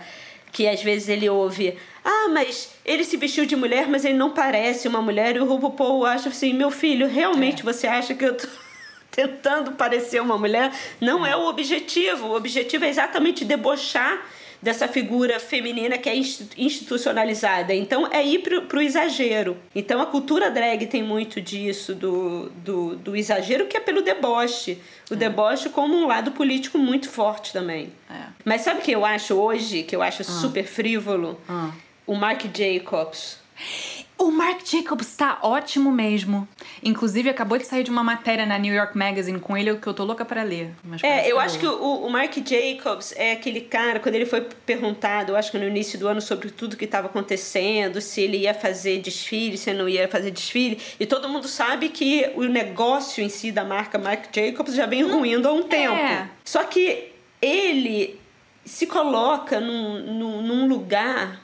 que 0.51 0.67
às 0.67 0.83
vezes 0.83 1.09
ele 1.09 1.27
ouve 1.27 1.75
ah, 2.07 2.29
mas 2.29 2.75
ele 2.85 3.03
se 3.03 3.17
vestiu 3.17 3.47
de 3.47 3.55
mulher, 3.55 3.87
mas 3.87 4.05
ele 4.05 4.13
não 4.13 4.29
parece 4.29 4.87
uma 4.87 5.01
mulher. 5.01 5.35
E 5.35 5.39
o 5.39 5.55
RuPaul 5.55 6.05
acha 6.05 6.29
assim, 6.29 6.53
meu 6.53 6.69
filho, 6.69 7.07
realmente 7.07 7.61
é. 7.61 7.63
você 7.63 7.87
acha 7.87 8.13
que 8.13 8.23
eu 8.23 8.37
tô 8.37 8.47
tentando 9.09 9.71
parecer 9.71 10.21
uma 10.21 10.37
mulher? 10.37 10.71
Não 11.01 11.25
é. 11.25 11.31
é 11.31 11.35
o 11.35 11.47
objetivo. 11.47 12.27
O 12.27 12.35
objetivo 12.35 12.85
é 12.85 12.89
exatamente 12.89 13.43
debochar 13.43 14.23
dessa 14.65 14.87
figura 14.87 15.39
feminina 15.39 15.95
que 15.95 16.09
é 16.09 16.15
institucionalizada. 16.15 17.71
Então 17.71 18.11
é 18.11 18.25
ir 18.25 18.39
pro, 18.39 18.63
pro 18.63 18.81
exagero. 18.81 19.55
Então 19.75 20.01
a 20.01 20.07
cultura 20.07 20.49
drag 20.49 20.87
tem 20.87 21.03
muito 21.03 21.39
disso, 21.39 21.93
do, 21.93 22.49
do, 22.49 22.95
do 22.95 23.15
exagero, 23.15 23.67
que 23.67 23.77
é 23.77 23.79
pelo 23.79 24.01
deboche. 24.01 24.81
O 25.11 25.13
é. 25.13 25.17
deboche 25.17 25.69
como 25.69 25.95
um 25.95 26.07
lado 26.07 26.31
político 26.31 26.79
muito 26.79 27.07
forte 27.07 27.53
também. 27.53 27.93
É. 28.09 28.23
Mas 28.43 28.61
sabe 28.61 28.79
o 28.79 28.81
que 28.81 28.91
eu 28.91 29.05
acho 29.05 29.35
hoje, 29.35 29.83
que 29.83 29.95
eu 29.95 30.01
acho 30.01 30.23
ah. 30.23 30.25
super 30.25 30.65
frívolo? 30.65 31.39
Ah. 31.47 31.69
O 32.07 32.15
Mark 32.15 32.41
Jacobs. 32.51 33.37
O 34.17 34.31
Marc 34.31 34.65
Jacobs 34.65 35.15
tá 35.15 35.39
ótimo 35.41 35.91
mesmo. 35.91 36.47
Inclusive, 36.81 37.29
acabou 37.29 37.57
de 37.57 37.65
sair 37.65 37.83
de 37.83 37.91
uma 37.91 38.03
matéria 38.03 38.45
na 38.45 38.57
New 38.57 38.73
York 38.73 38.97
Magazine 38.97 39.39
com 39.39 39.57
ele 39.57 39.75
que 39.75 39.87
eu 39.87 39.93
tô 39.93 40.05
louca 40.05 40.23
para 40.23 40.41
ler. 40.41 40.71
é, 41.03 41.29
eu 41.29 41.39
acho 41.39 41.59
que 41.59 41.67
o, 41.67 42.05
o 42.05 42.09
Marc 42.09 42.37
Jacobs 42.37 43.13
é 43.17 43.33
aquele 43.33 43.61
cara, 43.61 43.99
quando 43.99 44.15
ele 44.15 44.25
foi 44.25 44.41
perguntado, 44.65 45.33
eu 45.33 45.35
acho 45.35 45.51
que 45.51 45.57
no 45.57 45.67
início 45.67 45.99
do 45.99 46.07
ano, 46.07 46.21
sobre 46.21 46.49
tudo 46.49 46.77
que 46.77 46.85
estava 46.85 47.07
acontecendo, 47.07 47.99
se 47.99 48.21
ele 48.21 48.37
ia 48.37 48.53
fazer 48.53 48.99
desfile, 48.99 49.57
se 49.57 49.73
não 49.73 49.87
ia 49.89 50.07
fazer 50.07 50.31
desfile, 50.31 50.79
e 50.97 51.05
todo 51.05 51.27
mundo 51.27 51.47
sabe 51.47 51.89
que 51.89 52.31
o 52.35 52.43
negócio 52.43 53.21
em 53.21 53.29
si 53.29 53.51
da 53.51 53.65
marca 53.65 53.97
Marc 53.97 54.33
Jacobs 54.33 54.75
já 54.75 54.85
vem 54.85 55.03
ruindo 55.03 55.47
há 55.47 55.51
um 55.51 55.63
tempo. 55.63 55.95
É. 55.95 56.29
Só 56.43 56.63
que 56.63 57.11
ele 57.41 58.19
se 58.63 58.87
coloca 58.87 59.59
num, 59.59 59.99
num, 60.13 60.41
num 60.41 60.67
lugar 60.67 61.41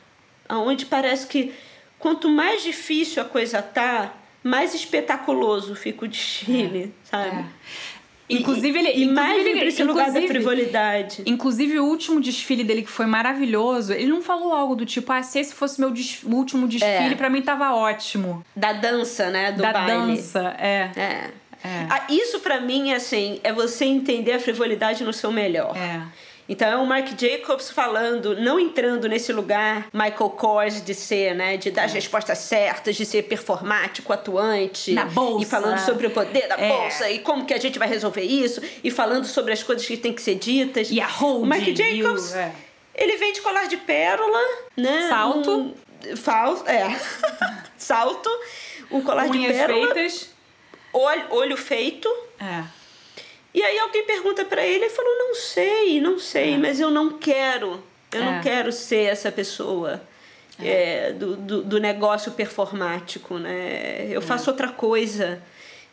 onde 0.49 0.86
parece 0.86 1.28
que 1.28 1.53
quanto 2.02 2.30
mais 2.30 2.64
difícil 2.64 3.22
a 3.22 3.26
coisa 3.26 3.62
tá, 3.62 4.14
mais 4.43 4.74
espetaculoso 4.74 5.76
fica 5.76 6.06
o 6.06 6.08
desfile, 6.08 6.84
é. 6.84 7.08
sabe? 7.10 7.38
É. 7.38 7.45
Inclusive, 8.30 8.80
ele. 8.80 9.04
E 9.04 9.08
mais 9.08 9.43
pra 9.43 9.66
esse 9.66 9.84
lugar 9.84 10.12
da 10.12 10.22
frivolidade. 10.22 11.24
Inclusive, 11.26 11.80
o 11.80 11.86
último 11.86 12.22
desfile 12.22 12.64
dele, 12.64 12.82
que 12.82 12.89
foi 12.89 13.06
maravilhoso, 13.06 13.93
ele 13.93 14.08
não 14.08 14.22
falou 14.22 14.54
algo 14.54 14.76
do 14.76 14.86
tipo, 14.86 15.12
ah, 15.12 15.22
se 15.22 15.39
esse 15.39 15.54
fosse 15.54 15.82
meu 15.82 15.93
último 16.26 16.68
desfile, 16.68 17.14
é. 17.14 17.16
para 17.16 17.30
mim 17.30 17.41
tava 17.41 17.74
ótimo. 17.74 18.43
Da 18.56 18.74
dança, 18.74 19.30
né? 19.30 19.52
Do 19.52 19.62
da 19.62 19.74
baile. 19.74 20.16
dança, 20.16 20.56
é. 20.58 20.89
É. 20.95 21.32
é. 21.64 21.88
Ah, 21.89 22.06
isso 22.10 22.39
para 22.39 22.62
mim, 22.62 22.93
assim, 22.93 23.39
é 23.43 23.52
você 23.52 23.86
entender 23.86 24.32
a 24.32 24.39
frivolidade 24.39 25.04
no 25.04 25.12
seu 25.12 25.32
melhor. 25.32 25.76
É. 25.76 26.02
Então 26.52 26.68
é 26.68 26.76
o 26.76 26.86
Mark 26.86 27.08
Jacobs 27.18 27.72
falando, 27.72 28.36
não 28.36 28.60
entrando 28.60 29.08
nesse 29.08 29.32
lugar 29.32 29.88
Michael 29.93 30.32
Kors 30.32 30.84
de 30.84 30.93
ser, 30.93 31.34
né, 31.34 31.56
de 31.56 31.72
dar 31.72 31.86
as 31.86 31.93
respostas 31.93 32.39
certas, 32.39 32.97
de 32.97 33.06
ser 33.06 33.24
performático, 33.24 34.12
atuante, 34.12 34.91
na 34.91 35.06
bolsa. 35.06 35.45
e 35.45 35.49
falando 35.49 35.80
sobre 35.80 36.08
o 36.08 36.10
poder 36.10 36.49
da 36.49 36.56
é. 36.56 36.68
bolsa 36.68 37.10
e 37.10 37.20
como 37.20 37.45
que 37.45 37.54
a 37.54 37.58
gente 37.58 37.80
vai 37.80 37.88
resolver 37.88 38.24
isso 38.24 38.62
e 38.84 38.91
falando 38.91 39.24
sobre 39.24 39.54
as 39.54 39.64
coisas 39.64 39.88
que 39.88 39.95
têm 39.95 40.12
que 40.12 40.22
ser 40.22 40.36
ditas. 40.36 40.91
E 40.91 40.99
a 40.99 41.08
hold. 41.08 41.43
O 41.43 41.45
Mark 41.45 41.64
Jacobs, 41.64 42.36
é. 42.36 42.52
ele 42.95 43.16
vem 43.16 43.32
de 43.32 43.39
colar 43.39 43.70
de 43.70 43.78
pérola, 43.78 44.39
né? 44.76 45.08
Salto. 45.08 45.52
Um, 45.52 46.16
falso, 46.18 46.68
é. 46.68 46.99
Salto, 47.78 48.30
um 48.91 48.99
colar 48.99 49.28
Unhas 49.28 49.54
de 49.54 49.58
pérola. 49.58 49.93
feitas. 49.93 50.30
Olho, 50.91 51.24
olho 51.30 51.56
feito. 51.56 52.10
É 52.38 52.81
e 53.54 53.62
aí 53.62 53.80
alguém 53.80 54.06
pergunta 54.06 54.45
para 54.45 54.66
ele, 54.66 54.86
ele 54.86 54.89
falou: 54.89 55.12
"Não 55.18 55.36
sei, 55.36 56.02
não 56.02 56.18
sei, 56.20 56.54
é. 56.54 56.58
mas 56.58 56.80
eu 56.80 56.89
não 56.89 57.18
quero. 57.18 57.84
Eu 58.12 58.22
é. 58.22 58.26
não 58.26 58.41
quero 58.41 58.72
ser 58.72 59.10
essa 59.10 59.32
pessoa." 59.32 60.02
É. 60.60 61.08
é 61.08 61.12
do, 61.14 61.36
do, 61.36 61.64
do, 61.64 61.80
negócio 61.80 62.32
performático, 62.34 63.38
né? 63.38 64.08
Eu 64.10 64.20
é. 64.20 64.22
faço 64.22 64.49
outra 64.49 64.70
coisa. 64.70 65.41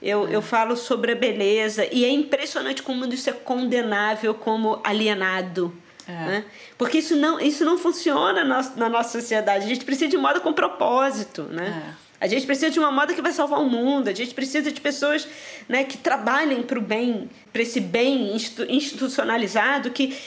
Eu, 0.00 0.28
é. 0.28 0.36
eu 0.36 0.42
falo 0.42 0.76
sobre 0.76 1.12
a 1.12 1.14
beleza. 1.14 1.86
E 1.90 2.04
é 2.04 2.11
impressionante 2.11 2.82
como 2.82 3.06
isso 3.06 3.30
é 3.30 3.32
condenável 3.32 4.34
como 4.34 4.80
alienado. 4.84 5.74
Né? 6.09 6.44
Porque 6.78 6.98
isso 6.98 7.14
não, 7.16 7.38
isso 7.38 7.66
não 7.66 7.76
funciona 7.76 8.42
na, 8.42 8.62
na 8.76 8.88
nossa 8.88 9.20
sociedade. 9.20 9.66
A 9.66 9.68
gente 9.68 9.84
precisa 9.84 10.09
de 10.09 10.16
moda 10.16 10.40
com 10.40 10.54
propósito. 10.54 11.42
Né? 11.42 11.94
A 12.20 12.26
gente 12.26 12.46
precisa 12.46 12.70
de 12.70 12.78
uma 12.78 12.90
moda 12.90 13.14
que 13.14 13.22
vai 13.22 13.32
salvar 13.32 13.60
o 13.60 13.68
mundo. 13.68 14.08
A 14.08 14.14
gente 14.14 14.34
precisa 14.34 14.72
de 14.72 14.80
pessoas 14.80 15.28
né, 15.68 15.84
que 15.84 15.96
trabalhem 15.96 16.62
para 16.62 16.78
o 16.78 16.82
bem, 16.82 17.30
para 17.52 17.62
esse 17.62 17.80
bem 17.80 18.34
institucionalizado, 18.68 19.90
que 19.90 20.18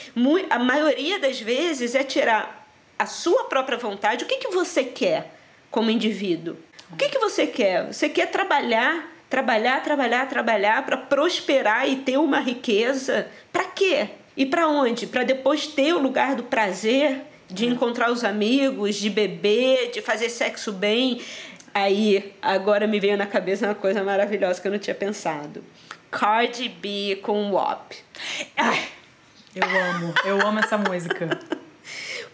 a 0.48 0.58
maioria 0.58 1.18
das 1.18 1.40
vezes 1.40 1.94
é 1.94 2.02
tirar 2.02 2.66
a 2.98 3.04
sua 3.04 3.44
própria 3.44 3.76
vontade. 3.76 4.24
O 4.24 4.26
que, 4.26 4.36
que 4.36 4.48
você 4.48 4.84
quer 4.84 5.34
como 5.70 5.90
indivíduo? 5.90 6.56
O 6.90 6.96
que, 6.96 7.08
que 7.08 7.18
você 7.18 7.46
quer? 7.46 7.92
Você 7.92 8.08
quer 8.08 8.30
trabalhar, 8.30 9.10
trabalhar, 9.28 9.82
trabalhar, 9.82 10.28
trabalhar 10.28 10.86
para 10.86 10.96
prosperar 10.96 11.88
e 11.88 11.96
ter 11.96 12.16
uma 12.16 12.40
riqueza? 12.40 13.28
Para 13.52 13.64
quê? 13.64 14.08
E 14.36 14.46
para 14.46 14.68
onde? 14.68 15.06
Para 15.06 15.24
depois 15.24 15.66
ter 15.66 15.92
o 15.92 15.98
lugar 15.98 16.36
do 16.36 16.44
prazer, 16.44 17.22
de 17.50 17.66
encontrar 17.66 18.10
os 18.10 18.24
amigos, 18.24 18.96
de 18.96 19.10
beber, 19.10 19.90
de 19.90 20.00
fazer 20.00 20.28
sexo 20.28 20.72
bem. 20.72 21.20
Aí, 21.74 22.34
agora 22.42 22.86
me 22.86 23.00
veio 23.00 23.16
na 23.16 23.26
cabeça 23.26 23.66
uma 23.66 23.74
coisa 23.74 24.02
maravilhosa 24.02 24.60
que 24.60 24.68
eu 24.68 24.72
não 24.72 24.78
tinha 24.78 24.94
pensado. 24.94 25.64
Cardi 26.10 26.68
B 26.68 27.18
com 27.22 27.52
WAP. 27.52 27.94
Ai, 28.56 28.88
eu 29.54 29.66
amo, 29.66 30.14
eu 30.24 30.46
amo 30.46 30.58
essa 30.58 30.76
música. 30.76 31.38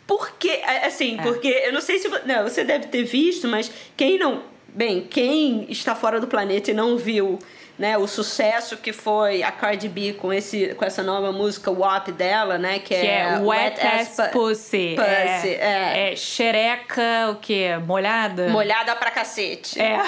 Porque, 0.06 0.50
assim, 0.84 1.18
é. 1.18 1.22
porque 1.22 1.48
eu 1.48 1.72
não 1.72 1.80
sei 1.80 1.98
se 1.98 2.08
não, 2.08 2.42
você 2.42 2.64
deve 2.64 2.86
ter 2.86 3.04
visto, 3.04 3.46
mas 3.46 3.70
quem 3.96 4.18
não, 4.18 4.42
bem, 4.66 5.02
quem 5.02 5.70
está 5.70 5.94
fora 5.94 6.18
do 6.18 6.26
planeta 6.26 6.70
e 6.70 6.74
não 6.74 6.96
viu 6.96 7.38
né, 7.78 7.96
o 7.96 8.08
sucesso 8.08 8.76
que 8.76 8.92
foi 8.92 9.42
a 9.42 9.52
Cardi 9.52 9.88
B 9.88 10.14
com, 10.14 10.32
esse, 10.32 10.74
com 10.74 10.84
essa 10.84 11.02
nova 11.02 11.30
música 11.30 11.70
WAP 11.70 12.08
dela, 12.08 12.58
né? 12.58 12.80
Que, 12.80 12.88
que 12.88 12.94
é, 12.94 13.34
é 13.34 13.38
Wet, 13.38 13.80
Ass, 13.80 14.18
Ass 14.18 14.30
Pussy. 14.32 14.96
Pussy. 14.96 15.48
É, 15.48 16.10
é. 16.10 16.12
é 16.12 16.16
xereca, 16.16 17.30
o 17.30 17.36
quê? 17.36 17.78
Molhada? 17.86 18.48
Molhada 18.48 18.96
pra 18.96 19.10
cacete. 19.10 19.80
É. 19.80 20.02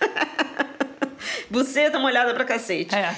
Buceta 1.50 1.98
molhada 1.98 2.32
pra 2.32 2.44
cacete. 2.44 2.94
É. 2.94 3.14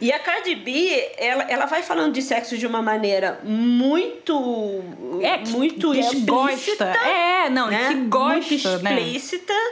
E 0.00 0.12
a 0.12 0.18
Cardi 0.18 0.54
B, 0.56 1.08
ela, 1.16 1.44
ela 1.44 1.66
vai 1.66 1.82
falando 1.82 2.12
de 2.12 2.22
sexo 2.22 2.58
de 2.58 2.66
uma 2.66 2.82
maneira 2.82 3.40
muito. 3.44 4.82
É, 5.22 5.38
muito 5.48 5.92
que 5.92 6.00
explícita. 6.00 6.32
Gosta. 6.32 6.84
É, 6.84 7.48
não, 7.48 7.70
né? 7.70 7.88
que 7.88 7.94
gosta. 8.06 8.70
Muito 8.70 8.82
né? 8.82 9.00
explícita. 9.00 9.52
Né? 9.52 9.70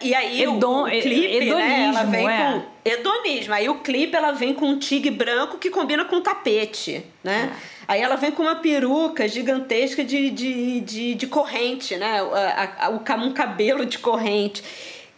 E 0.00 0.14
aí 0.14 0.46
o, 0.46 0.58
o 0.58 0.84
clipe, 0.84 1.36
hedonismo, 1.36 1.58
né, 1.58 1.88
ela 1.88 2.04
vem 2.04 2.28
é. 2.28 2.52
com 2.52 2.62
hedonismo. 2.84 3.54
Aí 3.54 3.68
o 3.68 3.80
clipe 3.80 4.16
ela 4.16 4.32
vem 4.32 4.54
com 4.54 4.66
um 4.66 4.78
tigre 4.78 5.10
branco 5.10 5.58
que 5.58 5.70
combina 5.70 6.04
com 6.04 6.20
tapete, 6.20 7.04
né? 7.22 7.52
É. 7.52 7.72
Aí 7.88 8.00
ela 8.00 8.16
vem 8.16 8.30
com 8.30 8.42
uma 8.42 8.56
peruca 8.56 9.28
gigantesca 9.28 10.04
de, 10.04 10.30
de, 10.30 10.80
de, 10.80 11.14
de 11.14 11.26
corrente, 11.26 11.96
né? 11.96 12.20
A, 12.20 12.86
a, 12.86 12.90
o, 12.90 13.02
um 13.26 13.32
cabelo 13.32 13.84
de 13.84 13.98
corrente. 13.98 14.62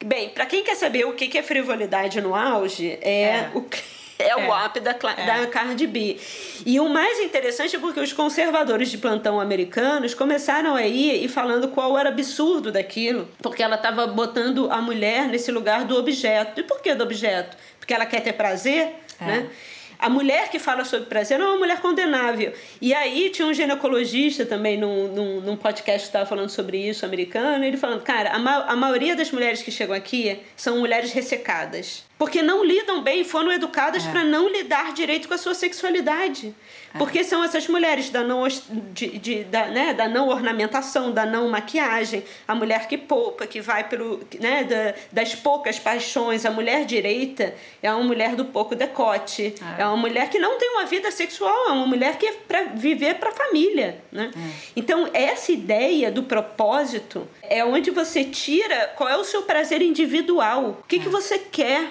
Bem, 0.04 0.30
para 0.30 0.44
quem 0.46 0.62
quer 0.62 0.74
saber 0.74 1.06
o 1.06 1.12
que 1.12 1.38
é 1.38 1.42
frivolidade 1.42 2.20
no 2.20 2.34
auge, 2.34 2.98
é, 3.00 3.22
é. 3.22 3.50
o 3.54 3.60
é, 3.60 3.62
é 4.18 4.36
o 4.36 4.54
app 4.54 4.80
da, 4.80 4.90
é. 4.90 5.26
da 5.26 5.46
Cardi 5.46 5.86
B. 5.86 6.18
E 6.64 6.78
o 6.78 6.88
mais 6.88 7.20
interessante 7.20 7.76
é 7.76 7.78
porque 7.78 8.00
os 8.00 8.12
conservadores 8.12 8.90
de 8.90 8.98
plantão 8.98 9.40
americanos 9.40 10.14
começaram 10.14 10.74
a 10.74 10.86
ir 10.86 11.24
e 11.24 11.28
falando 11.28 11.68
qual 11.68 11.98
era 11.98 12.08
absurdo 12.08 12.70
daquilo, 12.70 13.28
porque 13.42 13.62
ela 13.62 13.76
estava 13.76 14.06
botando 14.06 14.70
a 14.70 14.80
mulher 14.80 15.28
nesse 15.28 15.50
lugar 15.50 15.84
do 15.84 15.96
objeto. 15.96 16.60
E 16.60 16.62
por 16.64 16.80
que 16.80 16.94
do 16.94 17.04
objeto? 17.04 17.56
Porque 17.78 17.92
ela 17.92 18.06
quer 18.06 18.20
ter 18.20 18.32
prazer, 18.32 18.94
é. 19.20 19.24
né? 19.24 19.50
A 19.98 20.10
mulher 20.10 20.50
que 20.50 20.58
fala 20.58 20.84
sobre 20.84 21.06
prazer 21.06 21.38
não 21.38 21.46
é 21.46 21.48
uma 21.50 21.58
mulher 21.58 21.80
condenável. 21.80 22.52
E 22.80 22.92
aí 22.92 23.30
tinha 23.30 23.46
um 23.46 23.54
ginecologista 23.54 24.44
também 24.44 24.76
num, 24.76 25.08
num, 25.08 25.40
num 25.40 25.56
podcast 25.56 26.00
que 26.00 26.08
estava 26.08 26.26
falando 26.26 26.50
sobre 26.50 26.76
isso, 26.76 27.06
americano, 27.06 27.64
e 27.64 27.68
ele 27.68 27.76
falando, 27.76 28.02
cara, 28.02 28.30
a, 28.30 28.38
ma 28.38 28.64
a 28.64 28.76
maioria 28.76 29.16
das 29.16 29.30
mulheres 29.30 29.62
que 29.62 29.70
chegam 29.70 29.94
aqui 29.94 30.40
são 30.56 30.78
mulheres 30.78 31.12
ressecadas. 31.12 32.04
Porque 32.24 32.42
não 32.42 32.64
lidam 32.64 33.02
bem, 33.02 33.22
foram 33.22 33.52
educadas 33.52 34.06
é. 34.06 34.10
para 34.10 34.24
não 34.24 34.48
lidar 34.48 34.94
direito 34.94 35.28
com 35.28 35.34
a 35.34 35.38
sua 35.38 35.52
sexualidade. 35.52 36.54
É. 36.94 36.96
Porque 36.96 37.22
são 37.22 37.44
essas 37.44 37.68
mulheres 37.68 38.08
da 38.08 38.24
não, 38.24 38.48
de, 38.48 39.18
de, 39.18 39.44
da, 39.44 39.66
né, 39.66 39.92
da 39.92 40.08
não 40.08 40.28
ornamentação, 40.28 41.12
da 41.12 41.26
não 41.26 41.50
maquiagem, 41.50 42.24
a 42.48 42.54
mulher 42.54 42.88
que 42.88 42.96
poupa, 42.96 43.46
que 43.46 43.60
vai 43.60 43.86
pelo. 43.86 44.26
Né, 44.40 44.64
da, 44.64 44.94
das 45.12 45.34
poucas 45.34 45.78
paixões. 45.78 46.46
A 46.46 46.50
mulher 46.50 46.86
direita 46.86 47.54
é 47.82 47.92
uma 47.92 48.02
mulher 48.02 48.34
do 48.34 48.46
pouco 48.46 48.74
decote. 48.74 49.54
É, 49.76 49.82
é 49.82 49.86
uma 49.86 49.98
mulher 49.98 50.30
que 50.30 50.38
não 50.38 50.56
tem 50.56 50.70
uma 50.70 50.86
vida 50.86 51.10
sexual, 51.10 51.68
é 51.68 51.72
uma 51.72 51.86
mulher 51.86 52.16
que 52.16 52.24
é 52.24 52.32
para 52.32 52.62
viver 52.74 53.16
para 53.16 53.28
a 53.28 53.34
família. 53.34 54.00
Né? 54.10 54.30
É. 54.34 54.50
Então, 54.74 55.10
essa 55.12 55.52
ideia 55.52 56.10
do 56.10 56.22
propósito 56.22 57.28
é 57.42 57.62
onde 57.62 57.90
você 57.90 58.24
tira 58.24 58.94
qual 58.96 59.10
é 59.10 59.16
o 59.18 59.24
seu 59.24 59.42
prazer 59.42 59.82
individual. 59.82 60.78
O 60.80 60.84
que, 60.88 60.98
que 60.98 61.08
é. 61.08 61.10
você 61.10 61.38
quer 61.38 61.90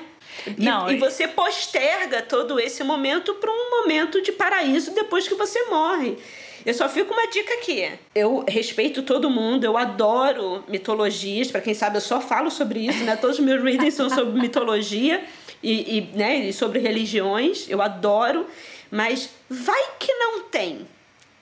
não, 0.58 0.90
e, 0.90 0.96
e 0.96 0.98
você 0.98 1.28
posterga 1.28 2.22
todo 2.22 2.60
esse 2.60 2.84
momento 2.84 3.34
para 3.36 3.52
um 3.52 3.82
momento 3.82 4.22
de 4.22 4.32
paraíso 4.32 4.94
depois 4.94 5.28
que 5.28 5.36
você 5.36 5.64
morre. 5.66 6.18
Eu 6.66 6.74
só 6.74 6.88
fico 6.88 7.14
uma 7.14 7.28
dica 7.28 7.54
aqui. 7.56 7.92
Eu 8.16 8.46
respeito 8.48 9.04
todo 9.04 9.30
mundo, 9.30 9.66
eu 9.66 9.78
adoro 9.78 10.64
mitologias. 10.68 11.52
Para 11.52 11.60
quem 11.62 11.74
sabe, 11.74 11.98
eu 11.98 12.02
só 12.02 12.22
falo 12.22 12.50
sobre 12.50 12.88
isso, 12.88 13.04
né? 13.04 13.18
Todos 13.18 13.38
os 13.38 13.46
meus 13.46 13.62
readings 13.62 13.96
são 13.96 14.10
sobre 14.10 14.40
mitologia 14.40 15.24
e, 15.62 15.98
e, 15.98 16.18
né, 16.18 16.38
e 16.38 16.54
sobre 16.54 16.80
religiões. 16.80 17.70
Eu 17.70 17.82
adoro. 17.82 18.48
Mas 18.90 19.30
vai 19.50 19.84
que 20.00 20.14
não 20.14 20.44
tem. 20.44 20.88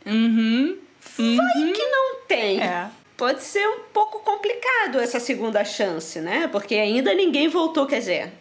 Uhum. 0.06 0.78
Vai 1.18 1.64
uhum. 1.64 1.74
que 1.74 1.86
não 1.86 2.16
tem. 2.28 2.62
É. 2.62 2.90
Pode 3.16 3.44
ser 3.44 3.68
um 3.68 3.82
pouco 3.94 4.20
complicado 4.20 5.00
essa 5.00 5.20
segunda 5.20 5.64
chance, 5.64 6.20
né? 6.20 6.48
Porque 6.52 6.76
ainda 6.76 7.14
ninguém 7.14 7.48
voltou, 7.48 7.86
quer 7.86 8.00
dizer, 8.00 8.32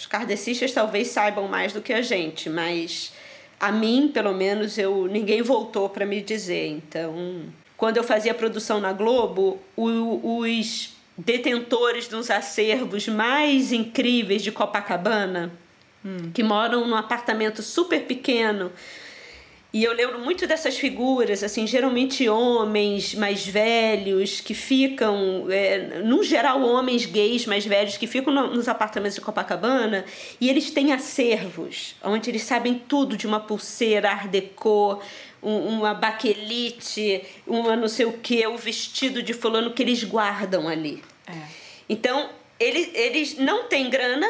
os 0.00 0.06
kardecistas 0.06 0.72
talvez 0.72 1.08
saibam 1.08 1.46
mais 1.46 1.74
do 1.74 1.82
que 1.82 1.92
a 1.92 2.00
gente, 2.00 2.48
mas 2.48 3.12
a 3.60 3.70
mim, 3.70 4.10
pelo 4.12 4.32
menos, 4.32 4.78
eu 4.78 5.06
ninguém 5.06 5.42
voltou 5.42 5.90
para 5.90 6.06
me 6.06 6.22
dizer. 6.22 6.68
Então, 6.68 7.42
quando 7.76 7.98
eu 7.98 8.02
fazia 8.02 8.32
produção 8.32 8.80
na 8.80 8.94
Globo, 8.94 9.60
o, 9.76 10.38
os 10.40 10.94
detentores 11.18 12.08
dos 12.08 12.30
acervos 12.30 13.08
mais 13.08 13.72
incríveis 13.72 14.40
de 14.40 14.50
Copacabana, 14.50 15.52
hum. 16.02 16.30
que 16.32 16.42
moram 16.42 16.88
num 16.88 16.96
apartamento 16.96 17.62
super 17.62 18.00
pequeno, 18.06 18.72
e 19.72 19.84
eu 19.84 19.92
lembro 19.92 20.18
muito 20.18 20.48
dessas 20.48 20.76
figuras, 20.76 21.44
assim, 21.44 21.64
geralmente 21.64 22.28
homens 22.28 23.14
mais 23.14 23.46
velhos 23.46 24.40
que 24.40 24.52
ficam, 24.52 25.46
é, 25.48 26.00
no 26.02 26.24
geral 26.24 26.60
homens 26.62 27.06
gays 27.06 27.46
mais 27.46 27.64
velhos 27.64 27.96
que 27.96 28.08
ficam 28.08 28.32
no, 28.32 28.48
nos 28.48 28.68
apartamentos 28.68 29.14
de 29.14 29.20
Copacabana 29.20 30.04
e 30.40 30.50
eles 30.50 30.72
têm 30.72 30.92
acervos, 30.92 31.94
onde 32.02 32.30
eles 32.30 32.42
sabem 32.42 32.82
tudo 32.88 33.16
de 33.16 33.28
uma 33.28 33.38
pulseira 33.38 34.10
art 34.10 34.28
deco, 34.28 35.00
um, 35.40 35.56
uma 35.78 35.94
baquelite, 35.94 37.22
uma 37.46 37.76
não 37.76 37.88
sei 37.88 38.06
o 38.06 38.14
que, 38.14 38.44
o 38.48 38.56
vestido 38.56 39.22
de 39.22 39.32
fulano 39.32 39.70
que 39.70 39.82
eles 39.82 40.02
guardam 40.02 40.68
ali. 40.68 41.00
É. 41.28 41.32
Então, 41.88 42.28
eles, 42.58 42.90
eles 42.92 43.38
não 43.38 43.68
têm 43.68 43.88
grana, 43.88 44.28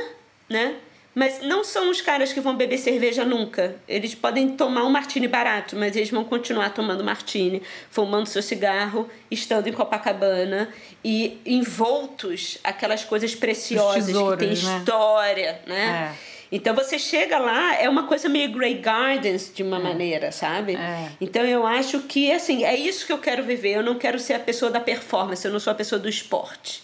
né? 0.49 0.77
Mas 1.15 1.43
não 1.43 1.65
são 1.65 1.91
os 1.91 2.01
caras 2.01 2.33
que 2.33 2.41
vão 2.41 2.57
beber 2.57 2.79
cerveja 2.79 3.25
nunca. 3.25 3.75
Eles 3.89 4.15
podem 4.15 4.51
tomar 4.51 4.85
um 4.85 4.91
martini 4.91 5.27
barato, 5.27 5.75
mas 5.77 5.97
eles 5.97 6.11
vão 6.11 6.25
continuar 6.25 6.71
tomando 6.71 7.03
martini, 7.03 7.63
fumando 7.91 8.27
seu 8.27 8.43
cigarro, 8.43 9.09
estando 9.29 9.67
em 9.67 9.73
Copacabana 9.73 10.69
e 11.05 11.41
envoltos 11.45 12.59
aquelas 12.63 13.05
coisas 13.05 13.35
preciosas 13.35 14.07
tesouros, 14.07 14.39
que 14.39 14.55
têm 14.55 14.65
né? 14.65 14.79
história, 14.79 15.61
né? 15.67 16.15
É. 16.27 16.31
Então 16.53 16.75
você 16.75 16.99
chega 16.99 17.39
lá, 17.39 17.77
é 17.77 17.89
uma 17.89 18.07
coisa 18.07 18.29
meio 18.29 18.51
Grey 18.51 18.75
Gardens 18.75 19.53
de 19.55 19.63
uma 19.63 19.79
é. 19.79 19.83
maneira, 19.83 20.33
sabe? 20.33 20.75
É. 20.75 21.11
Então 21.21 21.45
eu 21.45 21.67
acho 21.67 22.01
que 22.01 22.31
assim, 22.33 22.65
é 22.65 22.77
isso 22.77 23.07
que 23.07 23.13
eu 23.13 23.19
quero 23.19 23.43
viver. 23.43 23.77
Eu 23.77 23.83
não 23.83 23.97
quero 23.97 24.19
ser 24.19 24.35
a 24.35 24.41
pessoa 24.41 24.71
da 24.71 24.81
performance, 24.81 25.45
eu 25.45 25.53
não 25.53 25.61
sou 25.61 25.73
a 25.73 25.77
pessoa 25.77 25.99
do 25.99 26.09
esporte. 26.09 26.83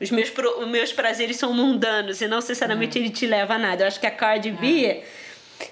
Os 0.00 0.10
meus, 0.10 0.28
pro, 0.28 0.60
os 0.60 0.66
meus 0.66 0.92
prazeres 0.92 1.36
são 1.36 1.52
mundanos 1.52 2.20
e 2.20 2.26
não 2.26 2.38
necessariamente 2.38 2.98
uhum. 2.98 3.04
ele 3.04 3.14
te 3.14 3.26
leva 3.26 3.54
a 3.54 3.58
nada. 3.58 3.84
Eu 3.84 3.86
acho 3.86 4.00
que 4.00 4.06
a 4.06 4.10
Cardi 4.10 4.50
B, 4.50 4.86
é. 4.86 5.04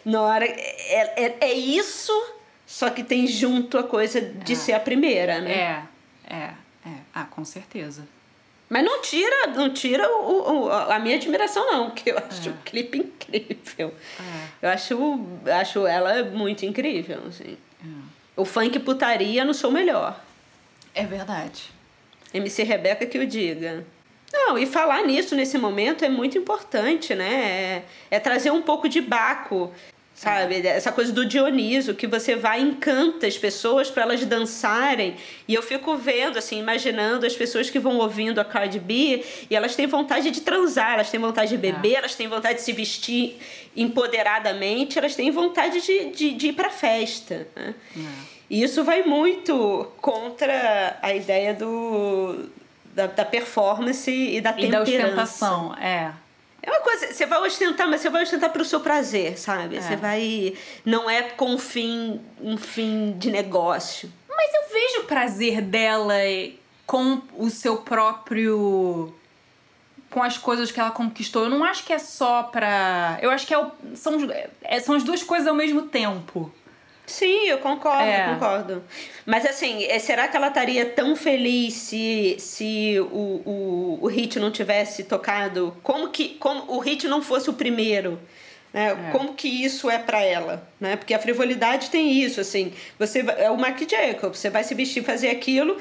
na 0.05 0.23
hora. 0.23 0.47
É, 0.47 1.25
é, 1.25 1.37
é, 1.41 1.53
isso, 1.53 2.13
só 2.65 2.89
que 2.89 3.03
tem 3.03 3.27
junto 3.27 3.77
a 3.77 3.83
coisa 3.83 4.21
de 4.21 4.53
é. 4.53 4.57
ser 4.57 4.73
a 4.75 4.81
primeira, 4.81 5.41
né? 5.41 5.53
É, 5.53 6.35
é, 6.35 6.55
é. 6.87 6.95
Ah, 7.13 7.25
com 7.25 7.45
certeza. 7.45 8.07
Mas 8.69 8.85
não 8.85 9.03
tira, 9.03 9.49
não 9.49 9.71
tira 9.75 10.09
o, 10.09 10.67
o, 10.67 10.71
a 10.71 11.01
minha 11.01 11.17
admiração, 11.17 11.67
não, 11.73 11.91
que 11.91 12.11
eu 12.11 12.17
acho 12.17 12.49
é. 12.49 12.53
o 12.53 12.57
clipe 12.65 12.99
incrível. 12.99 13.93
É. 14.63 14.67
Eu 14.67 14.71
acho, 14.71 15.27
acho 15.61 15.85
ela 15.85 16.23
muito 16.23 16.65
incrível, 16.65 17.25
assim. 17.27 17.59
É. 17.85 17.87
O 18.37 18.45
funk 18.45 18.79
putaria 18.79 19.45
no 19.45 19.53
seu 19.53 19.71
melhor. 19.71 20.19
É 20.95 21.05
verdade. 21.05 21.73
MC 22.33 22.63
Rebeca 22.63 23.05
que 23.05 23.19
o 23.19 23.27
diga. 23.27 23.85
Não, 24.33 24.59
e 24.59 24.65
falar 24.65 25.05
nisso 25.05 25.35
nesse 25.35 25.59
momento 25.59 26.05
é 26.05 26.09
muito 26.09 26.39
importante, 26.39 27.15
né? 27.15 27.85
É, 28.11 28.17
é 28.17 28.21
trazer 28.21 28.51
um 28.51 28.63
pouco 28.63 28.89
de 28.89 29.01
Baco, 29.01 29.71
sabe? 30.15 30.67
Essa 30.67 30.91
coisa 30.91 31.13
do 31.13 31.27
Dioniso, 31.27 31.95
que 31.95 32.07
você 32.07 32.35
vai 32.35 32.61
e 32.61 32.65
encanta 32.65 33.27
as 33.27 33.37
pessoas 33.37 33.91
para 33.91 34.05
elas 34.05 34.25
dançarem. 34.25 35.17
E 35.47 35.55
eu 35.55 35.63
fico 35.63 35.97
vendo, 35.97 36.39
assim, 36.39 36.59
imaginando 36.59 37.27
as 37.27 37.35
pessoas 37.35 37.69
que 37.69 37.79
vão 37.79 37.99
ouvindo 37.99 38.41
a 38.41 38.45
Cardi 38.45 38.79
B 38.79 39.23
e 39.51 39.55
elas 39.55 39.77
têm 39.77 39.87
vontade 39.87 40.31
de 40.31 40.41
transar, 40.41 40.95
elas 40.95 41.11
têm 41.11 41.21
vontade 41.21 41.51
de 41.51 41.59
beber, 41.59 41.95
é. 41.95 41.97
elas 41.97 42.15
têm 42.15 42.27
vontade 42.27 42.55
de 42.55 42.63
se 42.63 42.73
vestir 42.73 43.39
empoderadamente, 43.77 44.99
elas 44.99 45.15
têm 45.15 45.31
vontade 45.31 45.81
de, 45.83 46.11
de, 46.11 46.31
de 46.33 46.47
ir 46.49 46.53
pra 46.55 46.71
festa. 46.71 47.47
Né? 47.55 47.75
É. 47.97 48.33
E 48.49 48.63
isso 48.63 48.85
vai 48.85 49.03
muito 49.03 49.91
contra 50.01 50.99
a 51.03 51.15
ideia 51.15 51.55
do 51.55 52.49
da, 52.93 53.07
da 53.07 53.25
performance 53.25 54.11
e 54.11 54.41
da 54.41 54.53
temperança. 54.53 54.91
E 54.91 54.99
da 54.99 55.05
ostentação, 55.05 55.75
é. 55.77 56.13
É 56.63 56.71
uma 56.71 56.81
coisa, 56.81 57.13
você 57.13 57.27
vai 57.27 57.41
ostentar, 57.41 57.89
mas 57.89 58.01
você 58.01 58.09
vai 58.09 58.23
ostentar 58.23 58.51
para 58.51 58.63
o 58.63 58.65
seu 58.65 58.79
prazer, 58.79 59.37
sabe? 59.37 59.77
É. 59.77 59.81
Você 59.81 59.97
vai. 59.97 60.55
Não 60.85 61.11
é 61.11 61.23
com 61.23 61.51
um 61.55 61.59
fim, 61.59 62.21
um 62.41 62.57
fim 62.57 63.15
de 63.19 63.31
negócio. 63.33 64.09
Mas 64.29 64.55
eu 64.55 64.73
vejo 64.73 65.01
o 65.01 65.05
prazer 65.05 65.61
dela 65.61 66.15
com 66.87 67.21
o 67.37 67.51
seu 67.51 67.79
próprio. 67.79 69.13
com 70.09 70.23
as 70.23 70.39
coisas 70.39 70.71
que 70.71 70.79
ela 70.79 70.93
conquistou. 70.93 71.45
Eu 71.45 71.51
não 71.51 71.65
acho 71.65 71.85
que 71.85 71.93
é 71.93 71.99
só 71.99 72.45
pra. 72.45 73.19
Eu 73.21 73.31
acho 73.31 73.45
que 73.45 73.53
é 73.55 73.59
o, 73.59 73.73
são, 73.97 74.19
é, 74.63 74.79
são 74.79 74.95
as 74.95 75.03
duas 75.03 75.23
coisas 75.23 75.49
ao 75.49 75.55
mesmo 75.55 75.83
tempo. 75.83 76.53
Sim, 77.13 77.47
eu 77.47 77.59
concordo, 77.59 78.05
é. 78.05 78.25
eu 78.25 78.35
concordo. 78.35 78.83
Mas 79.27 79.45
assim, 79.45 79.85
é, 79.85 79.99
será 79.99 80.29
que 80.29 80.35
ela 80.35 80.49
estaria 80.49 80.87
tão 80.87 81.15
feliz 81.15 81.75
se, 81.75 82.37
se 82.39 82.99
o, 82.99 83.43
o, 83.45 83.99
o 84.01 84.07
hit 84.07 84.39
não 84.39 84.51
tivesse 84.51 85.05
tocado? 85.05 85.77
Como 85.83 86.09
que 86.09 86.31
como 86.37 86.73
o 86.73 86.79
hit 86.79 87.07
não 87.07 87.21
fosse 87.21 87.51
o 87.51 87.53
primeiro? 87.53 88.19
Né? 88.73 88.93
É. 88.93 89.11
Como 89.11 89.35
que 89.35 89.47
isso 89.47 89.91
é 89.91 89.99
para 89.99 90.23
ela? 90.23 90.67
Né? 90.81 90.97
Porque 90.97 91.13
a 91.13 91.19
frivolidade 91.19 91.91
tem 91.91 92.11
isso, 92.15 92.41
assim. 92.41 92.73
Você 92.99 93.23
é 93.37 93.51
o 93.51 93.59
Mark 93.59 93.79
Jacobs, 93.87 94.39
você 94.39 94.49
vai 94.49 94.65
se 94.65 94.75
vestir, 94.75 95.05
fazer 95.05 95.29
aquilo, 95.29 95.77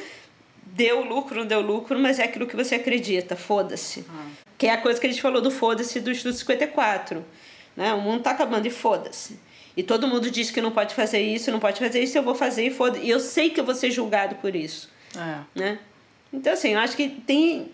deu 0.66 1.02
lucro, 1.02 1.40
não 1.40 1.46
deu 1.46 1.62
lucro, 1.62 1.98
mas 1.98 2.20
é 2.20 2.26
aquilo 2.26 2.46
que 2.46 2.58
você 2.58 2.76
acredita, 2.76 3.38
foda-se. 3.38 4.04
Ah. 4.10 4.26
Que 4.58 4.68
é 4.68 4.74
a 4.74 4.78
coisa 4.78 5.00
que 5.00 5.08
a 5.08 5.10
gente 5.10 5.22
falou 5.22 5.42
do 5.42 5.50
foda-se 5.50 5.98
do 6.02 6.12
Estudo 6.12 6.36
54. 6.36 7.24
Né? 7.78 7.94
O 7.94 8.02
mundo 8.02 8.22
tá 8.22 8.32
acabando 8.32 8.68
e 8.68 8.70
foda-se. 8.70 9.40
E 9.76 9.84
todo 9.84 10.08
mundo 10.08 10.30
diz 10.30 10.52
que 10.52 10.62
não 10.62 10.72
pode 10.72 10.94
fazer 10.94 11.22
isso, 11.22 11.52
não 11.52 11.60
pode 11.60 11.80
fazer 11.80 12.02
isso, 12.02 12.18
eu 12.18 12.24
vou 12.24 12.36
fazer 12.36 12.66
e 12.66 12.72
foda 12.72 12.98
E 12.98 13.10
eu 13.10 13.20
sei 13.20 13.50
que 13.50 13.60
eu 13.60 13.64
vou 13.64 13.76
ser 13.76 13.92
julgado 13.92 14.36
por 14.36 14.56
isso. 14.56 14.90
É. 15.16 15.60
Né? 15.60 15.80
Então, 16.34 16.54
assim, 16.54 16.70
eu 16.70 16.80
acho 16.80 16.96
que 16.96 17.10
tem, 17.10 17.72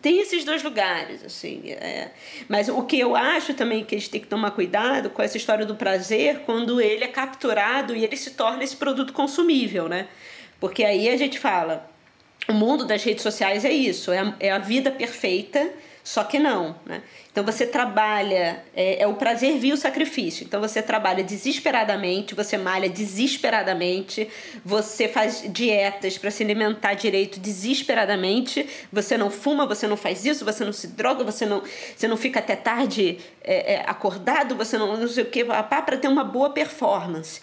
tem 0.00 0.20
esses 0.20 0.44
dois 0.44 0.62
lugares, 0.62 1.24
assim. 1.24 1.70
É. 1.70 2.10
Mas 2.48 2.68
o 2.68 2.82
que 2.82 2.98
eu 2.98 3.14
acho 3.14 3.54
também 3.54 3.84
que 3.84 3.94
a 3.94 3.98
gente 3.98 4.10
tem 4.10 4.20
que 4.20 4.26
tomar 4.26 4.50
cuidado 4.52 5.10
com 5.10 5.22
essa 5.22 5.36
história 5.36 5.64
do 5.64 5.76
prazer 5.76 6.40
quando 6.40 6.80
ele 6.80 7.04
é 7.04 7.08
capturado 7.08 7.94
e 7.94 8.04
ele 8.04 8.16
se 8.16 8.32
torna 8.32 8.64
esse 8.64 8.76
produto 8.76 9.12
consumível, 9.12 9.88
né? 9.88 10.08
Porque 10.58 10.84
aí 10.84 11.08
a 11.08 11.16
gente 11.16 11.38
fala, 11.38 11.90
o 12.48 12.52
mundo 12.52 12.84
das 12.84 13.02
redes 13.02 13.22
sociais 13.22 13.64
é 13.64 13.72
isso, 13.72 14.12
é 14.12 14.18
a, 14.18 14.34
é 14.38 14.50
a 14.50 14.58
vida 14.58 14.90
perfeita, 14.90 15.72
só 16.04 16.24
que 16.24 16.38
não, 16.38 16.74
né? 16.84 17.02
Então 17.30 17.44
você 17.44 17.64
trabalha, 17.64 18.62
é, 18.74 19.02
é, 19.02 19.06
o 19.06 19.14
prazer 19.14 19.56
via 19.58 19.72
o 19.72 19.76
sacrifício. 19.76 20.44
Então 20.44 20.60
você 20.60 20.82
trabalha 20.82 21.22
desesperadamente, 21.22 22.34
você 22.34 22.58
malha 22.58 22.88
desesperadamente, 22.88 24.28
você 24.64 25.06
faz 25.08 25.44
dietas 25.48 26.18
para 26.18 26.30
se 26.30 26.42
alimentar 26.42 26.94
direito 26.94 27.38
desesperadamente, 27.38 28.68
você 28.92 29.16
não 29.16 29.30
fuma, 29.30 29.64
você 29.64 29.86
não 29.86 29.96
faz 29.96 30.24
isso, 30.24 30.44
você 30.44 30.64
não 30.64 30.72
se 30.72 30.88
droga, 30.88 31.24
você 31.24 31.46
não, 31.46 31.62
você 31.96 32.08
não 32.08 32.16
fica 32.16 32.40
até 32.40 32.56
tarde 32.56 33.18
é, 33.42 33.74
é, 33.74 33.84
acordado, 33.86 34.56
você 34.56 34.76
não, 34.76 34.96
não 34.96 35.08
sei 35.08 35.22
o 35.22 35.26
que, 35.26 35.44
para 35.44 35.96
ter 35.96 36.08
uma 36.08 36.24
boa 36.24 36.50
performance. 36.50 37.40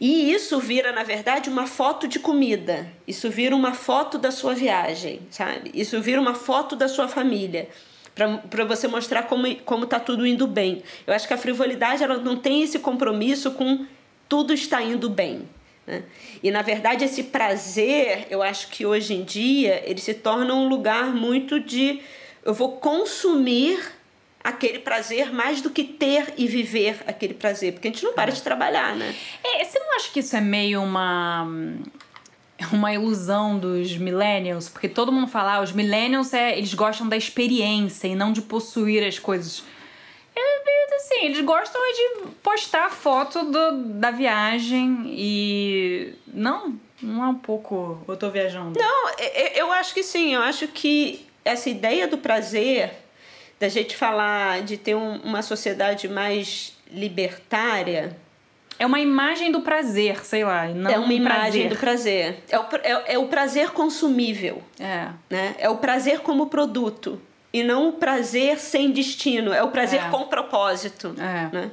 E 0.00 0.32
isso 0.32 0.58
vira, 0.58 0.92
na 0.92 1.02
verdade, 1.02 1.50
uma 1.50 1.66
foto 1.66 2.06
de 2.06 2.18
comida. 2.18 2.86
Isso 3.06 3.30
vira 3.30 3.54
uma 3.54 3.74
foto 3.74 4.18
da 4.18 4.30
sua 4.30 4.54
viagem, 4.54 5.20
sabe? 5.30 5.70
Isso 5.74 6.00
vira 6.00 6.20
uma 6.20 6.34
foto 6.34 6.76
da 6.76 6.88
sua 6.88 7.08
família 7.08 7.68
para 8.14 8.64
você 8.64 8.86
mostrar 8.86 9.22
como 9.22 9.54
como 9.64 9.84
está 9.84 9.98
tudo 9.98 10.26
indo 10.26 10.46
bem. 10.46 10.82
Eu 11.06 11.14
acho 11.14 11.26
que 11.26 11.34
a 11.34 11.38
frivolidade 11.38 12.02
ela 12.02 12.18
não 12.18 12.36
tem 12.36 12.62
esse 12.62 12.78
compromisso 12.78 13.52
com 13.52 13.86
tudo 14.28 14.52
está 14.52 14.82
indo 14.82 15.08
bem. 15.08 15.48
Né? 15.86 16.02
E 16.42 16.50
na 16.50 16.62
verdade 16.62 17.04
esse 17.04 17.24
prazer, 17.24 18.26
eu 18.30 18.42
acho 18.42 18.68
que 18.68 18.84
hoje 18.84 19.14
em 19.14 19.24
dia 19.24 19.82
ele 19.84 20.00
se 20.00 20.14
torna 20.14 20.54
um 20.54 20.68
lugar 20.68 21.14
muito 21.14 21.58
de 21.58 22.00
eu 22.44 22.52
vou 22.52 22.76
consumir 22.76 23.80
aquele 24.42 24.78
prazer 24.78 25.32
mais 25.32 25.60
do 25.60 25.70
que 25.70 25.84
ter 25.84 26.34
e 26.36 26.46
viver 26.46 27.00
aquele 27.06 27.34
prazer, 27.34 27.72
porque 27.72 27.88
a 27.88 27.90
gente 27.90 28.04
não 28.04 28.12
para 28.12 28.32
de 28.32 28.42
trabalhar, 28.42 28.94
né? 28.96 29.14
É, 29.42 29.64
você 29.64 29.78
não 29.78 29.96
acha 29.96 30.10
que 30.10 30.20
isso 30.20 30.36
é 30.36 30.40
meio 30.40 30.82
uma 30.82 31.46
uma 32.72 32.92
ilusão 32.92 33.58
dos 33.58 33.96
millennials, 33.96 34.68
porque 34.68 34.88
todo 34.88 35.10
mundo 35.10 35.26
fala, 35.26 35.54
ah, 35.54 35.62
os 35.62 35.72
millennials 35.72 36.32
é, 36.32 36.56
eles 36.56 36.74
gostam 36.74 37.08
da 37.08 37.16
experiência 37.16 38.06
e 38.06 38.14
não 38.14 38.32
de 38.32 38.40
possuir 38.40 39.04
as 39.04 39.18
coisas. 39.18 39.64
É, 40.34 40.94
assim, 40.94 41.24
eles 41.26 41.40
gostam 41.40 41.80
de 41.80 42.28
postar 42.42 42.90
foto 42.90 43.44
do, 43.44 43.84
da 43.94 44.10
viagem 44.10 45.06
e 45.08 46.14
não, 46.26 46.78
não 47.02 47.24
é 47.24 47.28
um 47.28 47.34
pouco, 47.34 48.02
eu 48.06 48.16
tô 48.16 48.30
viajando. 48.30 48.78
Não, 48.78 49.10
eu 49.54 49.72
acho 49.72 49.92
que 49.92 50.02
sim, 50.02 50.34
eu 50.34 50.40
acho 50.40 50.68
que 50.68 51.26
essa 51.44 51.68
ideia 51.68 52.06
do 52.06 52.18
prazer 52.18 52.92
da 53.62 53.68
gente 53.68 53.94
falar 53.96 54.62
de 54.62 54.76
ter 54.76 54.96
um, 54.96 55.18
uma 55.18 55.40
sociedade 55.40 56.08
mais 56.08 56.76
libertária, 56.90 58.16
é 58.76 58.84
uma 58.84 58.98
imagem 58.98 59.52
do 59.52 59.60
prazer, 59.60 60.24
sei 60.24 60.42
lá. 60.42 60.66
Não 60.66 60.90
é 60.90 60.98
uma 60.98 61.14
imagem 61.14 61.68
prazer. 61.68 61.68
do 61.68 61.76
prazer. 61.76 62.44
É 62.48 62.58
o, 62.58 62.64
é, 62.82 63.14
é 63.14 63.18
o 63.18 63.28
prazer 63.28 63.70
consumível. 63.70 64.60
É. 64.80 65.10
Né? 65.30 65.54
É 65.58 65.68
o 65.68 65.76
prazer 65.76 66.22
como 66.22 66.48
produto. 66.48 67.22
E 67.52 67.62
não 67.62 67.90
o 67.90 67.92
prazer 67.92 68.58
sem 68.58 68.90
destino. 68.90 69.52
É 69.52 69.62
o 69.62 69.68
prazer 69.68 70.00
é. 70.00 70.10
com 70.10 70.24
propósito. 70.24 71.14
É. 71.16 71.54
Né? 71.54 71.70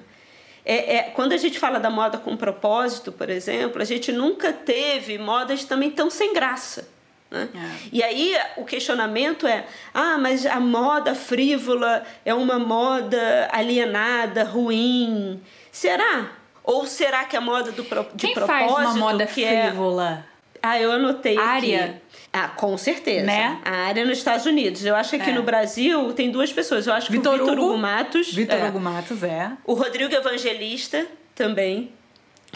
É, 0.63 0.97
é, 0.97 1.01
quando 1.15 1.33
a 1.33 1.37
gente 1.37 1.57
fala 1.57 1.79
da 1.79 1.89
moda 1.89 2.19
com 2.19 2.37
propósito, 2.37 3.11
por 3.11 3.31
exemplo, 3.31 3.81
a 3.81 3.85
gente 3.85 4.11
nunca 4.11 4.53
teve 4.53 5.17
modas 5.17 5.65
também 5.65 5.89
tão 5.89 6.11
sem 6.11 6.35
graça. 6.35 6.87
Né? 7.31 7.47
É. 7.53 7.89
E 7.91 8.03
aí 8.03 8.35
o 8.57 8.65
questionamento 8.65 9.45
é: 9.45 9.65
ah, 9.93 10.17
mas 10.17 10.45
a 10.45 10.59
moda 10.59 11.13
frívola 11.13 12.03
é 12.25 12.33
uma 12.33 12.57
moda 12.57 13.47
alienada, 13.51 14.43
ruim. 14.43 15.39
Será? 15.71 16.31
Ou 16.63 16.85
será 16.85 17.25
que 17.25 17.37
a 17.37 17.41
moda 17.41 17.71
do 17.71 17.83
pro, 17.83 18.07
de 18.13 18.27
Quem 18.27 18.33
propósito 18.33 18.73
faz 18.75 18.81
uma 18.81 18.93
moda 18.95 19.25
que 19.25 19.43
é 19.43 19.67
frívola? 19.67 20.25
É... 20.25 20.39
Ah, 20.61 20.79
eu 20.79 20.91
anotei 20.91 21.37
área. 21.37 21.85
aqui. 21.85 21.93
Ah, 22.33 22.49
com 22.49 22.77
certeza. 22.77 23.25
Né? 23.25 23.59
A 23.63 23.87
área 23.87 24.05
nos 24.05 24.17
Estados 24.17 24.45
Unidos. 24.45 24.85
Eu 24.85 24.95
acho 24.95 25.11
que 25.11 25.15
aqui 25.15 25.29
é. 25.31 25.33
no 25.33 25.41
Brasil 25.41 26.13
tem 26.13 26.29
duas 26.29 26.51
pessoas. 26.51 26.85
Eu 26.85 26.93
acho 26.93 27.11
Vitor 27.11 27.35
que 27.35 27.41
o 27.41 27.45
Vitor 27.45 27.57
Hugo, 27.57 27.69
Hugo 27.69 27.77
Matos. 27.77 28.33
Vitor 28.33 28.57
é. 28.57 28.67
Hugo 28.67 28.79
Matos, 28.79 29.23
é. 29.23 29.51
O 29.65 29.73
Rodrigo 29.73 30.13
Evangelista 30.13 31.07
também. 31.33 31.93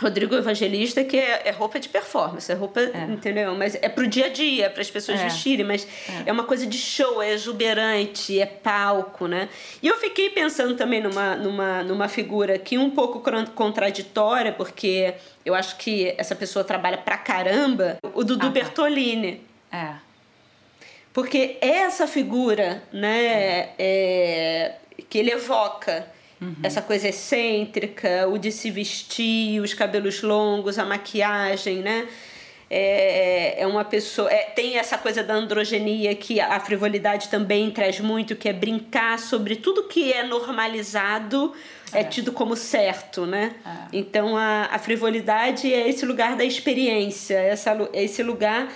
Rodrigo 0.02 0.36
Evangelista, 0.36 1.04
que 1.04 1.18
é, 1.18 1.44
é, 1.46 1.52
roupa 1.52 1.80
de 1.80 1.88
performance, 1.88 2.52
é 2.52 2.56
roupa, 2.56 2.80
é. 2.80 3.06
entendeu? 3.10 3.54
Mas 3.56 3.76
é 3.76 3.88
pro 3.88 4.08
dia 4.08 4.26
a 4.26 4.30
dia, 4.30 4.70
para 4.70 4.82
as 4.82 4.90
pessoas 4.90 5.20
é. 5.20 5.24
vestirem, 5.24 5.66
mas 5.66 5.88
é. 6.10 6.30
é. 6.30 6.32
uma 6.32 6.46
coisa 6.46 6.66
de 6.66 6.78
show, 6.78 7.22
é 7.22 7.32
exuberante, 7.32 8.40
é 8.40 8.46
palco, 8.46 9.28
né? 9.28 9.50
E 9.82 9.88
eu 9.88 9.96
fiquei 9.98 10.32
pensando 10.32 10.76
também 10.76 11.02
numa, 11.02 11.36
numa, 11.36 11.84
numa 11.84 12.08
figura 12.08 12.56
aqui 12.56 12.78
um 12.78 12.90
pouco 12.90 13.22
contraditória, 13.54 14.52
porque 14.52 15.14
eu 15.46 15.54
acho 15.54 15.78
que 15.78 16.16
essa 16.18 16.36
pessoa 16.36 16.66
trabalha 16.66 16.98
pra 16.98 17.18
caramba, 17.18 17.98
o 18.16 18.24
Dudu 18.24 18.48
ah, 18.48 18.50
tá. 18.50 18.50
Bertolini. 18.50 19.42
É. 19.72 19.94
Porque 21.14 21.58
essa 21.62 22.08
figura, 22.08 22.82
né, 22.92 23.70
é, 23.78 24.76
que 25.08 25.20
ele 25.20 25.32
evoca 25.32 26.08
Uhum. 26.44 26.56
Essa 26.62 26.82
coisa 26.82 27.08
excêntrica, 27.08 28.28
o 28.28 28.38
de 28.38 28.52
se 28.52 28.70
vestir, 28.70 29.62
os 29.62 29.74
cabelos 29.74 30.22
longos, 30.22 30.78
a 30.78 30.84
maquiagem, 30.84 31.78
né? 31.78 32.08
É, 32.70 33.62
é 33.62 33.68
uma 33.68 33.86
pessoa. 33.86 34.32
É, 34.32 34.46
tem 34.46 34.78
essa 34.78 34.98
coisa 34.98 35.24
da 35.24 35.34
androgenia 35.34 36.14
que 36.16 36.42
a 36.42 36.60
frivolidade 36.60 37.30
também 37.30 37.70
traz 37.72 38.00
muito, 38.00 38.36
que 38.36 38.50
é 38.50 38.54
brincar 38.54 39.20
sobre 39.20 39.56
tudo 39.56 39.84
que 39.84 40.12
é 40.12 40.24
normalizado, 40.24 41.54
é, 41.94 42.02
é 42.02 42.04
tido 42.04 42.32
como 42.32 42.56
certo, 42.56 43.26
né? 43.26 43.54
É. 43.66 43.70
Então 43.94 44.36
a, 44.36 44.70
a 44.72 44.80
frivolidade 44.80 45.72
é 45.72 45.88
esse 45.88 46.06
lugar 46.06 46.36
da 46.36 46.44
experiência, 46.44 47.36
essa, 47.36 47.78
esse 47.94 48.24
lugar 48.24 48.68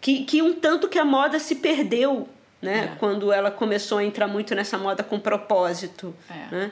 que, 0.00 0.24
que 0.24 0.42
um 0.42 0.52
tanto 0.52 0.88
que 0.88 0.98
a 0.98 1.04
moda 1.04 1.38
se 1.38 1.56
perdeu, 1.56 2.28
né? 2.60 2.92
É. 2.92 2.98
Quando 2.98 3.32
ela 3.32 3.50
começou 3.50 3.98
a 3.98 4.04
entrar 4.04 4.28
muito 4.28 4.54
nessa 4.54 4.76
moda 4.76 5.02
com 5.02 5.18
propósito, 5.18 6.14
é. 6.30 6.54
né? 6.54 6.70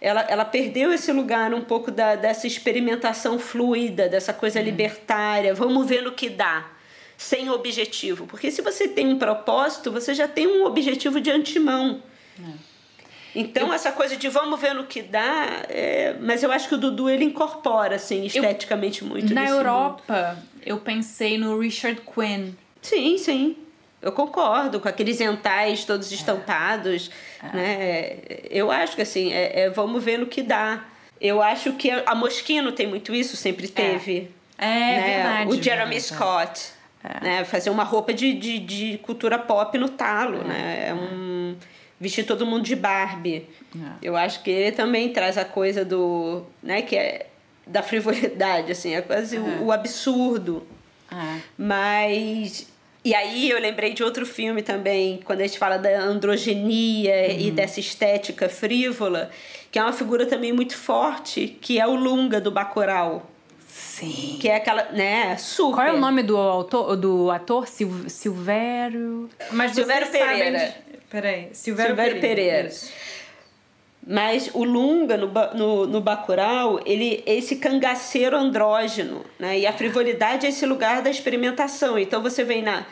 Ela, 0.00 0.22
ela 0.22 0.44
perdeu 0.44 0.92
esse 0.92 1.12
lugar 1.12 1.52
um 1.52 1.60
pouco 1.60 1.90
da, 1.90 2.16
dessa 2.16 2.46
experimentação 2.46 3.38
fluida, 3.38 4.08
dessa 4.08 4.32
coisa 4.32 4.58
uhum. 4.58 4.64
libertária. 4.64 5.54
Vamos 5.54 5.86
ver 5.86 6.02
no 6.02 6.12
que 6.12 6.30
dá, 6.30 6.66
sem 7.16 7.50
objetivo. 7.50 8.26
Porque 8.26 8.50
se 8.50 8.62
você 8.62 8.88
tem 8.88 9.06
um 9.08 9.18
propósito, 9.18 9.92
você 9.92 10.14
já 10.14 10.26
tem 10.26 10.46
um 10.46 10.64
objetivo 10.64 11.20
de 11.20 11.30
antemão. 11.30 12.02
É. 12.42 12.70
Então, 13.34 13.68
eu... 13.68 13.74
essa 13.74 13.92
coisa 13.92 14.16
de 14.16 14.28
vamos 14.28 14.58
ver 14.58 14.74
no 14.74 14.86
que 14.86 15.02
dá, 15.02 15.64
é... 15.68 16.16
mas 16.20 16.42
eu 16.42 16.50
acho 16.50 16.66
que 16.68 16.74
o 16.74 16.78
Dudu 16.78 17.08
ele 17.08 17.24
incorpora, 17.24 17.96
assim, 17.96 18.24
esteticamente 18.24 19.02
eu... 19.02 19.08
muito. 19.08 19.34
Na 19.34 19.46
Europa, 19.46 20.36
mundo. 20.36 20.48
eu 20.64 20.78
pensei 20.78 21.36
no 21.36 21.58
Richard 21.58 22.00
Quinn. 22.00 22.52
Sim, 22.80 23.18
sim. 23.18 23.56
Eu 24.02 24.12
concordo 24.12 24.80
com 24.80 24.88
aqueles 24.88 25.20
entais 25.20 25.84
todos 25.84 26.10
estampados, 26.10 27.10
é. 27.42 27.56
né? 27.56 28.16
Eu 28.48 28.70
acho 28.70 28.96
que 28.96 29.02
assim, 29.02 29.32
é, 29.32 29.62
é, 29.62 29.70
vamos 29.70 30.02
ver 30.02 30.18
no 30.18 30.26
que 30.26 30.42
dá. 30.42 30.84
Eu 31.20 31.42
acho 31.42 31.74
que 31.74 31.90
a 31.90 32.14
Moschino 32.14 32.72
tem 32.72 32.86
muito 32.86 33.14
isso, 33.14 33.36
sempre 33.36 33.66
é. 33.66 33.68
teve. 33.68 34.30
É, 34.56 34.66
é 34.66 34.68
né? 34.68 35.14
verdade. 35.16 35.50
O 35.50 35.62
Jeremy 35.62 36.00
verdade. 36.00 36.02
Scott, 36.02 36.72
é. 37.04 37.24
né? 37.24 37.44
Fazer 37.44 37.68
uma 37.68 37.84
roupa 37.84 38.14
de, 38.14 38.32
de, 38.32 38.58
de 38.58 38.98
cultura 38.98 39.38
pop 39.38 39.76
no 39.76 39.88
talo, 39.88 40.44
né? 40.44 40.88
É 40.88 40.94
um 40.94 41.56
vestir 42.00 42.24
todo 42.24 42.46
mundo 42.46 42.62
de 42.62 42.74
Barbie. 42.74 43.46
Eu 44.02 44.16
acho 44.16 44.42
que 44.42 44.50
ele 44.50 44.72
também 44.72 45.12
traz 45.12 45.36
a 45.36 45.44
coisa 45.44 45.84
do, 45.84 46.42
né, 46.62 46.80
que 46.80 46.96
é 46.96 47.26
da 47.66 47.82
frivolidade, 47.82 48.72
assim, 48.72 48.94
é 48.94 49.02
quase 49.02 49.36
o, 49.38 49.66
o 49.66 49.72
absurdo. 49.72 50.66
Mas 51.58 52.66
e 53.04 53.14
aí 53.14 53.50
eu 53.50 53.58
lembrei 53.58 53.92
de 53.94 54.04
outro 54.04 54.26
filme 54.26 54.62
também, 54.62 55.20
quando 55.24 55.40
a 55.40 55.46
gente 55.46 55.58
fala 55.58 55.78
da 55.78 56.00
androgenia 56.00 57.28
uhum. 57.30 57.38
e 57.38 57.50
dessa 57.50 57.80
estética 57.80 58.48
frívola, 58.48 59.30
que 59.70 59.78
é 59.78 59.82
uma 59.82 59.92
figura 59.92 60.26
também 60.26 60.52
muito 60.52 60.76
forte, 60.76 61.56
que 61.60 61.78
é 61.78 61.86
o 61.86 61.94
Lunga 61.94 62.40
do 62.40 62.50
Bacurau. 62.50 63.30
Sim. 63.68 64.36
Que 64.40 64.48
é 64.48 64.56
aquela, 64.56 64.84
né, 64.92 65.36
super. 65.36 65.76
Qual 65.76 65.86
é 65.86 65.92
o 65.92 66.00
nome 66.00 66.22
do 66.22 66.36
autor, 66.36 66.96
do 66.96 67.30
ator? 67.30 67.66
Sil, 67.68 67.88
Silvério... 68.08 69.30
Mas 69.52 69.72
Silvério 69.72 70.08
Pereira. 70.08 70.58
Sabem... 70.58 70.74
Peraí, 71.10 71.48
Silvério, 71.52 71.90
Silvério 71.90 72.20
Pereira. 72.20 72.20
Pereira. 72.20 72.70
Mas 74.06 74.50
o 74.54 74.64
Lunga, 74.64 75.16
no, 75.16 75.30
no, 75.54 75.86
no 75.86 76.00
Bacurau, 76.00 76.80
ele 76.86 77.22
é 77.26 77.34
esse 77.36 77.56
cangaceiro 77.56 78.36
andrógeno, 78.36 79.24
né? 79.38 79.58
E 79.58 79.66
a 79.66 79.72
frivolidade 79.72 80.46
é 80.46 80.48
esse 80.48 80.64
lugar 80.64 81.02
da 81.02 81.10
experimentação. 81.10 81.98
Então 81.98 82.22
você 82.22 82.42
vem 82.42 82.62
na, 82.62 82.86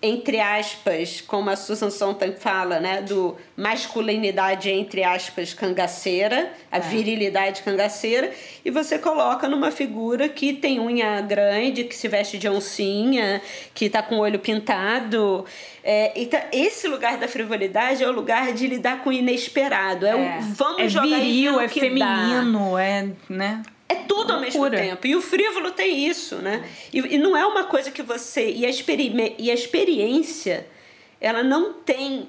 entre 0.00 0.38
aspas, 0.38 1.20
como 1.20 1.50
a 1.50 1.56
Susan 1.56 1.90
Sontag 1.90 2.38
fala, 2.38 2.78
né, 2.78 3.02
do 3.02 3.36
masculinidade 3.56 4.70
entre 4.70 5.02
aspas 5.02 5.52
cangaceira, 5.52 6.52
a 6.70 6.76
é. 6.76 6.80
virilidade 6.80 7.62
cangaceira, 7.62 8.30
e 8.64 8.70
você 8.70 8.98
coloca 8.98 9.48
numa 9.48 9.72
figura 9.72 10.28
que 10.28 10.52
tem 10.52 10.78
unha 10.78 11.20
grande, 11.20 11.84
que 11.84 11.94
se 11.94 12.06
veste 12.06 12.38
de 12.38 12.48
oncinha, 12.48 13.42
que 13.74 13.86
está 13.86 14.00
com 14.00 14.16
o 14.16 14.20
olho 14.20 14.38
pintado. 14.38 15.44
É, 15.82 16.12
então, 16.14 16.40
esse 16.52 16.86
lugar 16.86 17.16
da 17.18 17.26
frivolidade 17.26 18.04
é 18.04 18.08
o 18.08 18.12
lugar 18.12 18.52
de 18.52 18.68
lidar 18.68 19.02
com 19.02 19.10
o 19.10 19.12
inesperado. 19.12 20.06
É, 20.06 20.10
é. 20.10 20.38
o 20.38 20.42
vamos 20.54 20.82
é 20.82 20.88
jogar 20.88 21.18
viril, 21.18 21.58
é 21.58 21.68
feminino, 21.68 22.74
dá. 22.74 22.82
é, 22.82 23.08
né? 23.28 23.62
É 23.88 23.94
tudo 23.96 24.32
ao 24.32 24.40
mesmo 24.40 24.68
tempo. 24.70 25.06
E 25.06 25.14
o 25.14 25.20
frívolo 25.20 25.70
tem 25.70 26.06
isso, 26.06 26.36
né? 26.36 26.68
E, 26.92 26.98
e 26.98 27.18
não 27.18 27.36
é 27.36 27.44
uma 27.44 27.64
coisa 27.64 27.90
que 27.90 28.02
você. 28.02 28.50
E 28.50 28.64
a, 28.64 28.70
e 29.38 29.50
a 29.50 29.54
experiência, 29.54 30.66
ela 31.20 31.42
não 31.42 31.74
tem 31.74 32.28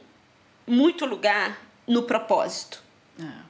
muito 0.67 1.05
lugar 1.05 1.61
no 1.87 2.03
propósito. 2.03 2.83
É. 3.19 3.45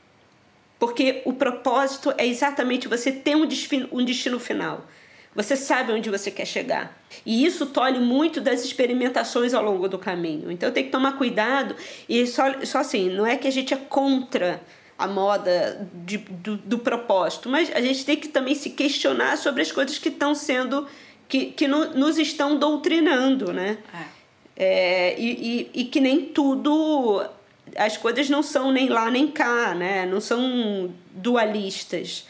Porque 0.77 1.21
o 1.25 1.33
propósito 1.33 2.13
é 2.17 2.27
exatamente 2.27 2.87
você 2.87 3.11
ter 3.11 3.35
um 3.35 3.45
destino, 3.45 3.87
um 3.91 4.03
destino 4.03 4.39
final. 4.39 4.85
Você 5.33 5.57
sabe 5.57 5.91
onde 5.91 6.09
você 6.09 6.31
quer 6.31 6.45
chegar. 6.45 6.97
E 7.25 7.45
isso 7.45 7.65
tolhe 7.65 7.99
muito 7.99 8.39
das 8.39 8.63
experimentações 8.63 9.53
ao 9.53 9.63
longo 9.63 9.89
do 9.89 9.99
caminho. 9.99 10.49
Então 10.49 10.71
tem 10.71 10.85
que 10.85 10.91
tomar 10.91 11.17
cuidado. 11.17 11.75
E 12.07 12.25
só, 12.25 12.43
só 12.63 12.79
assim, 12.79 13.09
não 13.09 13.25
é 13.25 13.35
que 13.35 13.47
a 13.47 13.51
gente 13.51 13.73
é 13.73 13.77
contra 13.77 14.61
a 14.97 15.07
moda 15.07 15.87
de, 15.93 16.17
do, 16.17 16.55
do 16.57 16.79
propósito, 16.79 17.49
mas 17.49 17.69
a 17.75 17.81
gente 17.81 18.05
tem 18.05 18.15
que 18.15 18.29
também 18.29 18.55
se 18.55 18.69
questionar 18.69 19.37
sobre 19.37 19.61
as 19.61 19.71
coisas 19.71 19.97
que 19.97 20.09
estão 20.09 20.33
sendo, 20.33 20.87
que, 21.27 21.47
que 21.47 21.67
no, 21.67 21.93
nos 21.93 22.17
estão 22.17 22.57
doutrinando, 22.57 23.51
né? 23.51 23.77
É. 23.93 24.15
É, 24.57 25.19
e, 25.19 25.69
e, 25.73 25.81
e 25.81 25.85
que 25.85 25.99
nem 25.99 26.21
tudo, 26.21 27.21
as 27.75 27.97
coisas 27.97 28.29
não 28.29 28.41
são 28.41 28.71
nem 28.71 28.87
lá 28.87 29.11
nem 29.11 29.27
cá, 29.27 29.75
né? 29.75 30.05
Não 30.05 30.21
são 30.21 30.93
dualistas. 31.11 32.25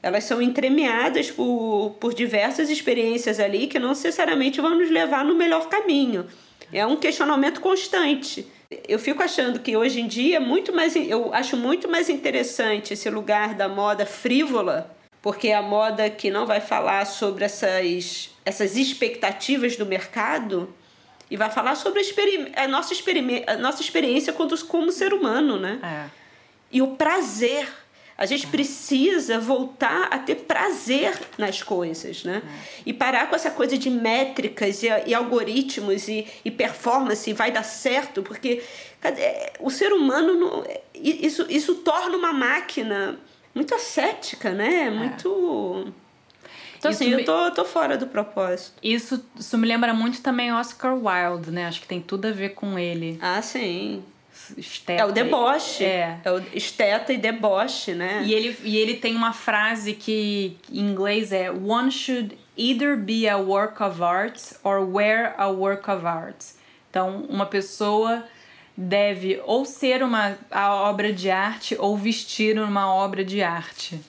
Elas 0.00 0.22
são 0.22 0.40
entremeadas 0.40 1.32
por, 1.32 1.96
por 1.98 2.14
diversas 2.14 2.70
experiências 2.70 3.40
ali 3.40 3.66
que 3.66 3.78
não 3.80 3.88
necessariamente 3.88 4.60
vão 4.60 4.78
nos 4.78 4.90
levar 4.90 5.24
no 5.24 5.34
melhor 5.34 5.68
caminho. 5.68 6.26
É 6.72 6.86
um 6.86 6.94
questionamento 6.94 7.60
constante 7.60 8.46
eu 8.88 8.98
fico 8.98 9.22
achando 9.22 9.60
que 9.60 9.76
hoje 9.76 10.00
em 10.00 10.06
dia 10.06 10.36
é 10.36 10.40
muito 10.40 10.72
mais 10.72 10.96
eu 10.96 11.32
acho 11.34 11.56
muito 11.56 11.88
mais 11.88 12.08
interessante 12.08 12.94
esse 12.94 13.08
lugar 13.10 13.54
da 13.54 13.68
moda 13.68 14.06
frívola 14.06 14.94
porque 15.22 15.48
é 15.48 15.54
a 15.54 15.62
moda 15.62 16.10
que 16.10 16.30
não 16.30 16.46
vai 16.46 16.60
falar 16.60 17.06
sobre 17.06 17.44
essas 17.44 18.30
essas 18.44 18.76
expectativas 18.76 19.76
do 19.76 19.86
mercado 19.86 20.74
e 21.30 21.36
vai 21.36 21.50
falar 21.50 21.74
sobre 21.74 22.00
a, 22.00 22.62
a 22.62 22.68
nossa, 22.68 22.94
a 23.46 23.56
nossa 23.56 23.82
experiência 23.82 24.32
como, 24.32 24.56
como 24.66 24.92
ser 24.92 25.12
humano, 25.12 25.58
né? 25.58 25.80
É. 25.82 26.10
E 26.70 26.82
o 26.82 26.88
prazer 26.88 27.68
a 28.16 28.26
gente 28.26 28.46
precisa 28.46 29.40
voltar 29.40 30.08
a 30.10 30.18
ter 30.18 30.36
prazer 30.36 31.18
nas 31.36 31.62
coisas, 31.62 32.22
né? 32.22 32.42
E 32.86 32.92
parar 32.92 33.28
com 33.28 33.34
essa 33.34 33.50
coisa 33.50 33.76
de 33.76 33.90
métricas 33.90 34.82
e, 34.82 34.88
e 35.06 35.14
algoritmos 35.14 36.06
e, 36.06 36.26
e, 36.44 36.50
performance, 36.50 37.28
e 37.28 37.32
vai 37.32 37.50
dar 37.50 37.64
certo, 37.64 38.22
porque 38.22 38.62
o 39.58 39.70
ser 39.70 39.92
humano, 39.92 40.34
não, 40.34 40.64
isso, 40.94 41.44
isso 41.48 41.76
torna 41.76 42.16
uma 42.16 42.32
máquina 42.32 43.18
muito 43.52 43.74
ascética, 43.74 44.50
né? 44.50 44.84
É. 44.86 44.90
Muito... 44.90 45.92
Então, 46.78 46.90
isso 46.90 47.02
assim, 47.02 47.14
me... 47.14 47.22
eu 47.22 47.24
tô, 47.24 47.50
tô 47.50 47.64
fora 47.64 47.96
do 47.96 48.06
propósito. 48.06 48.74
Isso, 48.82 49.24
isso 49.36 49.58
me 49.58 49.66
lembra 49.66 49.92
muito 49.92 50.22
também 50.22 50.52
Oscar 50.52 50.94
Wilde, 50.94 51.50
né? 51.50 51.66
Acho 51.66 51.80
que 51.80 51.88
tem 51.88 52.00
tudo 52.00 52.28
a 52.28 52.30
ver 52.30 52.50
com 52.50 52.78
ele. 52.78 53.18
Ah, 53.20 53.42
sim 53.42 54.04
esteta. 54.56 55.02
É 55.02 55.06
o 55.06 55.12
deboche. 55.12 55.84
É. 55.84 56.18
é 56.24 56.30
o 56.30 56.38
esteta 56.52 57.12
e 57.12 57.16
deboche, 57.16 57.92
né? 57.94 58.22
E 58.24 58.32
ele, 58.32 58.56
e 58.62 58.76
ele 58.76 58.94
tem 58.94 59.14
uma 59.14 59.32
frase 59.32 59.94
que 59.94 60.56
em 60.70 60.80
inglês 60.80 61.32
é 61.32 61.50
One 61.50 61.90
should 61.90 62.36
either 62.56 62.96
be 62.96 63.28
a 63.28 63.36
work 63.36 63.82
of 63.82 64.02
art 64.02 64.40
or 64.62 64.80
wear 64.80 65.34
a 65.38 65.48
work 65.48 65.90
of 65.90 66.06
art. 66.06 66.42
Então, 66.90 67.26
uma 67.28 67.46
pessoa 67.46 68.24
deve 68.76 69.40
ou 69.44 69.64
ser 69.64 70.02
uma 70.02 70.36
a 70.50 70.74
obra 70.74 71.12
de 71.12 71.30
arte 71.30 71.76
ou 71.78 71.96
vestir 71.96 72.58
uma 72.58 72.92
obra 72.92 73.24
de 73.24 73.42
arte. 73.42 74.00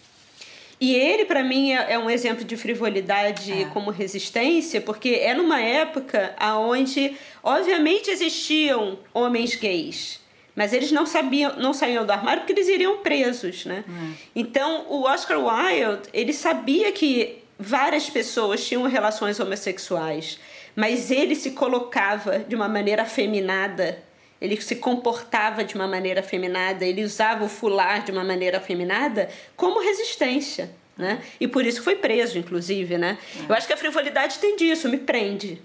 E 0.79 0.93
ele, 0.93 1.25
para 1.25 1.43
mim, 1.43 1.71
é, 1.71 1.93
é, 1.93 1.99
um 1.99 2.09
exemplo 2.09 2.43
de 2.43 2.57
frivolidade 2.57 3.51
é. 3.51 3.65
como 3.65 3.91
resistência, 3.91 4.81
porque 4.81 5.09
é 5.21 5.33
numa 5.33 5.61
época 5.61 6.35
onde, 6.57 7.15
obviamente, 7.41 8.09
existiam 8.09 8.99
homens 9.13 9.55
gays. 9.55 10.19
Mas 10.55 10.71
eles 10.71 10.91
não 10.91 11.05
sabiam, 11.05 11.57
não 11.57 11.73
saíam 11.73 12.05
do 12.05 12.11
armário 12.11 12.41
porque 12.41 12.53
eles 12.53 12.69
iriam 12.69 12.99
presos, 12.99 13.65
né? 13.65 13.83
Hum. 13.87 14.13
Então, 14.33 14.85
o 14.89 15.03
Oscar 15.03 15.37
Wilde, 15.37 16.07
ele 16.13 16.31
sabia 16.31 16.91
que 16.93 17.43
várias 17.59 18.09
pessoas 18.09 18.65
tinham 18.65 18.83
relações 18.83 19.39
homossexuais, 19.39 20.39
mas 20.75 21.11
ele 21.11 21.35
se 21.35 21.51
colocava 21.51 22.39
de 22.39 22.55
uma 22.55 22.69
maneira 22.69 23.03
afeminada, 23.03 24.01
ele 24.39 24.59
se 24.61 24.75
comportava 24.75 25.63
de 25.63 25.75
uma 25.75 25.87
maneira 25.87 26.21
afeminada, 26.21 26.85
ele 26.85 27.03
usava 27.03 27.43
o 27.43 27.49
fular 27.49 28.03
de 28.03 28.11
uma 28.11 28.23
maneira 28.23 28.57
afeminada 28.57 29.29
como 29.55 29.81
resistência, 29.81 30.71
né? 30.97 31.21
E 31.39 31.47
por 31.47 31.65
isso 31.65 31.81
foi 31.83 31.95
preso, 31.95 32.37
inclusive, 32.37 32.97
né? 32.97 33.17
É. 33.41 33.51
Eu 33.51 33.55
acho 33.55 33.67
que 33.67 33.73
a 33.73 33.77
frivolidade 33.77 34.39
tem 34.39 34.55
disso, 34.55 34.87
me 34.87 34.97
prende. 34.97 35.61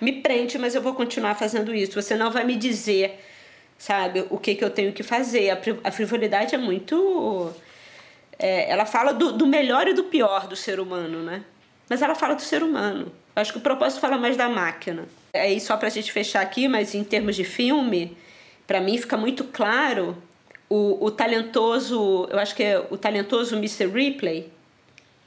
Me 0.00 0.12
prende, 0.12 0.58
mas 0.58 0.74
eu 0.74 0.82
vou 0.82 0.94
continuar 0.94 1.34
fazendo 1.34 1.74
isso. 1.74 2.00
Você 2.00 2.14
não 2.14 2.30
vai 2.30 2.44
me 2.44 2.56
dizer 2.56 3.20
sabe? 3.82 4.24
O 4.30 4.38
que, 4.38 4.54
que 4.54 4.64
eu 4.64 4.70
tenho 4.70 4.92
que 4.92 5.02
fazer. 5.02 5.50
A 5.82 5.90
frivolidade 5.90 6.54
é 6.54 6.58
muito. 6.58 7.52
É, 8.38 8.70
ela 8.70 8.86
fala 8.86 9.12
do, 9.12 9.32
do 9.32 9.44
melhor 9.44 9.88
e 9.88 9.92
do 9.92 10.04
pior 10.04 10.46
do 10.46 10.54
ser 10.54 10.78
humano, 10.78 11.20
né? 11.24 11.42
Mas 11.88 12.00
ela 12.00 12.14
fala 12.14 12.34
do 12.36 12.42
ser 12.42 12.62
humano. 12.62 13.12
Eu 13.34 13.42
acho 13.42 13.52
que 13.52 13.58
o 13.58 13.60
propósito 13.60 14.00
fala 14.00 14.16
mais 14.16 14.36
da 14.36 14.48
máquina. 14.48 15.08
Aí, 15.34 15.60
só 15.60 15.76
pra 15.76 15.88
gente 15.88 16.12
fechar 16.12 16.42
aqui, 16.42 16.68
mas 16.68 16.94
em 16.94 17.02
termos 17.02 17.34
de 17.34 17.42
filme, 17.42 18.16
para 18.68 18.80
mim 18.80 18.96
fica 18.98 19.16
muito 19.16 19.42
claro 19.44 20.16
o, 20.68 21.04
o 21.04 21.10
talentoso. 21.10 22.28
Eu 22.30 22.38
acho 22.38 22.54
que 22.54 22.62
é 22.62 22.78
o 22.88 22.96
talentoso 22.96 23.56
Mr. 23.56 23.88
Ripley. 23.88 24.48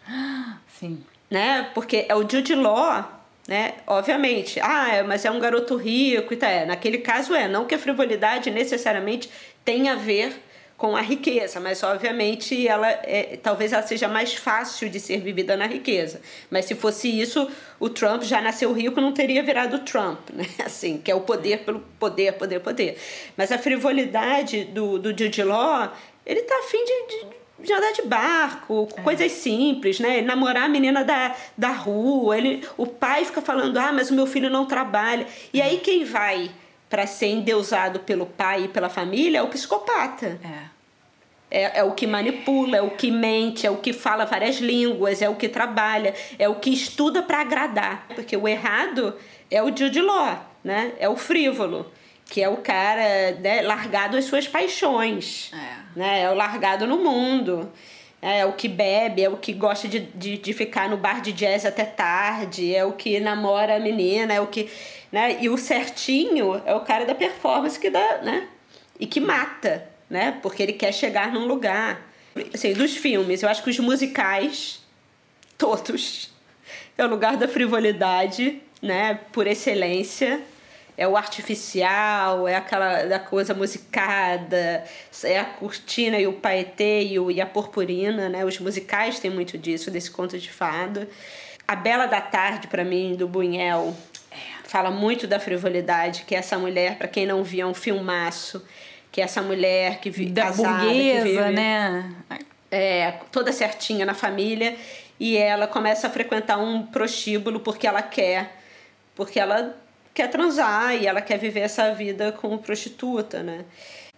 Sim. 0.79 1.03
Né? 1.29 1.69
Porque 1.73 2.05
é 2.07 2.15
o 2.15 2.21
Jude 2.21 2.55
Law 2.55 3.14
né? 3.47 3.75
Obviamente, 3.85 4.59
ah, 4.61 4.95
é, 4.95 5.03
mas 5.03 5.23
é 5.23 5.31
um 5.31 5.39
garoto 5.39 5.75
rico 5.75 6.33
e 6.33 6.37
tal. 6.37 6.49
É, 6.49 6.65
naquele 6.65 6.97
caso 6.99 7.33
é, 7.33 7.47
não 7.47 7.65
que 7.65 7.75
a 7.75 7.79
frivolidade 7.79 8.49
necessariamente 8.49 9.29
tenha 9.63 9.93
a 9.93 9.95
ver 9.95 10.33
com 10.77 10.95
a 10.95 11.01
riqueza, 11.01 11.59
mas 11.59 11.81
obviamente 11.83 12.67
ela 12.67 12.89
é, 12.89 13.39
talvez 13.41 13.71
ela 13.71 13.81
seja 13.81 14.09
mais 14.09 14.33
fácil 14.33 14.89
de 14.89 14.99
ser 14.99 15.21
vivida 15.21 15.55
na 15.55 15.67
riqueza. 15.67 16.19
Mas 16.49 16.65
se 16.65 16.75
fosse 16.75 17.07
isso, 17.07 17.49
o 17.79 17.89
Trump 17.89 18.23
já 18.23 18.41
nasceu 18.41 18.73
rico, 18.73 18.99
não 18.99 19.13
teria 19.13 19.41
virado 19.41 19.79
Trump, 19.79 20.19
né? 20.33 20.45
Assim, 20.65 20.97
que 20.97 21.09
é 21.09 21.15
o 21.15 21.21
poder 21.21 21.59
pelo 21.59 21.79
poder, 21.99 22.33
poder, 22.33 22.59
poder. 22.59 22.97
Mas 23.37 23.51
a 23.51 23.57
frivolidade 23.57 24.65
do, 24.65 24.99
do 24.99 25.09
Jude 25.09 25.43
Law, 25.43 25.93
ele 26.25 26.41
tá 26.41 26.55
afim 26.59 26.83
de, 26.83 27.07
de 27.07 27.44
de 27.59 27.73
andar 27.73 27.93
de 27.93 28.01
barco, 28.03 28.87
é. 28.95 29.01
coisas 29.01 29.31
simples, 29.31 29.99
né? 29.99 30.17
Ele 30.17 30.27
namorar 30.27 30.63
a 30.63 30.69
menina 30.69 31.03
da, 31.03 31.35
da 31.57 31.71
rua, 31.71 32.37
ele, 32.37 32.67
o 32.77 32.85
pai 32.85 33.25
fica 33.25 33.41
falando, 33.41 33.77
ah, 33.77 33.91
mas 33.91 34.11
o 34.11 34.13
meu 34.13 34.27
filho 34.27 34.49
não 34.49 34.65
trabalha. 34.65 35.25
E 35.53 35.61
aí 35.61 35.77
quem 35.79 36.03
vai 36.03 36.51
para 36.89 37.07
ser 37.07 37.27
endeusado 37.27 37.99
pelo 37.99 38.25
pai 38.25 38.65
e 38.65 38.67
pela 38.67 38.89
família 38.89 39.39
é 39.39 39.41
o 39.41 39.47
psicopata. 39.47 40.39
É. 40.43 40.75
É, 41.51 41.79
é 41.79 41.83
o 41.83 41.91
que 41.91 42.05
manipula, 42.05 42.77
é 42.77 42.81
o 42.81 42.89
que 42.89 43.09
mente, 43.09 43.65
é 43.65 43.71
o 43.71 43.77
que 43.77 43.93
fala 43.93 44.25
várias 44.25 44.57
línguas, 44.57 45.21
é 45.21 45.29
o 45.29 45.35
que 45.35 45.47
trabalha, 45.47 46.13
é 46.37 46.49
o 46.49 46.55
que 46.55 46.71
estuda 46.71 47.21
para 47.21 47.39
agradar. 47.39 48.07
Porque 48.13 48.35
o 48.35 48.47
errado 48.47 49.15
é 49.49 49.61
o 49.63 49.67
Jude 49.67 50.01
Law, 50.01 50.43
né? 50.63 50.91
É 50.99 51.07
o 51.07 51.15
frívolo 51.15 51.85
que 52.29 52.41
é 52.41 52.49
o 52.49 52.57
cara 52.57 53.33
né, 53.39 53.61
largado 53.61 54.17
às 54.17 54.25
suas 54.25 54.47
paixões, 54.47 55.51
é. 55.53 55.99
né? 55.99 56.21
É 56.23 56.29
o 56.29 56.33
largado 56.33 56.87
no 56.87 56.97
mundo. 56.97 57.71
É, 58.21 58.39
é 58.39 58.45
o 58.45 58.53
que 58.53 58.67
bebe, 58.67 59.23
é 59.23 59.29
o 59.29 59.37
que 59.37 59.53
gosta 59.53 59.87
de, 59.87 59.99
de, 59.99 60.37
de, 60.37 60.53
ficar 60.53 60.89
no 60.89 60.97
bar 60.97 61.21
de 61.21 61.31
jazz 61.31 61.65
até 61.65 61.85
tarde, 61.85 62.73
é 62.73 62.83
o 62.83 62.93
que 62.93 63.19
namora 63.19 63.75
a 63.75 63.79
menina, 63.79 64.33
é 64.33 64.41
o 64.41 64.47
que. 64.47 64.69
Né? 65.11 65.37
E 65.41 65.49
o 65.49 65.57
certinho 65.57 66.61
é 66.65 66.73
o 66.73 66.81
cara 66.81 67.05
da 67.05 67.13
performance 67.13 67.79
que 67.79 67.89
dá, 67.89 68.19
né? 68.23 68.47
E 68.99 69.05
que 69.05 69.19
mata, 69.19 69.87
né? 70.09 70.39
Porque 70.41 70.63
ele 70.63 70.73
quer 70.73 70.93
chegar 70.93 71.31
num 71.31 71.45
lugar. 71.45 72.01
Assim, 72.53 72.73
dos 72.73 72.97
filmes, 72.97 73.43
eu 73.43 73.47
acho 73.47 73.63
que 73.63 73.69
os 73.69 73.79
musicais, 73.79 74.83
todos, 75.57 76.33
é 76.97 77.05
o 77.05 77.07
lugar 77.07 77.37
da 77.37 77.47
frivolidade, 77.47 78.61
né? 78.81 79.19
Por 79.31 79.47
excelência 79.47 80.41
é 80.97 81.07
o 81.07 81.17
artificial, 81.17 82.47
é 82.47 82.55
aquela 82.55 83.03
da 83.03 83.19
coisa 83.19 83.53
musicada, 83.53 84.83
é 85.23 85.39
a 85.39 85.45
cortina 85.45 86.17
e 86.19 86.27
o 86.27 86.33
paetê 86.33 87.03
e, 87.03 87.41
a 87.41 87.45
purpurina, 87.45 88.29
né? 88.29 88.45
Os 88.45 88.59
musicais 88.59 89.19
têm 89.19 89.29
muito 89.29 89.57
disso, 89.57 89.91
desse 89.91 90.09
conto 90.09 90.37
de 90.39 90.51
fado. 90.51 91.07
A 91.67 91.75
Bela 91.75 92.05
da 92.05 92.21
Tarde, 92.21 92.67
para 92.67 92.83
mim, 92.83 93.15
do 93.15 93.27
Bunhel, 93.27 93.95
fala 94.63 94.89
muito 94.89 95.27
da 95.27 95.39
frivolidade, 95.39 96.23
que 96.25 96.35
é 96.35 96.37
essa 96.37 96.57
mulher, 96.57 96.97
para 96.97 97.07
quem 97.07 97.25
não 97.25 97.43
viu, 97.43 97.67
é 97.67 97.69
um 97.69 97.73
filmaço, 97.73 98.65
que 99.11 99.19
é 99.19 99.23
essa 99.23 99.41
mulher 99.41 99.99
que 99.99 100.09
vive 100.09 100.31
da 100.31 100.43
casada, 100.43 100.85
burguesa, 100.85 101.21
que 101.23 101.33
vive, 101.33 101.51
né? 101.51 102.15
É, 102.71 103.11
toda 103.31 103.51
certinha 103.51 104.05
na 104.05 104.13
família 104.13 104.75
e 105.19 105.37
ela 105.37 105.67
começa 105.67 106.07
a 106.07 106.09
frequentar 106.09 106.57
um 106.57 106.85
prostíbulo 106.85 107.59
porque 107.59 107.87
ela 107.87 108.01
quer, 108.01 108.57
porque 109.15 109.39
ela 109.39 109.75
quer 110.15 110.29
transar 110.29 110.95
e 110.95 111.05
ela 111.05 111.21
quer 111.21 111.37
viver 111.37 111.59
essa 111.59 111.93
vida 111.93 112.31
como 112.31 112.57
prostituta, 112.57 113.43
né? 113.43 113.65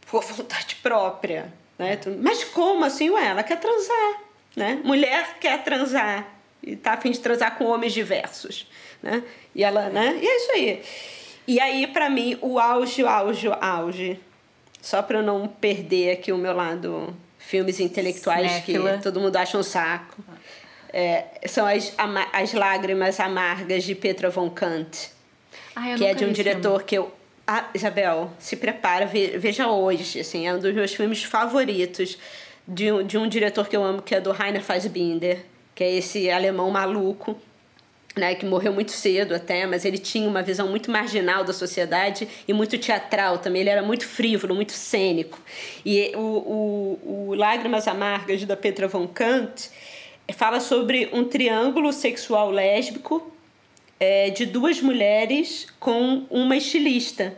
Por 0.10 0.24
vontade 0.24 0.76
própria, 0.76 1.52
né? 1.78 2.00
Mas 2.22 2.46
como 2.46 2.86
assim? 2.86 3.10
Ué, 3.10 3.26
ela 3.26 3.44
quer 3.44 3.60
transar, 3.60 4.22
né? 4.56 4.80
Mulher 4.84 5.38
quer 5.40 5.64
transar 5.64 6.26
e 6.64 6.76
tá 6.76 6.94
a 6.94 6.98
fim 6.98 7.12
de 7.12 7.20
transar 7.20 7.58
com 7.58 7.66
homens 7.66 7.94
diversos, 7.94 8.68
né? 9.02 9.24
E 9.54 9.64
ela, 9.64 9.90
né? 9.90 10.18
E 10.22 10.28
é 10.28 10.38
isso 10.38 10.52
aí. 10.52 10.84
E 11.48 11.60
aí, 11.60 11.88
para 11.88 12.10
mim, 12.10 12.38
o 12.42 12.60
auge, 12.60 13.04
auge, 13.06 13.48
auge, 13.60 14.20
só 14.82 15.02
para 15.02 15.20
eu 15.20 15.24
não 15.24 15.48
perder 15.48 16.12
aqui 16.12 16.32
o 16.32 16.38
meu 16.38 16.54
lado 16.54 17.16
filmes 17.40 17.80
intelectuais 17.80 18.52
Cinéfila. 18.52 18.98
que 18.98 19.04
todo 19.04 19.20
mundo 19.20 19.36
acha 19.36 19.58
um 19.58 19.64
saco. 19.64 20.24
É, 20.92 21.26
são 21.48 21.66
as, 21.66 21.94
as 22.34 22.54
Lágrimas 22.54 23.20
Amargas 23.20 23.84
de 23.84 23.96
Petra 23.96 24.30
von 24.30 24.50
Kant, 24.50 25.10
Ai, 25.80 25.96
que 25.96 26.06
é 26.06 26.14
de 26.14 26.26
um 26.26 26.32
diretor 26.32 26.84
que 26.84 26.98
eu 26.98 27.12
ah, 27.50 27.70
Isabel, 27.74 28.30
se 28.38 28.58
prepara, 28.58 29.06
veja 29.06 29.70
hoje, 29.70 30.20
assim, 30.20 30.46
é 30.46 30.54
um 30.54 30.60
dos 30.60 30.74
meus 30.74 30.94
filmes 30.94 31.24
favoritos 31.24 32.18
de 32.68 32.92
um, 32.92 33.02
de 33.02 33.18
um 33.18 33.26
diretor 33.26 33.70
que 33.70 33.78
eu 33.78 33.84
amo, 33.86 34.02
que 34.02 34.14
é 34.14 34.20
do 34.20 34.34
Rainer 34.34 34.62
Fassbinder, 34.62 35.46
que 35.74 35.82
é 35.82 35.96
esse 35.96 36.30
alemão 36.30 36.70
maluco, 36.70 37.40
né, 38.18 38.36
que 38.36 38.46
morreu 38.46 38.74
muito 38.74 38.92
cedo 38.92 39.34
até, 39.34 39.66
mas 39.66 39.86
ele 39.86 39.98
tinha 39.98 40.28
uma 40.28 40.44
visão 40.44 40.68
muito 40.68 40.92
marginal 40.92 41.46
da 41.46 41.54
sociedade 41.54 42.28
e 42.46 42.52
muito 42.52 42.78
teatral 42.78 43.38
também. 43.38 43.62
Ele 43.62 43.70
era 43.70 43.84
muito 43.84 44.06
frívolo, 44.06 44.54
muito 44.54 44.74
cênico. 44.74 45.40
E 45.86 46.12
o, 46.16 46.20
o, 46.20 47.28
o 47.30 47.34
Lágrimas 47.36 47.88
Amargas 47.88 48.44
da 48.44 48.58
Petra 48.58 48.90
von 48.90 49.08
Kant 49.08 49.70
fala 50.34 50.60
sobre 50.60 51.10
um 51.14 51.24
triângulo 51.24 51.94
sexual 51.94 52.50
lésbico 52.50 53.32
é, 54.00 54.30
de 54.30 54.46
duas 54.46 54.82
mulheres 54.82 55.68
com 55.80 56.26
uma 56.30 56.56
estilista. 56.56 57.38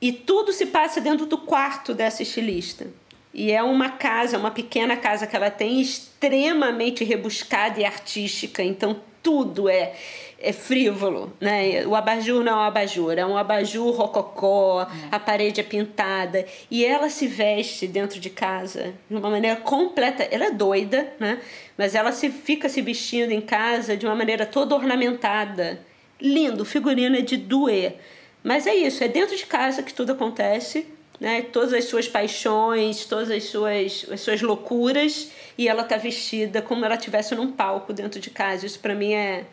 E 0.00 0.12
tudo 0.12 0.52
se 0.52 0.66
passa 0.66 1.00
dentro 1.00 1.26
do 1.26 1.38
quarto 1.38 1.94
dessa 1.94 2.22
estilista. 2.22 2.86
E 3.32 3.50
é 3.50 3.62
uma 3.62 3.90
casa, 3.90 4.38
uma 4.38 4.50
pequena 4.50 4.96
casa 4.96 5.26
que 5.26 5.34
ela 5.34 5.50
tem, 5.50 5.80
extremamente 5.80 7.02
rebuscada 7.02 7.80
e 7.80 7.84
artística. 7.84 8.62
Então 8.62 9.00
tudo 9.24 9.70
é, 9.70 9.94
é 10.38 10.52
frívolo, 10.52 11.32
né? 11.40 11.84
O 11.86 11.96
abajur 11.96 12.44
não 12.44 12.52
é 12.52 12.56
um 12.56 12.60
abajur, 12.60 13.18
é 13.18 13.24
um 13.24 13.36
abajur 13.36 13.90
rococó, 13.90 14.82
é. 14.82 14.86
a 15.10 15.18
parede 15.18 15.60
é 15.60 15.64
pintada. 15.64 16.44
E 16.70 16.84
ela 16.84 17.08
se 17.08 17.26
veste 17.26 17.86
dentro 17.86 18.20
de 18.20 18.28
casa 18.28 18.94
de 19.08 19.16
uma 19.16 19.30
maneira 19.30 19.56
completa. 19.56 20.22
Ela 20.30 20.44
é 20.44 20.50
doida, 20.50 21.12
né? 21.18 21.40
Mas 21.76 21.94
ela 21.94 22.12
se 22.12 22.30
fica 22.30 22.68
se 22.68 22.82
vestindo 22.82 23.32
em 23.32 23.40
casa 23.40 23.96
de 23.96 24.04
uma 24.04 24.14
maneira 24.14 24.44
toda 24.44 24.74
ornamentada. 24.74 25.80
Lindo, 26.20 26.64
figurino 26.64 27.16
é 27.16 27.22
de 27.22 27.38
doer. 27.38 27.96
Mas 28.42 28.66
é 28.66 28.74
isso, 28.74 29.02
é 29.02 29.08
dentro 29.08 29.34
de 29.34 29.46
casa 29.46 29.82
que 29.82 29.94
tudo 29.94 30.12
acontece 30.12 30.86
né? 31.20 31.42
Todas 31.42 31.72
as 31.72 31.84
suas 31.84 32.08
paixões, 32.08 33.04
todas 33.04 33.30
as 33.30 33.44
suas, 33.44 34.06
as 34.10 34.20
suas 34.20 34.42
loucuras, 34.42 35.30
e 35.56 35.68
ela 35.68 35.84
tá 35.84 35.96
vestida 35.96 36.60
como 36.60 36.84
ela 36.84 36.96
estivesse 36.96 37.34
num 37.34 37.52
palco 37.52 37.92
dentro 37.92 38.20
de 38.20 38.30
casa. 38.30 38.66
Isso 38.66 38.78
para 38.78 38.94
mim 38.94 39.12
é 39.12 39.44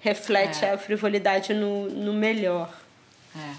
reflete 0.00 0.64
é. 0.64 0.72
a 0.72 0.78
frivolidade 0.78 1.52
no, 1.52 1.88
no 1.90 2.12
melhor. 2.12 2.72
É. 3.36 3.54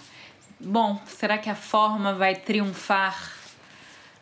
Bom, 0.60 1.00
será 1.08 1.38
que 1.38 1.50
a 1.50 1.56
forma 1.56 2.14
vai 2.14 2.36
triunfar 2.36 3.34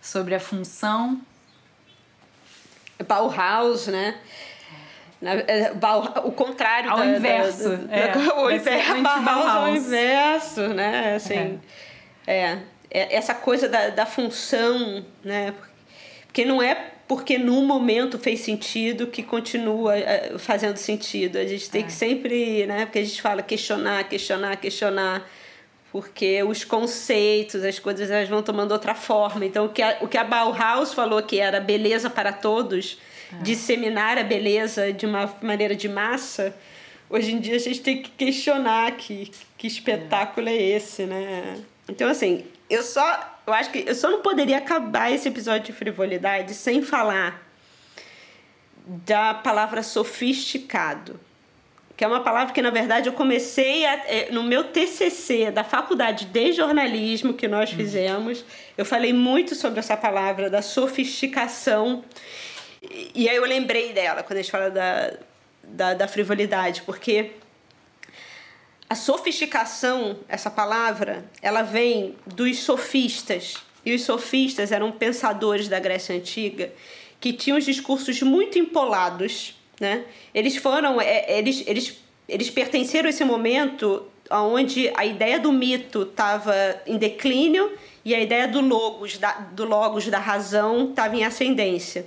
sobre 0.02 0.36
a 0.36 0.40
função? 0.40 1.20
Bauhaus, 3.08 3.88
né? 3.88 4.20
É, 5.22 5.74
o 6.24 6.32
contrário 6.32 6.90
ao 6.90 7.00
da, 7.00 7.06
inverso, 7.06 7.70
da, 7.70 7.76
da, 7.76 7.96
é. 7.96 8.34
o 8.36 8.52
inverso, 8.52 9.02
Bauhaus 9.04 9.50
ao 9.50 9.76
inverso, 9.76 10.68
né? 10.70 11.16
Assim, 11.16 11.60
é. 12.26 12.38
é. 12.38 12.60
É, 12.92 13.16
essa 13.16 13.34
coisa 13.34 13.68
da, 13.68 13.90
da 13.90 14.06
função, 14.06 15.06
né? 15.24 15.54
Porque 16.26 16.46
não 16.46 16.62
é 16.62 16.92
porque 17.10 17.40
num 17.40 17.66
momento 17.66 18.20
fez 18.20 18.42
sentido 18.42 19.08
que 19.08 19.24
continua 19.24 19.98
é, 19.98 20.38
fazendo 20.38 20.78
sentido. 20.78 21.40
A 21.40 21.46
gente 21.48 21.68
tem 21.68 21.82
é. 21.82 21.86
que 21.86 21.92
sempre, 21.92 22.68
né? 22.68 22.86
Porque 22.86 23.00
a 23.00 23.04
gente 23.04 23.20
fala 23.20 23.42
questionar, 23.42 24.08
questionar, 24.08 24.56
questionar, 24.58 25.28
porque 25.92 26.44
os 26.44 26.64
conceitos, 26.64 27.64
as 27.64 27.80
coisas 27.80 28.12
elas 28.12 28.30
vão 28.30 28.44
tomando 28.44 28.74
outra 28.74 28.94
forma. 28.94 29.44
Então 29.44 29.66
o 29.66 29.70
que 29.70 29.82
a, 29.82 29.98
o 30.02 30.08
que 30.08 30.20
a 30.20 30.24
Bauhaus 30.24 30.94
falou 30.94 31.24
que 31.24 31.40
era 31.40 31.60
beleza 31.60 32.12
para 32.12 32.32
todos, 32.32 33.00
é. 33.34 33.42
disseminar 33.42 34.20
a 34.20 34.24
beleza 34.24 34.94
de 34.94 35.08
uma 35.08 35.34
maneira 35.42 35.76
de 35.76 35.90
massa, 35.90 36.56
hoje 37.10 37.32
em 37.32 37.40
dia 37.40 37.56
a 37.56 37.60
gente 37.60 37.82
tem 37.82 38.04
que 38.04 38.12
questionar 38.12 38.92
que 38.92 39.32
que 39.58 39.66
espetáculo 39.66 40.48
é, 40.48 40.54
é 40.54 40.62
esse, 40.62 41.08
né? 41.08 41.58
Então 41.88 42.08
assim, 42.08 42.46
eu 42.70 42.84
só. 42.84 43.38
Eu 43.48 43.54
acho 43.54 43.72
que 43.72 43.84
eu 43.88 43.96
só 43.96 44.12
não 44.12 44.22
poderia 44.22 44.58
acabar 44.58 45.12
esse 45.12 45.28
episódio 45.28 45.68
de 45.68 45.74
frivolidade 45.74 46.54
sem 46.54 46.82
falar 46.82 47.44
da 48.86 49.34
palavra 49.34 49.82
sofisticado. 49.82 51.20
Que 51.98 52.06
é 52.06 52.08
uma 52.08 52.22
palavra 52.22 52.54
que, 52.54 52.62
na 52.62 52.70
verdade, 52.70 53.10
eu 53.10 53.14
comecei 53.14 53.86
a, 53.86 53.94
é, 54.08 54.32
no 54.32 54.44
meu 54.44 54.64
TCC 54.66 55.52
da 55.52 55.66
faculdade 55.66 56.26
de 56.26 56.54
jornalismo 56.54 57.34
que 57.34 57.48
nós 57.48 57.72
fizemos. 57.72 58.46
Eu 58.78 58.86
falei 58.86 59.12
muito 59.12 59.54
sobre 59.54 59.80
essa 59.80 59.98
palavra 59.98 60.50
da 60.50 60.62
sofisticação. 60.62 62.04
E, 62.82 63.12
e 63.16 63.30
aí 63.30 63.36
eu 63.36 63.44
lembrei 63.46 63.92
dela 63.92 64.24
quando 64.24 64.40
a 64.40 64.42
gente 64.42 64.52
fala 64.52 64.70
da, 64.70 65.14
da, 65.64 65.94
da 65.94 66.08
frivolidade, 66.08 66.84
porque 66.84 67.32
a 68.90 68.96
sofisticação, 68.96 70.18
essa 70.28 70.50
palavra, 70.50 71.24
ela 71.42 71.62
vem 71.62 72.16
dos 72.26 72.58
sofistas. 72.60 73.56
E 73.86 73.94
os 73.94 74.02
sofistas 74.02 74.72
eram 74.72 74.92
pensadores 74.92 75.68
da 75.68 75.80
Grécia 75.80 76.16
Antiga 76.16 76.72
que 77.20 77.34
tinham 77.34 77.58
os 77.58 77.66
discursos 77.66 78.22
muito 78.22 78.58
empolados, 78.58 79.56
né? 79.80 80.06
Eles 80.34 80.56
foram, 80.56 81.00
é, 81.02 81.38
eles, 81.38 81.64
eles, 81.68 81.98
eles 82.28 82.50
pertenceram 82.50 83.08
a 83.08 83.10
esse 83.10 83.24
momento 83.24 84.06
onde 84.32 84.92
a 84.96 85.06
ideia 85.06 85.40
do 85.40 85.52
mito 85.52 86.04
estava 86.04 86.54
em 86.86 86.98
declínio 86.98 87.72
e 88.06 88.16
a 88.16 88.20
ideia 88.20 88.48
do 88.48 88.62
logos, 88.62 89.18
da, 89.18 89.32
do 89.52 89.66
logos 89.66 90.08
da 90.08 90.20
razão 90.20 90.90
estava 90.90 91.16
em 91.16 91.26
ascendência. 91.26 92.06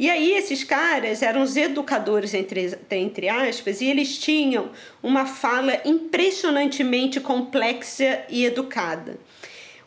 E 0.00 0.08
aí 0.08 0.32
esses 0.32 0.64
caras 0.64 1.20
eram 1.20 1.42
os 1.42 1.58
educadores, 1.58 2.32
entre, 2.32 2.74
entre 2.90 3.28
aspas, 3.28 3.82
e 3.82 3.84
eles 3.84 4.16
tinham 4.16 4.70
uma 5.02 5.26
fala 5.26 5.78
impressionantemente 5.84 7.20
complexa 7.20 8.22
e 8.30 8.46
educada. 8.46 9.18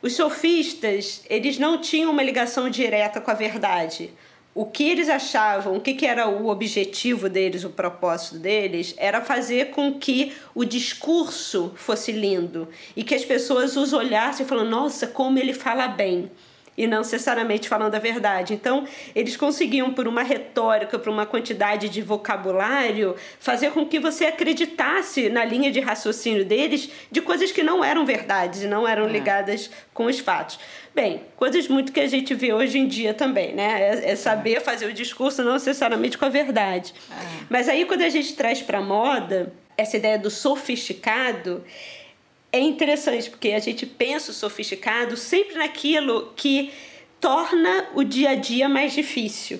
Os 0.03 0.14
sofistas, 0.14 1.24
eles 1.28 1.57
não 1.57 1.82
tinham 1.82 2.11
uma 2.11 2.22
ligação 2.22 2.70
direta 2.70 3.20
com 3.20 3.32
a 3.32 3.34
verdade. 3.34 4.14
O 4.53 4.68
que 4.68 4.84
eles 4.88 5.09
achavam, 5.09 5.78
o 5.78 5.82
que, 5.82 5.95
que 5.95 6.05
era 6.05 6.30
o 6.30 6.47
objetivo 6.47 7.28
deles, 7.28 7.64
o 7.64 7.72
propósito 7.72 8.38
deles, 8.38 8.93
era 8.97 9.20
fazer 9.20 9.72
com 9.72 9.95
que 9.97 10.32
o 10.53 10.64
discurso 10.64 11.74
fosse 11.76 12.11
lindo 12.11 12.68
e 12.95 13.03
que 13.03 13.16
as 13.16 13.26
pessoas 13.26 13.76
os 13.76 13.93
olhassem 13.93 14.45
e 14.45 14.47
falassem: 14.47 14.70
nossa, 14.70 15.07
como 15.07 15.39
ele 15.39 15.53
fala 15.53 15.88
bem 15.88 16.30
e 16.78 16.88
não 16.88 17.00
necessariamente 17.00 17.70
falando 17.70 17.96
a 17.96 18.00
verdade. 18.00 18.54
Então, 18.54 18.88
eles 19.16 19.38
conseguiam, 19.38 19.94
por 19.94 20.08
uma 20.08 20.24
retórica, 20.24 20.98
por 20.98 21.10
uma 21.10 21.26
quantidade 21.26 21.90
de 21.90 22.02
vocabulário, 22.02 23.16
fazer 23.40 23.72
com 23.72 23.86
que 23.86 24.00
você 24.00 24.26
acreditasse 24.26 25.30
na 25.30 25.46
linha 25.46 25.72
de 25.72 25.80
raciocínio 25.80 26.46
deles 26.46 26.90
de 27.12 27.22
coisas 27.22 27.52
que 27.52 27.64
não 27.64 27.84
eram 27.84 28.06
verdades 28.06 28.64
e 28.64 28.68
não 28.68 28.88
eram 28.88 29.06
é. 29.06 29.12
ligadas 29.12 29.70
com 29.94 30.06
os 30.06 30.20
fatos. 30.20 30.60
Bem, 30.96 31.22
coisas 31.36 31.68
muito 31.68 31.92
que 31.92 32.00
a 32.00 32.08
gente 32.08 32.36
vê 32.36 32.54
hoje 32.54 32.78
em 32.78 32.88
dia 32.88 33.14
também, 33.14 33.54
né? 33.54 34.02
É, 34.04 34.12
é 34.12 34.16
saber 34.16 34.58
é. 34.58 34.60
fazer 34.60 34.86
o 34.86 34.94
discurso 34.94 35.44
não 35.44 35.54
necessariamente 35.54 36.18
com 36.18 36.26
a 36.26 36.30
verdade. 36.30 36.94
É. 37.10 37.44
Mas 37.50 37.68
aí, 37.68 37.86
quando 37.86 38.02
a 38.02 38.10
gente 38.10 38.36
traz 38.36 38.62
para 38.62 38.80
moda 38.80 39.52
essa 39.76 39.98
ideia 39.98 40.20
do 40.20 40.30
sofisticado, 40.30 41.64
é 42.54 42.60
interessante 42.60 43.32
porque 43.32 43.49
a 43.49 43.60
gente 43.60 43.84
pensa 43.86 44.30
o 44.30 44.34
sofisticado 44.34 45.18
sempre 45.18 45.56
naquilo 45.56 46.32
que 46.36 46.72
torna 47.20 47.89
o 47.95 48.04
dia 48.04 48.30
a 48.30 48.36
dia 48.36 48.70
mais 48.70 48.93
difícil, 48.93 49.60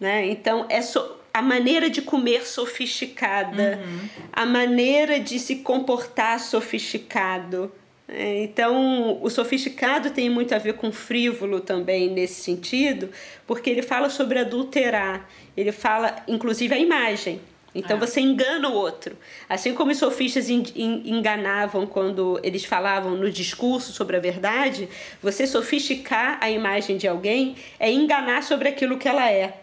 né? 0.00 0.26
Então 0.26 0.64
é 0.70 0.80
so 0.80 1.18
a 1.34 1.40
maneira 1.40 1.88
de 1.88 2.02
comer 2.02 2.46
sofisticada, 2.46 3.80
uhum. 3.82 4.08
a 4.32 4.44
maneira 4.44 5.18
de 5.18 5.38
se 5.38 5.56
comportar 5.56 6.38
sofisticado. 6.38 7.72
Né? 8.06 8.42
Então, 8.42 9.18
o 9.22 9.30
sofisticado 9.30 10.10
tem 10.10 10.28
muito 10.28 10.54
a 10.54 10.58
ver 10.58 10.74
com 10.74 10.92
frívolo 10.92 11.58
também 11.58 12.10
nesse 12.10 12.42
sentido, 12.42 13.08
porque 13.46 13.70
ele 13.70 13.80
fala 13.80 14.10
sobre 14.10 14.40
adulterar, 14.40 15.26
ele 15.56 15.72
fala 15.72 16.22
inclusive 16.28 16.74
a 16.74 16.78
imagem. 16.78 17.40
Então 17.74 17.96
é. 17.96 18.00
você 18.00 18.20
engana 18.20 18.68
o 18.68 18.74
outro. 18.74 19.16
Assim 19.48 19.74
como 19.74 19.90
os 19.90 19.98
sofistas 19.98 20.48
enganavam 20.48 21.86
quando 21.86 22.38
eles 22.42 22.64
falavam 22.64 23.16
no 23.16 23.30
discurso 23.30 23.92
sobre 23.92 24.16
a 24.16 24.20
verdade, 24.20 24.88
você 25.22 25.46
sofisticar 25.46 26.38
a 26.40 26.50
imagem 26.50 26.96
de 26.96 27.08
alguém 27.08 27.56
é 27.78 27.90
enganar 27.90 28.42
sobre 28.42 28.68
aquilo 28.68 28.98
que 28.98 29.08
ela 29.08 29.30
é. 29.30 29.58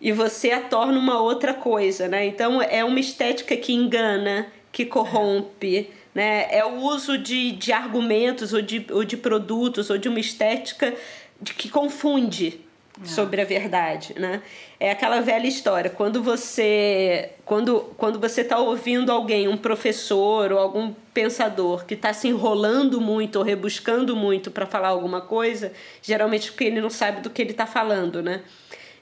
E 0.00 0.12
você 0.12 0.50
a 0.52 0.62
torna 0.62 0.98
uma 0.98 1.20
outra 1.20 1.52
coisa, 1.52 2.08
né? 2.08 2.24
Então 2.24 2.62
é 2.62 2.82
uma 2.82 2.98
estética 2.98 3.54
que 3.54 3.74
engana, 3.74 4.46
que 4.72 4.86
corrompe, 4.86 5.90
né? 6.14 6.46
É 6.50 6.64
o 6.64 6.76
uso 6.76 7.18
de, 7.18 7.52
de 7.52 7.70
argumentos 7.70 8.54
ou 8.54 8.62
de, 8.62 8.86
ou 8.90 9.04
de 9.04 9.18
produtos 9.18 9.90
ou 9.90 9.98
de 9.98 10.08
uma 10.08 10.18
estética 10.18 10.94
de, 11.40 11.52
que 11.52 11.68
confunde 11.68 12.60
sobre 13.04 13.40
a 13.40 13.44
verdade, 13.44 14.14
né? 14.18 14.42
É 14.78 14.90
aquela 14.90 15.20
velha 15.20 15.46
história, 15.46 15.90
quando 15.90 16.22
você 16.22 17.30
quando, 17.44 17.92
quando 17.96 18.20
você 18.20 18.42
está 18.42 18.58
ouvindo 18.58 19.10
alguém, 19.10 19.48
um 19.48 19.56
professor 19.56 20.52
ou 20.52 20.58
algum 20.58 20.92
pensador 21.14 21.84
que 21.86 21.94
está 21.94 22.12
se 22.12 22.28
enrolando 22.28 23.00
muito 23.00 23.36
ou 23.36 23.42
rebuscando 23.42 24.14
muito 24.14 24.50
para 24.50 24.66
falar 24.66 24.88
alguma 24.88 25.20
coisa, 25.20 25.72
geralmente 26.02 26.50
porque 26.50 26.64
ele 26.64 26.80
não 26.80 26.90
sabe 26.90 27.20
do 27.22 27.30
que 27.30 27.40
ele 27.40 27.52
está 27.52 27.66
falando, 27.66 28.22
né? 28.22 28.42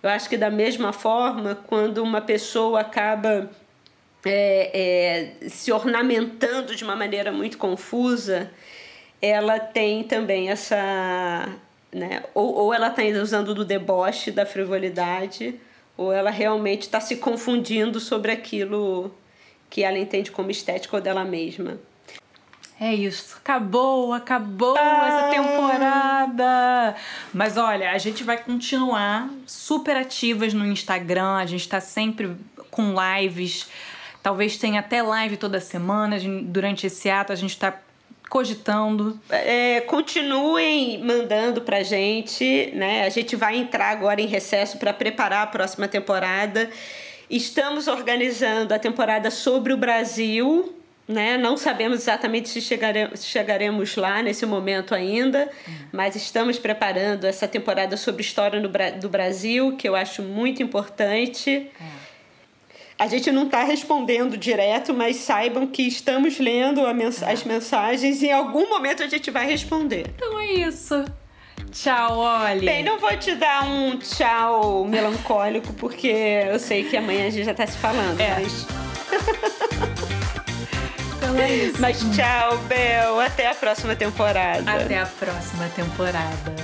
Eu 0.03 0.11
acho 0.11 0.28
que 0.28 0.36
da 0.36 0.51
mesma 0.51 0.93
forma, 0.93 1.57
quando 1.66 1.99
uma 1.99 2.20
pessoa 2.20 2.80
acaba 2.80 3.51
é, 4.24 5.34
é, 5.43 5.49
se 5.49 5.72
ornamentando 5.72 6.74
de 6.76 6.84
uma 6.84 6.95
maneira 6.95 7.32
muito 7.32 7.59
confusa, 7.59 8.51
ela 9.20 9.59
tem 9.59 10.05
também 10.05 10.51
essa 10.51 11.49
né? 11.93 12.22
Ou, 12.34 12.55
ou 12.55 12.74
ela 12.74 12.89
está 12.89 13.03
usando 13.20 13.55
do 13.55 13.64
deboche, 13.64 14.30
da 14.30 14.45
frivolidade, 14.45 15.59
ou 15.97 16.12
ela 16.12 16.30
realmente 16.30 16.82
está 16.82 17.01
se 17.01 17.16
confundindo 17.16 17.99
sobre 17.99 18.30
aquilo 18.30 19.12
que 19.68 19.82
ela 19.82 19.99
entende 19.99 20.30
como 20.30 20.51
estético 20.51 21.01
dela 21.01 21.24
mesma. 21.24 21.78
É 22.80 22.95
isso, 22.95 23.36
acabou, 23.39 24.12
acabou 24.12 24.76
ah. 24.78 25.09
essa 25.09 25.43
temporada. 25.43 26.95
Mas 27.34 27.57
olha, 27.57 27.91
a 27.91 27.99
gente 27.99 28.22
vai 28.22 28.39
continuar 28.39 29.28
super 29.47 29.97
ativas 29.97 30.55
no 30.55 30.64
Instagram, 30.64 31.36
a 31.36 31.47
gente 31.47 31.62
está 31.62 31.80
sempre 31.80 32.36
com 32.70 32.95
lives. 32.95 33.68
Talvez 34.22 34.57
tenha 34.57 34.78
até 34.78 35.03
live 35.03 35.36
toda 35.36 35.61
semana. 35.61 36.16
Durante 36.45 36.86
esse 36.86 37.11
ato, 37.11 37.32
a 37.32 37.36
gente 37.36 37.51
está 37.51 37.76
cogitando. 38.29 39.18
É, 39.31 39.81
continuem 39.83 41.03
mandando 41.03 41.62
pra 41.62 41.83
gente, 41.83 42.70
né? 42.74 43.05
A 43.05 43.09
gente 43.09 43.35
vai 43.35 43.57
entrar 43.57 43.91
agora 43.91 44.20
em 44.20 44.26
recesso 44.26 44.79
para 44.79 44.93
preparar 44.93 45.43
a 45.43 45.47
próxima 45.47 45.89
temporada. 45.89 46.70
Estamos 47.31 47.89
organizando 47.89 48.72
a 48.72 48.79
temporada 48.79 49.31
sobre 49.31 49.72
o 49.72 49.76
Brasil, 49.76 50.74
né? 51.07 51.39
Não 51.39 51.57
sabemos 51.57 52.01
exatamente 52.01 52.49
se 52.49 52.61
chegaremos, 52.61 53.24
chegaremos 53.24 53.97
lá 53.97 54.22
nesse 54.22 54.45
momento 54.45 54.95
ainda, 54.95 55.51
uhum. 55.66 55.74
mas 55.93 56.14
estamos 56.14 56.59
preparando 56.59 57.24
essa 57.24 57.49
temporada 57.49 57.97
sobre 57.97 58.22
história 58.22 58.61
no, 58.61 58.68
do 59.01 59.09
Brasil, 59.09 59.76
que 59.76 59.89
eu 59.89 59.97
acho 59.97 60.22
muito 60.22 60.62
importante. 60.62 61.70
Uhum. 61.81 62.08
A 62.99 63.07
gente 63.07 63.31
não 63.31 63.45
está 63.45 63.63
respondendo 63.63 64.37
direto, 64.37 64.93
mas 64.93 65.19
saibam 65.19 65.69
que 65.69 65.83
estamos 65.83 66.41
lendo 66.41 66.83
mens 66.93 67.23
as 67.23 67.45
mensagens 67.45 68.21
e 68.23 68.27
em 68.27 68.33
algum 68.33 68.69
momento 68.69 69.05
a 69.05 69.07
gente 69.07 69.31
vai 69.31 69.47
responder. 69.47 70.07
Então 70.17 70.37
é 70.41 70.47
isso. 70.47 71.05
Tchau, 71.71 72.19
Olha. 72.19 72.61
Bem, 72.61 72.83
não 72.83 72.99
vou 72.99 73.17
te 73.17 73.37
dar 73.37 73.65
um 73.65 73.97
tchau 73.99 74.85
melancólico, 74.85 75.73
porque 75.75 76.09
eu 76.09 76.59
sei 76.59 76.83
que 76.85 76.97
amanhã 76.97 77.29
a 77.29 77.31
gente 77.31 77.45
já 77.45 77.53
está 77.53 77.69
se 77.69 77.79
falando, 77.79 78.21
é. 78.21 78.41
mas. 78.41 78.67
então 81.17 81.39
é 81.39 81.55
isso. 81.55 81.81
Mas 81.81 82.01
tchau, 82.17 82.59
Bel. 82.67 83.21
Até 83.21 83.49
a 83.49 83.55
próxima 83.55 83.95
temporada. 83.95 84.73
Até 84.73 84.99
a 84.99 85.07
próxima 85.07 85.69
temporada. 85.69 86.57